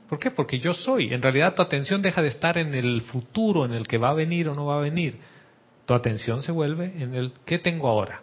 [0.08, 0.30] ¿Por qué?
[0.30, 1.12] Porque yo soy.
[1.12, 4.14] En realidad tu atención deja de estar en el futuro, en el que va a
[4.14, 5.18] venir o no va a venir.
[5.84, 8.22] Tu atención se vuelve en el ¿qué tengo ahora?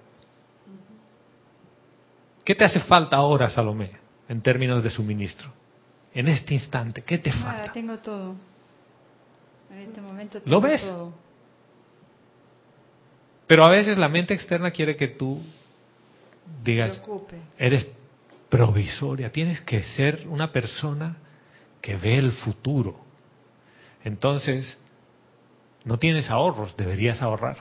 [2.49, 3.91] ¿Qué te hace falta ahora, Salomé,
[4.27, 5.53] en términos de suministro?
[6.15, 7.71] En este instante, ¿qué te falta?
[7.71, 8.35] tengo todo.
[9.69, 10.83] En este momento ¿Lo ves?
[13.45, 15.39] Pero a veces la mente externa quiere que tú
[16.63, 16.99] digas,
[17.59, 17.87] eres
[18.49, 21.17] provisoria, tienes que ser una persona
[21.81, 22.99] que ve el futuro.
[24.03, 24.75] Entonces,
[25.85, 27.57] no tienes ahorros, deberías ahorrar.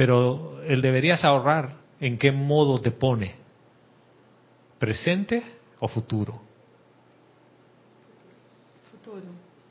[0.00, 3.34] Pero el deberías ahorrar, ¿en qué modo te pone?
[4.78, 5.42] ¿Presente
[5.78, 6.40] o futuro?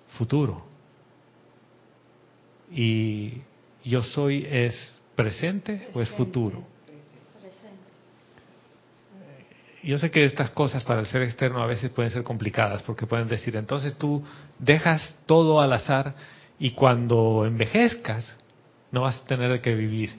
[0.09, 0.61] futuro.
[2.71, 3.41] Y
[3.83, 6.63] yo soy es presente, o es futuro.
[9.81, 13.07] Yo sé que estas cosas para el ser externo a veces pueden ser complicadas porque
[13.07, 14.23] pueden decir, entonces tú
[14.59, 16.13] dejas todo al azar
[16.59, 18.35] y cuando envejezcas
[18.91, 20.11] no vas a tener que vivir.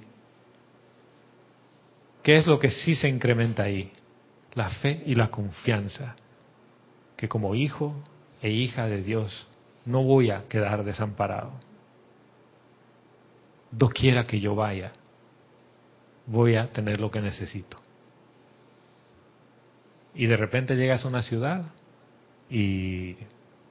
[2.22, 3.92] ¿Qué es lo que sí se incrementa ahí?
[4.54, 6.16] La fe y la confianza.
[7.16, 7.94] Que como hijo
[8.42, 9.48] e hija de Dios
[9.84, 11.52] no voy a quedar desamparado.
[13.70, 14.92] Doquiera que yo vaya,
[16.26, 17.78] voy a tener lo que necesito.
[20.14, 21.66] Y de repente llegas a una ciudad
[22.48, 23.16] y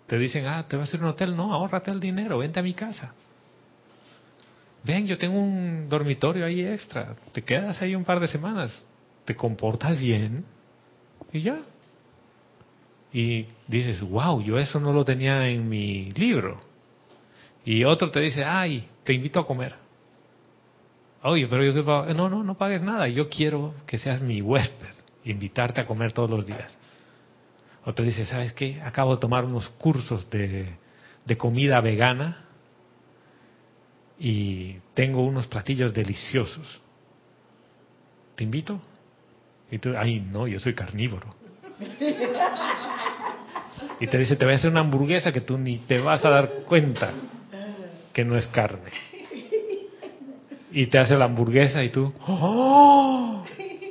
[0.08, 2.60] te dicen, ah, te vas a ir a un hotel, no, ahórrate el dinero, vente
[2.60, 3.14] a mi casa.
[4.84, 8.84] Ven, yo tengo un dormitorio ahí extra, te quedas ahí un par de semanas,
[9.26, 10.46] te comportas bien
[11.34, 11.60] y ya,
[13.12, 16.62] y dices, wow, yo eso no lo tenía en mi libro.
[17.66, 19.76] Y otro te dice, ay, te invito a comer.
[21.24, 21.74] Oye, pero yo
[22.14, 24.94] no, no, no pagues nada, yo quiero que seas mi huésped,
[25.26, 26.78] invitarte a comer todos los días.
[27.84, 28.82] Otro dice, ¿sabes qué?
[28.82, 30.76] Acabo de tomar unos cursos de,
[31.26, 32.46] de comida vegana
[34.20, 36.82] y tengo unos platillos deliciosos.
[38.36, 38.82] ¿Te invito?
[39.72, 41.34] Y tú, ay, no, yo soy carnívoro.
[44.00, 46.30] Y te dice, te voy a hacer una hamburguesa que tú ni te vas a
[46.30, 47.12] dar cuenta
[48.14, 48.92] que no es carne.
[50.72, 53.44] Y te hace la hamburguesa y tú, ¡oh!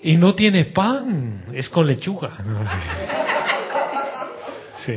[0.03, 2.31] Y no tiene pan, es con lechuga.
[4.87, 4.97] Sí,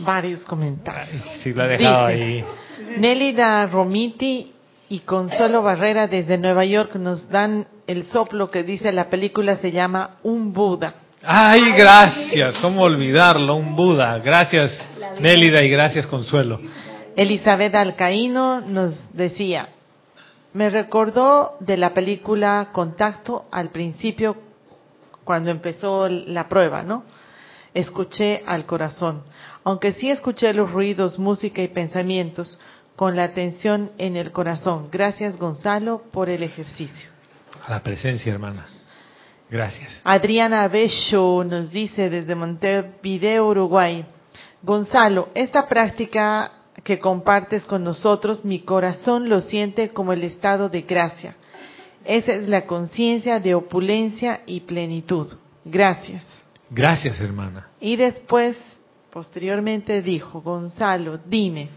[0.00, 1.22] Varios comentarios.
[1.42, 2.44] sí lo he dejado ahí.
[2.98, 4.52] Nélida Romiti
[4.88, 9.72] y Consuelo Barrera desde Nueva York nos dan el soplo que dice la película se
[9.72, 10.94] llama Un Buda.
[11.22, 14.18] Ay, gracias, cómo olvidarlo, un Buda.
[14.18, 14.88] Gracias,
[15.20, 16.60] Nélida, y gracias, Consuelo.
[17.16, 19.68] Elizabeth Alcaíno nos decía,
[20.52, 24.36] me recordó de la película Contacto al principio
[25.24, 27.02] cuando empezó la prueba, ¿no?
[27.74, 29.22] Escuché al corazón,
[29.64, 32.58] aunque sí escuché los ruidos, música y pensamientos
[32.98, 34.88] con la atención en el corazón.
[34.90, 37.08] Gracias Gonzalo por el ejercicio.
[37.64, 38.66] A la presencia, hermana.
[39.48, 40.00] Gracias.
[40.02, 44.04] Adriana Bello nos dice desde Montevideo, Uruguay.
[44.64, 46.50] Gonzalo, esta práctica
[46.82, 51.36] que compartes con nosotros, mi corazón lo siente como el estado de gracia.
[52.04, 55.32] Esa es la conciencia de opulencia y plenitud.
[55.64, 56.24] Gracias.
[56.68, 57.68] Gracias, hermana.
[57.80, 58.56] Y después,
[59.12, 61.68] posteriormente dijo, Gonzalo, dime,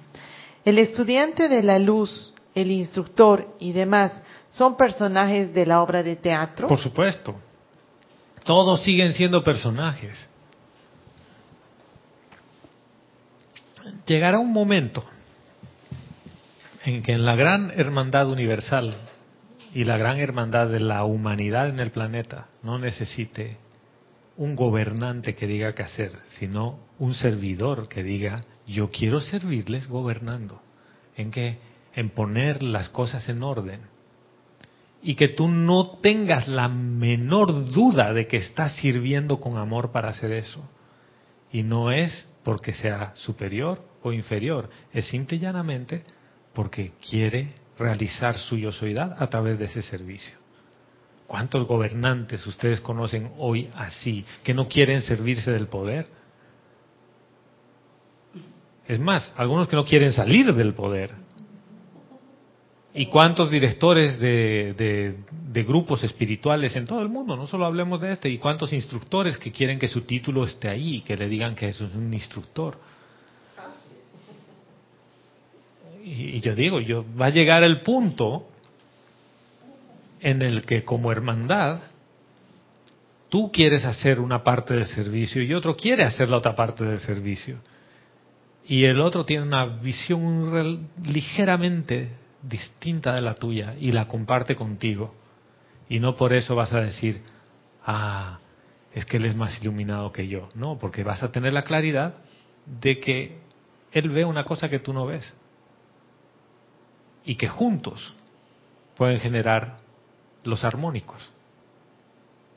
[0.66, 4.12] ¿el estudiante de la luz, el instructor y demás
[4.50, 6.68] son personajes de la obra de teatro?
[6.68, 7.36] Por supuesto.
[8.44, 10.28] Todos siguen siendo personajes.
[14.06, 15.04] Llegará un momento
[16.84, 18.96] en que en la gran hermandad universal
[19.74, 23.58] y la gran hermandad de la humanidad en el planeta no necesite
[24.38, 30.62] un gobernante que diga qué hacer, sino un servidor que diga, yo quiero servirles gobernando.
[31.16, 31.60] ¿En qué?
[31.94, 33.82] En poner las cosas en orden.
[35.04, 40.10] Y que tú no tengas la menor duda de que estás sirviendo con amor para
[40.10, 40.64] hacer eso.
[41.52, 46.04] Y no es porque sea superior o inferior, es simple y llanamente
[46.54, 50.36] porque quiere realizar su yo soidad a través de ese servicio.
[51.28, 56.08] ¿Cuántos gobernantes ustedes conocen hoy así, que no quieren servirse del poder?
[58.92, 61.12] Es más, algunos que no quieren salir del poder.
[62.94, 65.16] ¿Y cuántos directores de,
[65.50, 67.38] de, grupos espirituales en todo el mundo?
[67.38, 68.30] No solo hablemos de este.
[68.30, 71.70] ¿Y cuántos instructores que quieren que su título esté ahí y que le digan que
[71.70, 72.78] es un instructor?
[76.04, 78.50] Y, y yo digo, yo va a llegar el punto
[80.20, 81.80] en el que como hermandad
[83.30, 87.00] tú quieres hacer una parte del servicio y otro quiere hacer la otra parte del
[87.00, 87.62] servicio.
[88.66, 95.14] Y el otro tiene una visión ligeramente distinta de la tuya y la comparte contigo.
[95.90, 97.22] Y no por eso vas a decir,
[97.86, 98.40] ah,
[98.94, 100.50] es que él es más iluminado que yo.
[100.56, 102.16] No, porque vas a tener la claridad
[102.66, 103.40] de que
[103.92, 105.36] él ve una cosa que tú no ves.
[107.26, 108.16] Y que juntos
[108.96, 109.78] pueden generar
[110.44, 111.32] los armónicos.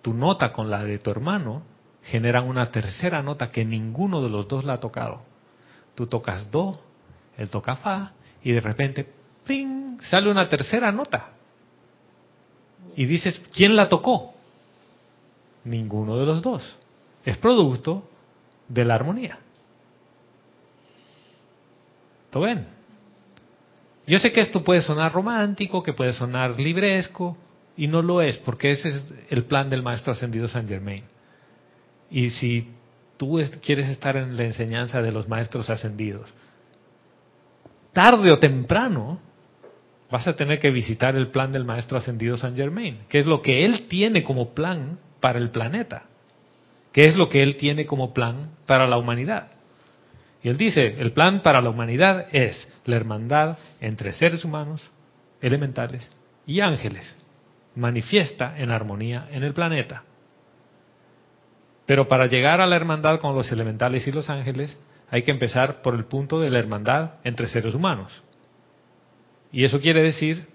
[0.02, 1.62] Tu nota con la de tu hermano
[2.02, 5.22] generan una tercera nota que ninguno de los dos la ha tocado.
[5.94, 6.80] Tú tocas do,
[7.36, 8.12] él toca fa,
[8.42, 9.06] y de repente
[9.46, 10.00] ¡ping!
[10.02, 11.30] sale una tercera nota.
[12.96, 14.34] Y dices, ¿quién la tocó?
[15.64, 16.78] Ninguno de los dos.
[17.24, 18.08] Es producto
[18.68, 19.38] de la armonía.
[22.32, 22.66] ¿Lo ven?
[24.06, 27.36] Yo sé que esto puede sonar romántico, que puede sonar libresco,
[27.76, 31.04] y no lo es, porque ese es el plan del Maestro Ascendido San Germain.
[32.10, 32.68] Y si
[33.16, 36.32] tú quieres estar en la enseñanza de los Maestros Ascendidos,
[37.92, 39.20] tarde o temprano
[40.10, 43.42] vas a tener que visitar el plan del Maestro Ascendido San Germain, que es lo
[43.42, 46.04] que él tiene como plan para el planeta,
[46.92, 49.48] que es lo que él tiene como plan para la humanidad.
[50.42, 54.90] Y él dice, el plan para la humanidad es la hermandad entre seres humanos,
[55.40, 56.12] elementales
[56.46, 57.16] y ángeles,
[57.74, 60.04] manifiesta en armonía en el planeta.
[61.86, 64.78] Pero para llegar a la hermandad con los elementales y los ángeles,
[65.10, 68.22] hay que empezar por el punto de la hermandad entre seres humanos.
[69.52, 70.46] Y eso quiere decir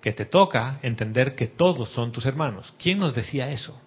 [0.00, 2.74] que te toca entender que todos son tus hermanos.
[2.78, 3.80] ¿Quién nos decía eso?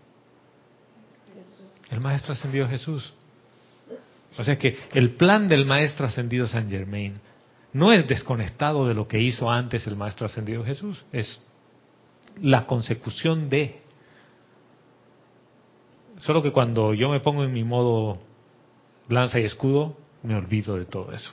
[1.90, 3.14] El Maestro Ascendido Jesús.
[4.38, 7.20] O sea que el plan del Maestro Ascendido San Germain
[7.74, 11.44] no es desconectado de lo que hizo antes el Maestro Ascendido Jesús, es
[12.42, 13.82] la consecución de.
[16.20, 18.20] Solo que cuando yo me pongo en mi modo
[19.08, 21.32] lanza y escudo, me olvido de todo eso.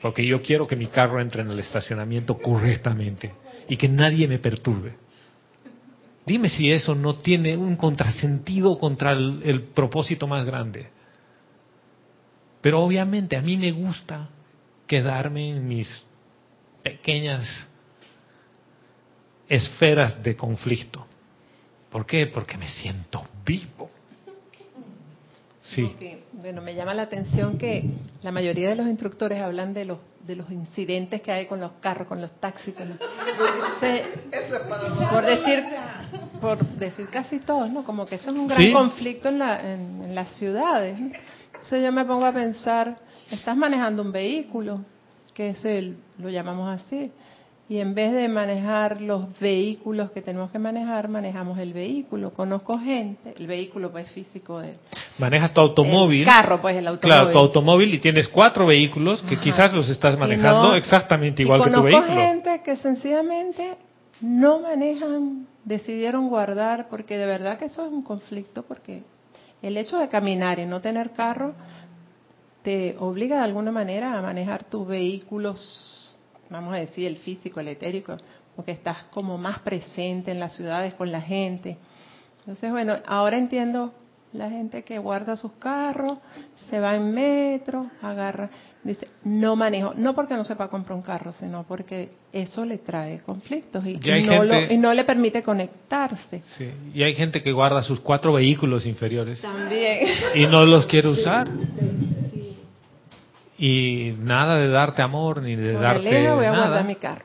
[0.00, 3.32] Porque yo quiero que mi carro entre en el estacionamiento correctamente
[3.68, 4.96] y que nadie me perturbe.
[6.26, 10.88] Dime si eso no tiene un contrasentido contra el, el propósito más grande.
[12.60, 14.28] Pero obviamente a mí me gusta
[14.86, 16.04] quedarme en mis
[16.82, 17.68] pequeñas
[19.48, 21.06] esferas de conflicto.
[21.92, 22.26] ¿Por qué?
[22.26, 23.88] Porque me siento vivo.
[25.62, 25.82] Sí.
[25.84, 27.84] Porque, bueno, me llama la atención que
[28.22, 31.72] la mayoría de los instructores hablan de los de los incidentes que hay con los
[31.80, 32.98] carros, con los taxis, con los-
[33.80, 34.04] Se-
[35.10, 35.64] por decir
[36.40, 37.82] por decir casi todos, ¿no?
[37.84, 38.72] Como que eso es un gran Sí.
[38.72, 40.98] conflicto en, la, en, en las ciudades.
[40.98, 41.06] ¿no?
[41.54, 42.96] Entonces yo me pongo a pensar,
[43.32, 44.84] estás manejando un vehículo,
[45.34, 47.10] que es el, lo llamamos así,
[47.68, 52.30] y en vez de manejar los vehículos que tenemos que manejar, manejamos el vehículo.
[52.34, 54.74] Conozco gente, el vehículo pues físico de
[55.18, 56.22] Manejas tu automóvil.
[56.22, 57.18] el carro, pues el automóvil.
[57.18, 61.46] Claro, tu automóvil y tienes cuatro vehículos que quizás los estás manejando no- exactamente y
[61.46, 62.20] igual que tu conozco vehículo.
[62.22, 63.76] gente que sencillamente
[64.20, 69.02] no manejan, decidieron guardar, porque de verdad que eso es un conflicto, porque
[69.62, 71.54] el hecho de caminar y no tener carro
[72.62, 76.11] te obliga de alguna manera a manejar tus vehículos,
[76.50, 78.16] vamos a decir, el físico, el etérico,
[78.56, 81.78] porque estás como más presente en las ciudades con la gente.
[82.40, 83.94] Entonces, bueno, ahora entiendo
[84.32, 86.18] la gente que guarda sus carros,
[86.70, 88.48] se va en metro, agarra,
[88.82, 93.18] dice, no manejo, no porque no sepa comprar un carro, sino porque eso le trae
[93.20, 96.40] conflictos y, no, gente- lo- y no le permite conectarse.
[96.56, 100.08] Sí, y hay gente que guarda sus cuatro vehículos inferiores También.
[100.34, 101.46] y no los quiere usar.
[103.64, 106.96] Y nada de darte amor ni de Por darte lejos voy a nada, guardar mi
[106.96, 107.24] carro.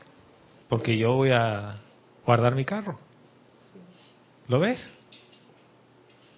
[0.70, 1.78] porque yo voy a
[2.24, 3.00] guardar mi carro.
[4.48, 4.88] ¿Lo ves?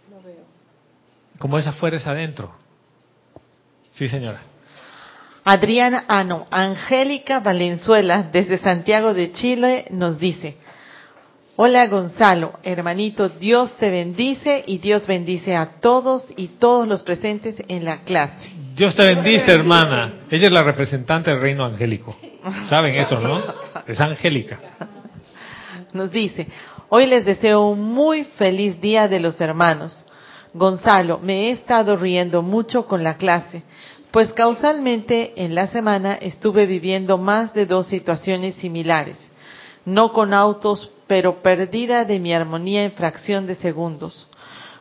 [0.10, 0.46] Lo veo.
[1.38, 2.56] Como es afuera es adentro.
[3.92, 4.40] Sí, señora.
[5.44, 10.58] Adriana, ah no, Angélica Valenzuela desde Santiago de Chile nos dice,
[11.62, 17.62] hola Gonzalo, hermanito, Dios te bendice y Dios bendice a todos y todos los presentes
[17.68, 18.50] en la clase.
[18.78, 20.22] Dios te bendice, hermana.
[20.32, 22.16] Ella es la representante del reino angélico.
[22.70, 23.44] ¿Saben eso, no?
[23.86, 24.58] Es angélica.
[25.92, 26.48] Nos dice,
[26.88, 30.06] hoy les deseo un muy feliz día de los hermanos.
[30.54, 33.64] Gonzalo, me he estado riendo mucho con la clase,
[34.12, 39.18] pues causalmente en la semana estuve viviendo más de dos situaciones similares,
[39.84, 44.30] no con autos, pero perdida de mi armonía en fracción de segundos.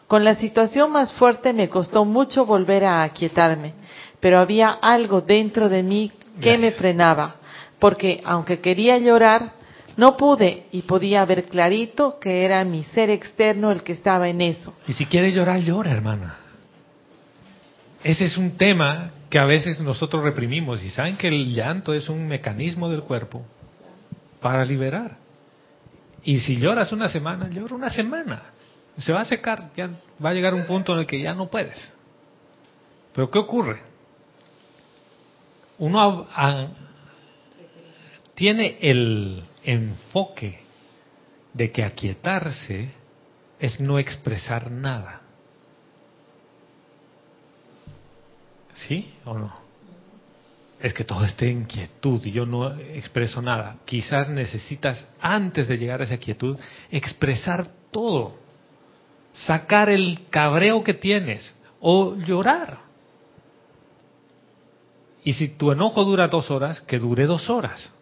[0.07, 3.73] Con la situación más fuerte me costó mucho volver a aquietarme,
[4.21, 7.37] pero había algo dentro de mí que me frenaba,
[7.79, 9.53] porque aunque quería llorar,
[9.97, 14.43] no pude y podía ver clarito que era mi ser externo el que estaba en
[14.43, 14.75] eso.
[14.87, 16.37] Y si quieres llorar, llora, hermana.
[18.05, 20.85] Ese es un tema que a veces nosotros reprimimos.
[20.85, 23.43] Y saben que el llanto es un mecanismo del cuerpo
[24.41, 25.17] para liberar.
[26.23, 28.43] Y si lloras una semana, llora una semana.
[28.99, 29.91] Se va a secar, ya
[30.25, 31.93] va a llegar un punto en el que ya no puedes.
[33.13, 33.81] Pero ¿qué ocurre?
[35.79, 36.27] Uno
[38.35, 40.61] tiene el enfoque
[41.53, 42.91] de que aquietarse
[43.59, 45.23] es no expresar nada.
[48.75, 49.68] ¿Sí o no?
[50.81, 53.79] Es que todo esté en quietud y yo no expreso nada.
[53.85, 56.57] Quizás necesitas, antes de llegar a esa quietud,
[56.91, 58.37] expresar todo.
[59.33, 62.79] Sacar el cabreo que tienes o llorar.
[65.25, 67.93] Y si tu enojo dura dos horas, que dure dos horas.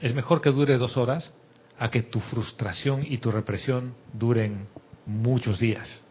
[0.00, 1.32] Es mejor que dure dos horas
[1.78, 4.66] a que tu frustración y tu represión duren
[5.06, 6.03] muchos días.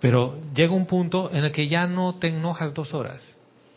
[0.00, 3.22] Pero llega un punto en el que ya no te enojas dos horas.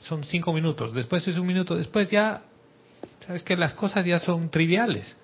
[0.01, 2.41] Son cinco minutos, después es un minuto, después ya,
[3.25, 5.15] sabes que las cosas ya son triviales.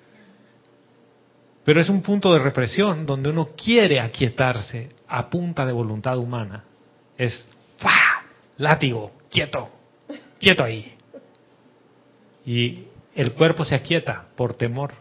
[1.63, 6.63] Pero es un punto de represión donde uno quiere aquietarse a punta de voluntad humana.
[7.17, 7.45] Es
[7.77, 8.23] ¡fa!
[8.57, 9.69] látigo, quieto,
[10.39, 10.93] quieto ahí.
[12.45, 14.93] Y el cuerpo se aquieta por temor.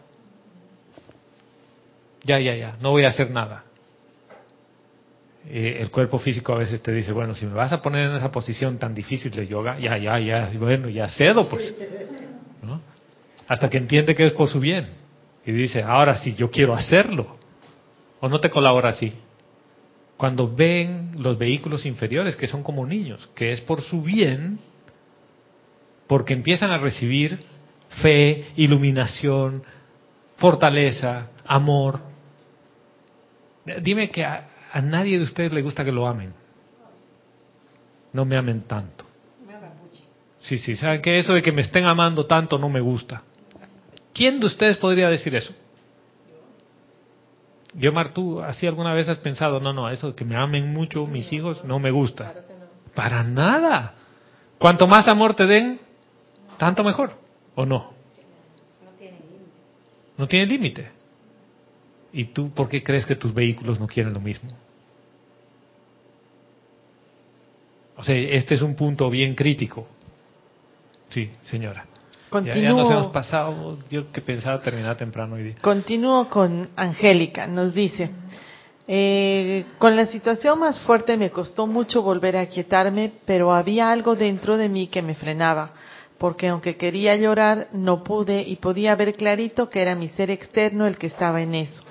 [2.23, 3.63] Ya, ya, ya, no voy a hacer nada.
[5.49, 8.15] Eh, el cuerpo físico a veces te dice, bueno, si me vas a poner en
[8.17, 11.73] esa posición tan difícil de yoga, ya, ya, ya, bueno, ya cedo, pues.
[13.47, 14.89] Hasta que entiende que es por su bien.
[15.45, 17.37] Y dice, ahora sí, yo quiero hacerlo.
[18.19, 19.13] ¿O no te colabora así?
[20.17, 24.59] Cuando ven los vehículos inferiores, que son como niños, que es por su bien,
[26.07, 27.39] porque empiezan a recibir
[28.01, 29.63] fe, iluminación,
[30.35, 32.01] fortaleza, amor.
[33.81, 34.25] Dime que
[34.71, 36.33] a, nadie de ustedes le gusta que lo amen.
[38.13, 39.05] No me amen tanto.
[40.41, 43.21] Sí, sí, ¿saben que Eso de que me estén amando tanto no me gusta.
[44.13, 45.53] ¿Quién de ustedes podría decir eso?
[47.73, 51.05] Guiomar, ¿tú así alguna vez has pensado, no, no, eso de que me amen mucho
[51.05, 52.33] mis hijos no me gusta?
[52.95, 53.93] Para nada.
[54.57, 55.79] Cuanto más amor te den,
[56.57, 57.11] tanto mejor,
[57.53, 57.93] ¿o no?
[60.17, 60.96] No tiene límite.
[62.17, 64.49] ¿Y tú por qué crees que tus vehículos no quieren lo mismo?
[67.95, 69.85] O sea, este es un punto bien crítico.
[71.09, 71.85] Sí, señora.
[72.43, 75.55] Ya, ya nos hemos pasado, yo que pensaba terminar temprano hoy día.
[75.61, 78.09] Continúo con Angélica, nos dice,
[78.87, 84.15] eh, con la situación más fuerte me costó mucho volver a quietarme, pero había algo
[84.15, 85.71] dentro de mí que me frenaba,
[86.17, 90.87] porque aunque quería llorar, no pude y podía ver clarito que era mi ser externo
[90.87, 91.86] el que estaba en eso.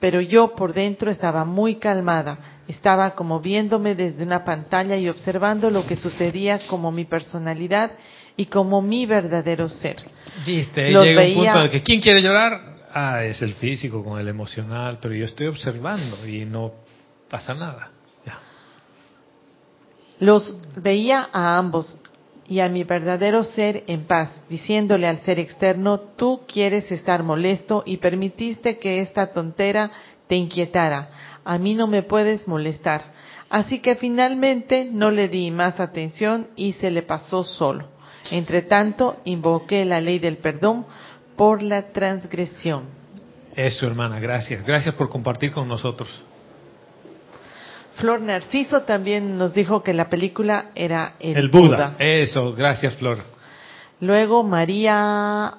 [0.00, 5.70] Pero yo por dentro estaba muy calmada, estaba como viéndome desde una pantalla y observando
[5.70, 7.92] lo que sucedía como mi personalidad
[8.36, 9.96] y como mi verdadero ser.
[10.46, 12.78] Viste, Los llega un veía- punto de que ¿quién quiere llorar?
[12.92, 16.72] Ah, es el físico con el emocional, pero yo estoy observando y no
[17.28, 17.90] pasa nada.
[18.26, 18.38] Ya.
[20.18, 21.98] Los veía a ambos
[22.50, 27.84] y a mi verdadero ser en paz, diciéndole al ser externo, tú quieres estar molesto
[27.86, 29.92] y permitiste que esta tontera
[30.26, 31.10] te inquietara.
[31.44, 33.04] A mí no me puedes molestar.
[33.50, 37.86] Así que finalmente no le di más atención y se le pasó solo.
[38.32, 40.86] Entre tanto, invoqué la ley del perdón
[41.36, 42.82] por la transgresión.
[43.54, 44.66] Eso, hermana, gracias.
[44.66, 46.24] Gracias por compartir con nosotros.
[48.00, 51.94] Flor Narciso también nos dijo que la película era El, El Buda.
[51.98, 53.18] Eso, gracias, Flor.
[54.00, 55.54] Luego María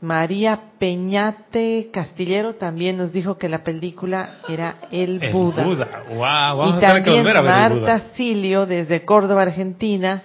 [0.00, 5.64] María Peñate Castillero también nos dijo que la película era El, El Buda.
[5.64, 6.02] Buda.
[6.08, 7.92] Wow, vamos Y también volver a ver el Buda.
[7.92, 10.22] Marta Silio desde Córdoba, Argentina,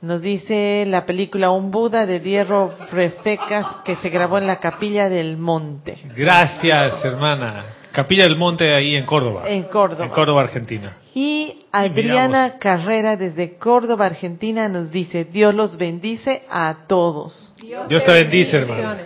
[0.00, 5.08] nos dice la película Un Buda de Diego Refecas que se grabó en la Capilla
[5.08, 7.64] del Monte, Gracias, hermana.
[7.92, 9.48] Capilla del Monte ahí en Córdoba.
[9.48, 10.04] en Córdoba.
[10.04, 10.96] En Córdoba, Argentina.
[11.14, 17.52] Y Adriana Carrera desde Córdoba, Argentina nos dice, Dios los bendice a todos.
[17.88, 19.02] Dios te bendice, hermano.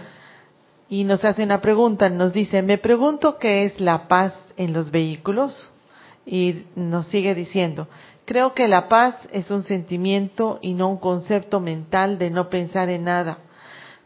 [0.89, 4.90] Y nos hace una pregunta, nos dice, me pregunto qué es la paz en los
[4.90, 5.70] vehículos.
[6.27, 7.89] Y nos sigue diciendo,
[8.24, 12.89] creo que la paz es un sentimiento y no un concepto mental de no pensar
[12.90, 13.39] en nada.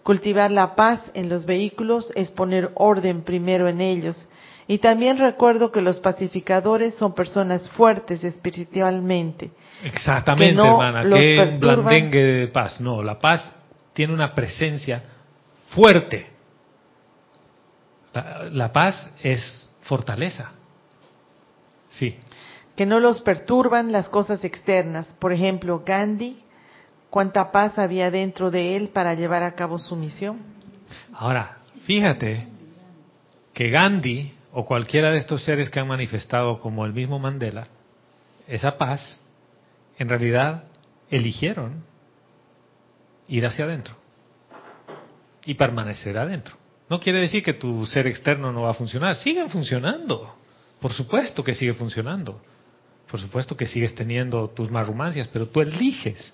[0.02, 4.26] Cultivar la paz en los vehículos es poner orden primero en ellos.
[4.70, 9.50] Y también recuerdo que los pacificadores son personas fuertes espiritualmente.
[9.82, 11.02] Exactamente, que no hermana.
[11.04, 11.84] los Que perturban.
[11.84, 12.78] blandengue de paz.
[12.80, 13.50] No, la paz
[13.94, 15.02] tiene una presencia
[15.70, 16.26] fuerte.
[18.12, 20.52] La, la paz es fortaleza.
[21.90, 22.16] Sí.
[22.76, 25.06] que no los perturban las cosas externas.
[25.18, 26.38] Por ejemplo, Gandhi,
[27.10, 30.38] cuánta paz había dentro de él para llevar a cabo su misión.
[31.14, 32.46] Ahora, fíjate
[33.54, 37.68] que Gandhi o cualquiera de estos seres que han manifestado como el mismo Mandela,
[38.46, 39.20] esa paz,
[39.98, 40.64] en realidad
[41.10, 41.84] eligieron
[43.28, 43.94] ir hacia adentro
[45.44, 46.56] y permanecer adentro.
[46.88, 50.34] No quiere decir que tu ser externo no va a funcionar, sigue funcionando.
[50.80, 52.40] Por supuesto que sigue funcionando.
[53.10, 56.32] Por supuesto que sigues teniendo tus marrumancias, pero tú eliges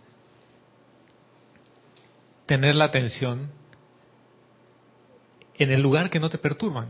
[2.46, 3.50] tener la atención
[5.56, 6.88] en el lugar que no te perturban.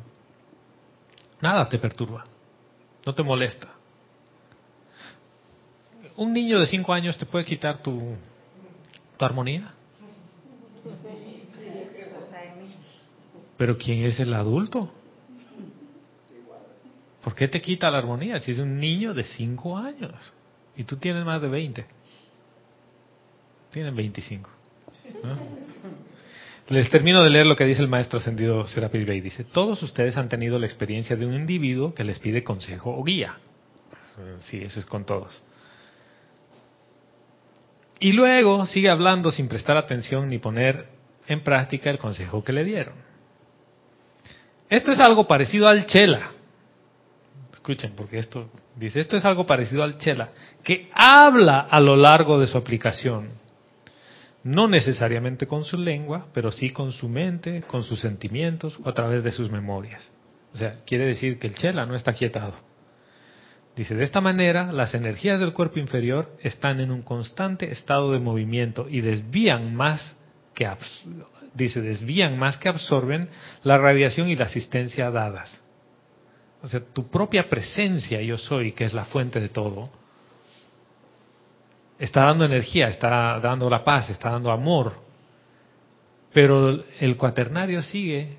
[1.45, 2.25] Nada te perturba,
[3.05, 3.69] no te molesta.
[6.16, 8.16] ¿Un niño de cinco años te puede quitar tu,
[9.19, 9.75] tu armonía?
[13.59, 14.91] Pero ¿quién es el adulto?
[17.23, 20.15] ¿Por qué te quita la armonía si es un niño de cinco años
[20.75, 21.85] y tú tienes más de 20?
[23.69, 24.49] Tienen 25.
[25.23, 25.73] ¿no?
[26.69, 29.20] Les termino de leer lo que dice el maestro ascendido Serapis Bey.
[29.20, 33.05] Dice, todos ustedes han tenido la experiencia de un individuo que les pide consejo o
[33.05, 33.39] guía.
[34.41, 35.43] Sí, eso es con todos.
[38.01, 40.89] Y luego sigue hablando sin prestar atención ni poner
[41.27, 42.95] en práctica el consejo que le dieron.
[44.70, 46.31] Esto es algo parecido al chela.
[47.53, 50.31] Escuchen, porque esto dice, esto es algo parecido al chela,
[50.62, 53.44] que habla a lo largo de su aplicación
[54.45, 58.95] no necesariamente con su lengua, pero sí con su mente, con sus sentimientos o a
[58.95, 60.11] través de sus memorias.
[60.53, 62.55] O sea, quiere decir que el chela no está quietado.
[63.75, 68.21] Dice, de esta manera, las energías del cuerpo inferior están en un constante estado de
[68.21, 70.16] movimiento y desvían más
[70.55, 70.69] que
[71.55, 73.29] dice, desvían más que absorben
[73.65, 75.61] la radiación y la asistencia dadas.
[76.62, 79.91] O sea, tu propia presencia, yo soy, que es la fuente de todo,
[81.99, 84.95] está dando energía, está dando la paz, está dando amor.
[86.33, 88.37] Pero el cuaternario sigue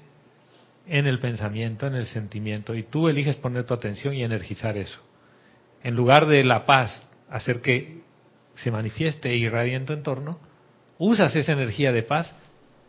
[0.88, 5.00] en el pensamiento, en el sentimiento, y tú eliges poner tu atención y energizar eso.
[5.84, 8.02] En lugar de la paz, hacer que
[8.56, 10.40] se manifieste e irradie en tu entorno,
[10.98, 12.36] usas esa energía de paz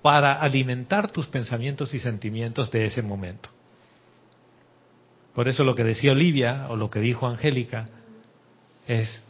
[0.02, 3.48] para alimentar tus pensamientos y sentimientos de ese momento.
[5.34, 7.88] Por eso lo que decía Olivia o lo que dijo Angélica
[8.86, 9.22] es,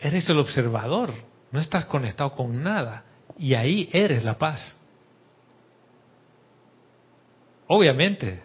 [0.00, 1.12] eres el observador,
[1.50, 3.04] no estás conectado con nada
[3.38, 4.76] y ahí eres la paz.
[7.66, 8.42] Obviamente,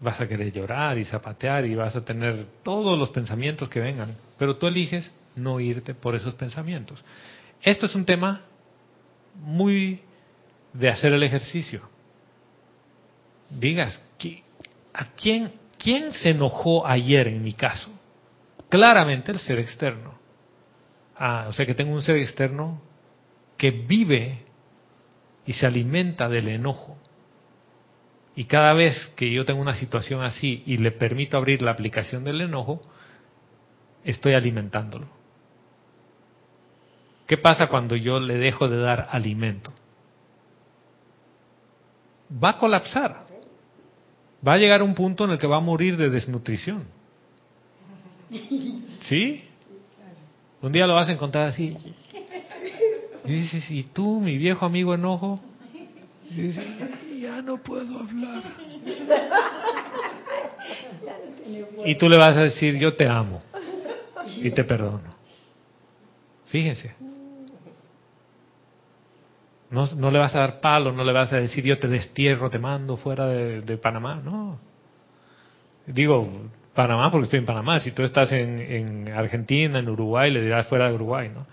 [0.00, 4.16] vas a querer llorar y zapatear y vas a tener todos los pensamientos que vengan,
[4.38, 7.04] pero tú eliges no irte por esos pensamientos.
[7.62, 8.42] Esto es un tema
[9.34, 10.00] muy
[10.72, 11.82] de hacer el ejercicio.
[13.50, 14.00] Digas,
[14.94, 17.90] ¿a quién, quién se enojó ayer en mi caso?
[18.68, 20.18] Claramente el ser externo.
[21.22, 22.80] Ah, o sea que tengo un ser externo
[23.58, 24.38] que vive
[25.44, 26.96] y se alimenta del enojo.
[28.34, 32.24] Y cada vez que yo tengo una situación así y le permito abrir la aplicación
[32.24, 32.80] del enojo,
[34.02, 35.08] estoy alimentándolo.
[37.26, 39.74] ¿Qué pasa cuando yo le dejo de dar alimento?
[42.42, 43.26] Va a colapsar.
[44.46, 46.84] Va a llegar un punto en el que va a morir de desnutrición.
[49.02, 49.49] ¿Sí?
[50.62, 51.76] Un día lo vas a encontrar así.
[53.24, 55.40] Y dices, ¿y tú, mi viejo amigo enojo?
[56.30, 56.66] Dices,
[57.20, 58.42] ya no puedo hablar.
[61.84, 63.42] Y tú le vas a decir, yo te amo
[64.36, 65.14] y te perdono.
[66.46, 66.94] Fíjense.
[69.70, 72.50] No, no le vas a dar palo, no le vas a decir, yo te destierro,
[72.50, 74.16] te mando fuera de, de Panamá.
[74.16, 74.58] No.
[75.86, 76.28] Digo,
[76.74, 77.80] Panamá porque estoy en Panamá.
[77.80, 81.46] Si tú estás en, en Argentina, en Uruguay, le dirás fuera de Uruguay, ¿no?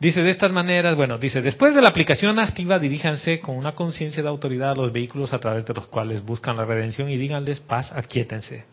[0.00, 4.22] Dice de estas maneras, bueno, dice, después de la aplicación activa, diríjanse con una conciencia
[4.22, 7.60] de autoridad a los vehículos a través de los cuales buscan la redención y díganles
[7.60, 8.64] paz, aquíétense.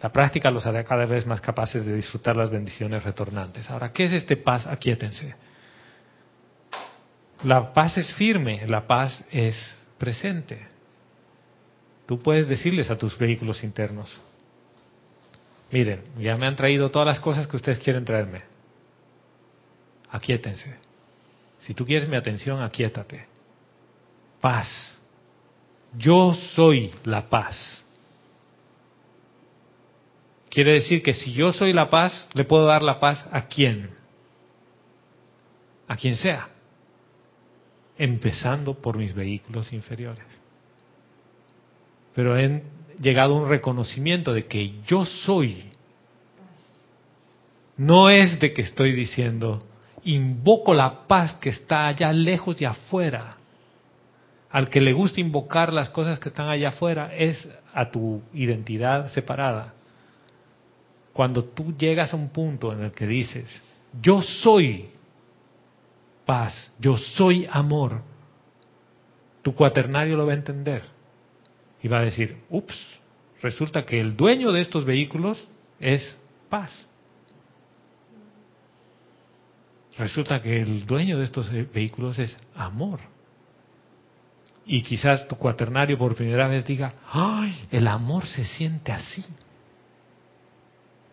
[0.00, 3.68] La práctica los hará cada vez más capaces de disfrutar las bendiciones retornantes.
[3.70, 5.34] Ahora, ¿qué es este paz, aquíétense?
[7.44, 10.66] La paz es firme, la paz es presente.
[12.06, 14.18] Tú puedes decirles a tus vehículos internos,
[15.74, 18.54] miren, ya me han traído todas las cosas que ustedes quieren traerme
[20.14, 20.72] aquíétense.
[21.58, 23.26] Si tú quieres mi atención, aquíétate.
[24.40, 24.68] Paz.
[25.98, 27.84] Yo soy la paz.
[30.48, 33.90] Quiere decir que si yo soy la paz, le puedo dar la paz a quién?
[35.88, 36.48] A quien sea.
[37.98, 40.26] Empezando por mis vehículos inferiores.
[42.14, 42.62] Pero he
[43.00, 45.70] llegado a un reconocimiento de que yo soy.
[47.76, 49.64] No es de que estoy diciendo,
[50.04, 53.36] invoco la paz que está allá lejos y afuera.
[54.50, 59.08] Al que le gusta invocar las cosas que están allá afuera es a tu identidad
[59.08, 59.74] separada.
[61.12, 63.62] Cuando tú llegas a un punto en el que dices,
[64.00, 64.88] yo soy
[66.24, 68.02] paz, yo soy amor,
[69.42, 70.93] tu cuaternario lo va a entender
[71.84, 72.74] y va a decir, ups,
[73.42, 75.46] resulta que el dueño de estos vehículos
[75.78, 76.88] es paz.
[79.98, 83.00] Resulta que el dueño de estos vehículos es amor.
[84.64, 87.66] Y quizás tu cuaternario por primera vez diga, ¡ay!
[87.70, 89.22] El amor se siente así.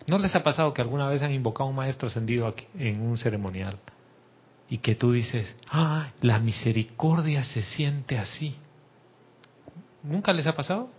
[0.07, 3.01] ¿No les ha pasado que alguna vez han invocado a un maestro ascendido aquí, en
[3.01, 3.77] un ceremonial?
[4.69, 6.11] Y que tú dices, ¡ay!
[6.21, 8.55] La misericordia se siente así.
[10.03, 10.89] ¿Nunca les ha pasado?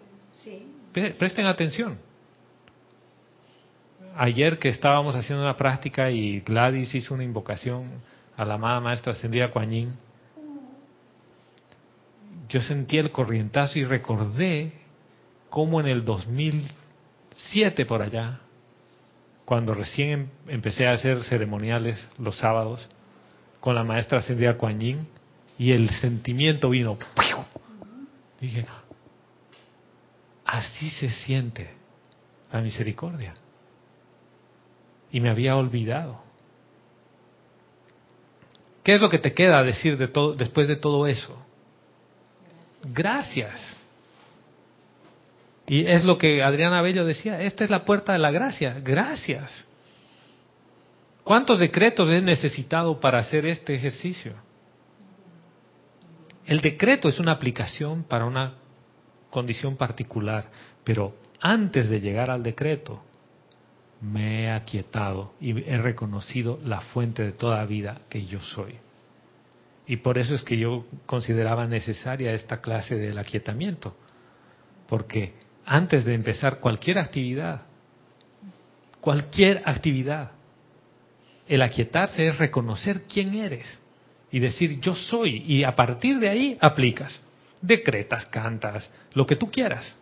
[0.43, 0.67] Sí.
[0.93, 1.99] Presten atención
[4.17, 7.91] ayer que estábamos haciendo una práctica y Gladys hizo una invocación
[8.37, 9.97] a la amada maestra ascendida Kuan
[12.49, 14.73] yo sentí el corrientazo y recordé
[15.49, 18.41] cómo en el 2007 por allá,
[19.47, 22.87] cuando recién em, empecé a hacer ceremoniales los sábados
[23.61, 25.07] con la maestra ascendida Kuan
[25.59, 26.99] y el sentimiento vino.
[28.39, 28.67] Dije,
[30.53, 31.71] así se siente
[32.53, 33.33] la misericordia
[35.11, 36.23] y me había olvidado.
[38.85, 41.43] ¿Qué es lo que te queda decir de todo, después de todo eso?
[42.85, 43.83] Gracias.
[45.67, 49.67] Y es lo que Adriana Bello decía, esta es la puerta de la gracia, gracias.
[51.25, 54.35] ¿Cuántos decretos he necesitado para hacer este ejercicio?
[56.45, 58.62] El decreto es una aplicación para una
[59.33, 60.51] condición particular,
[60.85, 63.03] pero antes de llegar al decreto,
[64.03, 68.75] me he aquietado y he reconocido la fuente de toda vida que yo soy.
[69.87, 73.97] Y por eso es que yo consideraba necesaria esta clase del aquietamiento.
[74.87, 75.33] Porque
[75.65, 77.63] antes de empezar cualquier actividad,
[79.01, 80.33] cualquier actividad,
[81.49, 83.81] el aquietarse es reconocer quién eres
[84.31, 85.43] y decir yo soy.
[85.47, 87.21] Y a partir de ahí aplicas.
[87.63, 89.97] Decretas, cantas, lo que tú quieras.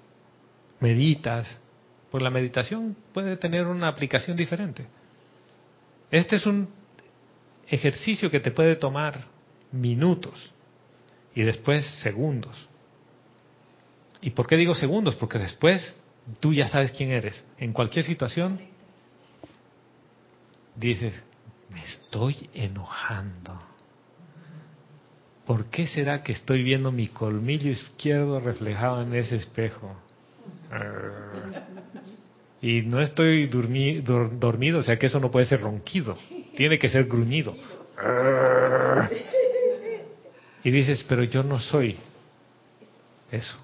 [0.81, 1.47] Meditas.
[2.11, 4.87] Pues la meditación puede tener una aplicación diferente.
[6.11, 6.69] Este es un
[7.69, 9.21] ejercicio que te puede tomar
[9.71, 10.53] minutos
[11.35, 12.69] y después segundos.
[14.21, 15.15] ¿Y por qué digo segundos?
[15.17, 15.95] Porque después
[16.41, 17.45] tú ya sabes quién eres.
[17.59, 18.61] En cualquier situación
[20.75, 21.23] dices,
[21.69, 23.70] me estoy enojando.
[25.51, 29.97] ¿Por qué será que estoy viendo mi colmillo izquierdo reflejado en ese espejo?
[32.63, 36.17] Y no estoy dormido, o sea que eso no puede ser ronquido,
[36.57, 37.57] tiene que ser gruñido.
[40.63, 41.99] Y dices, pero yo no soy
[43.33, 43.57] eso.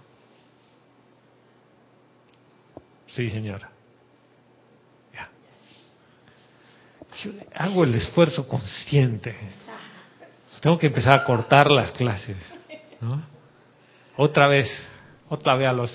[3.06, 3.70] Sí, señora.
[7.22, 9.36] Yo hago el esfuerzo consciente.
[10.60, 12.36] Tengo que empezar a cortar las clases.
[13.00, 13.22] ¿no?
[14.16, 14.70] Otra vez,
[15.28, 15.94] otra vez a los...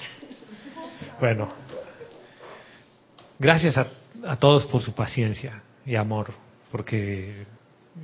[1.19, 1.51] Bueno,
[3.39, 3.87] gracias a,
[4.27, 6.31] a todos por su paciencia y amor,
[6.71, 7.45] porque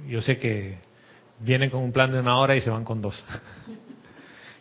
[0.07, 0.77] yo sé que
[1.39, 3.23] vienen con un plan de una hora y se van con dos.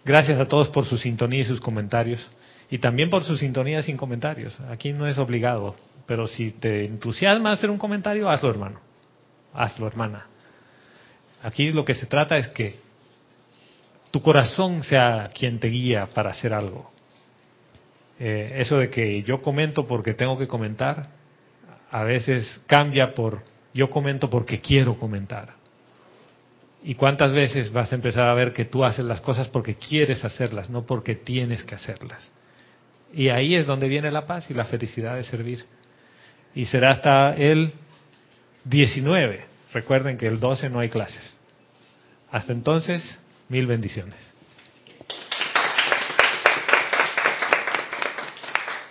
[0.04, 2.30] Gracias a todos por su sintonía y sus comentarios.
[2.70, 4.58] Y también por su sintonía sin comentarios.
[4.70, 5.74] Aquí no es obligado.
[6.06, 8.80] Pero si te entusiasma hacer un comentario, hazlo hermano.
[9.52, 10.26] Hazlo hermana.
[11.42, 12.76] Aquí lo que se trata es que
[14.10, 16.90] tu corazón sea quien te guía para hacer algo.
[18.18, 21.08] Eh, eso de que yo comento porque tengo que comentar,
[21.90, 23.42] a veces cambia por
[23.74, 25.54] yo comento porque quiero comentar.
[26.82, 30.24] ¿Y cuántas veces vas a empezar a ver que tú haces las cosas porque quieres
[30.24, 32.30] hacerlas, no porque tienes que hacerlas?
[33.12, 35.64] Y ahí es donde viene la paz y la felicidad de servir.
[36.54, 37.72] Y será hasta el
[38.64, 39.55] 19.
[39.76, 41.36] Recuerden que el 12 no hay clases.
[42.30, 43.18] Hasta entonces,
[43.50, 44.18] mil bendiciones.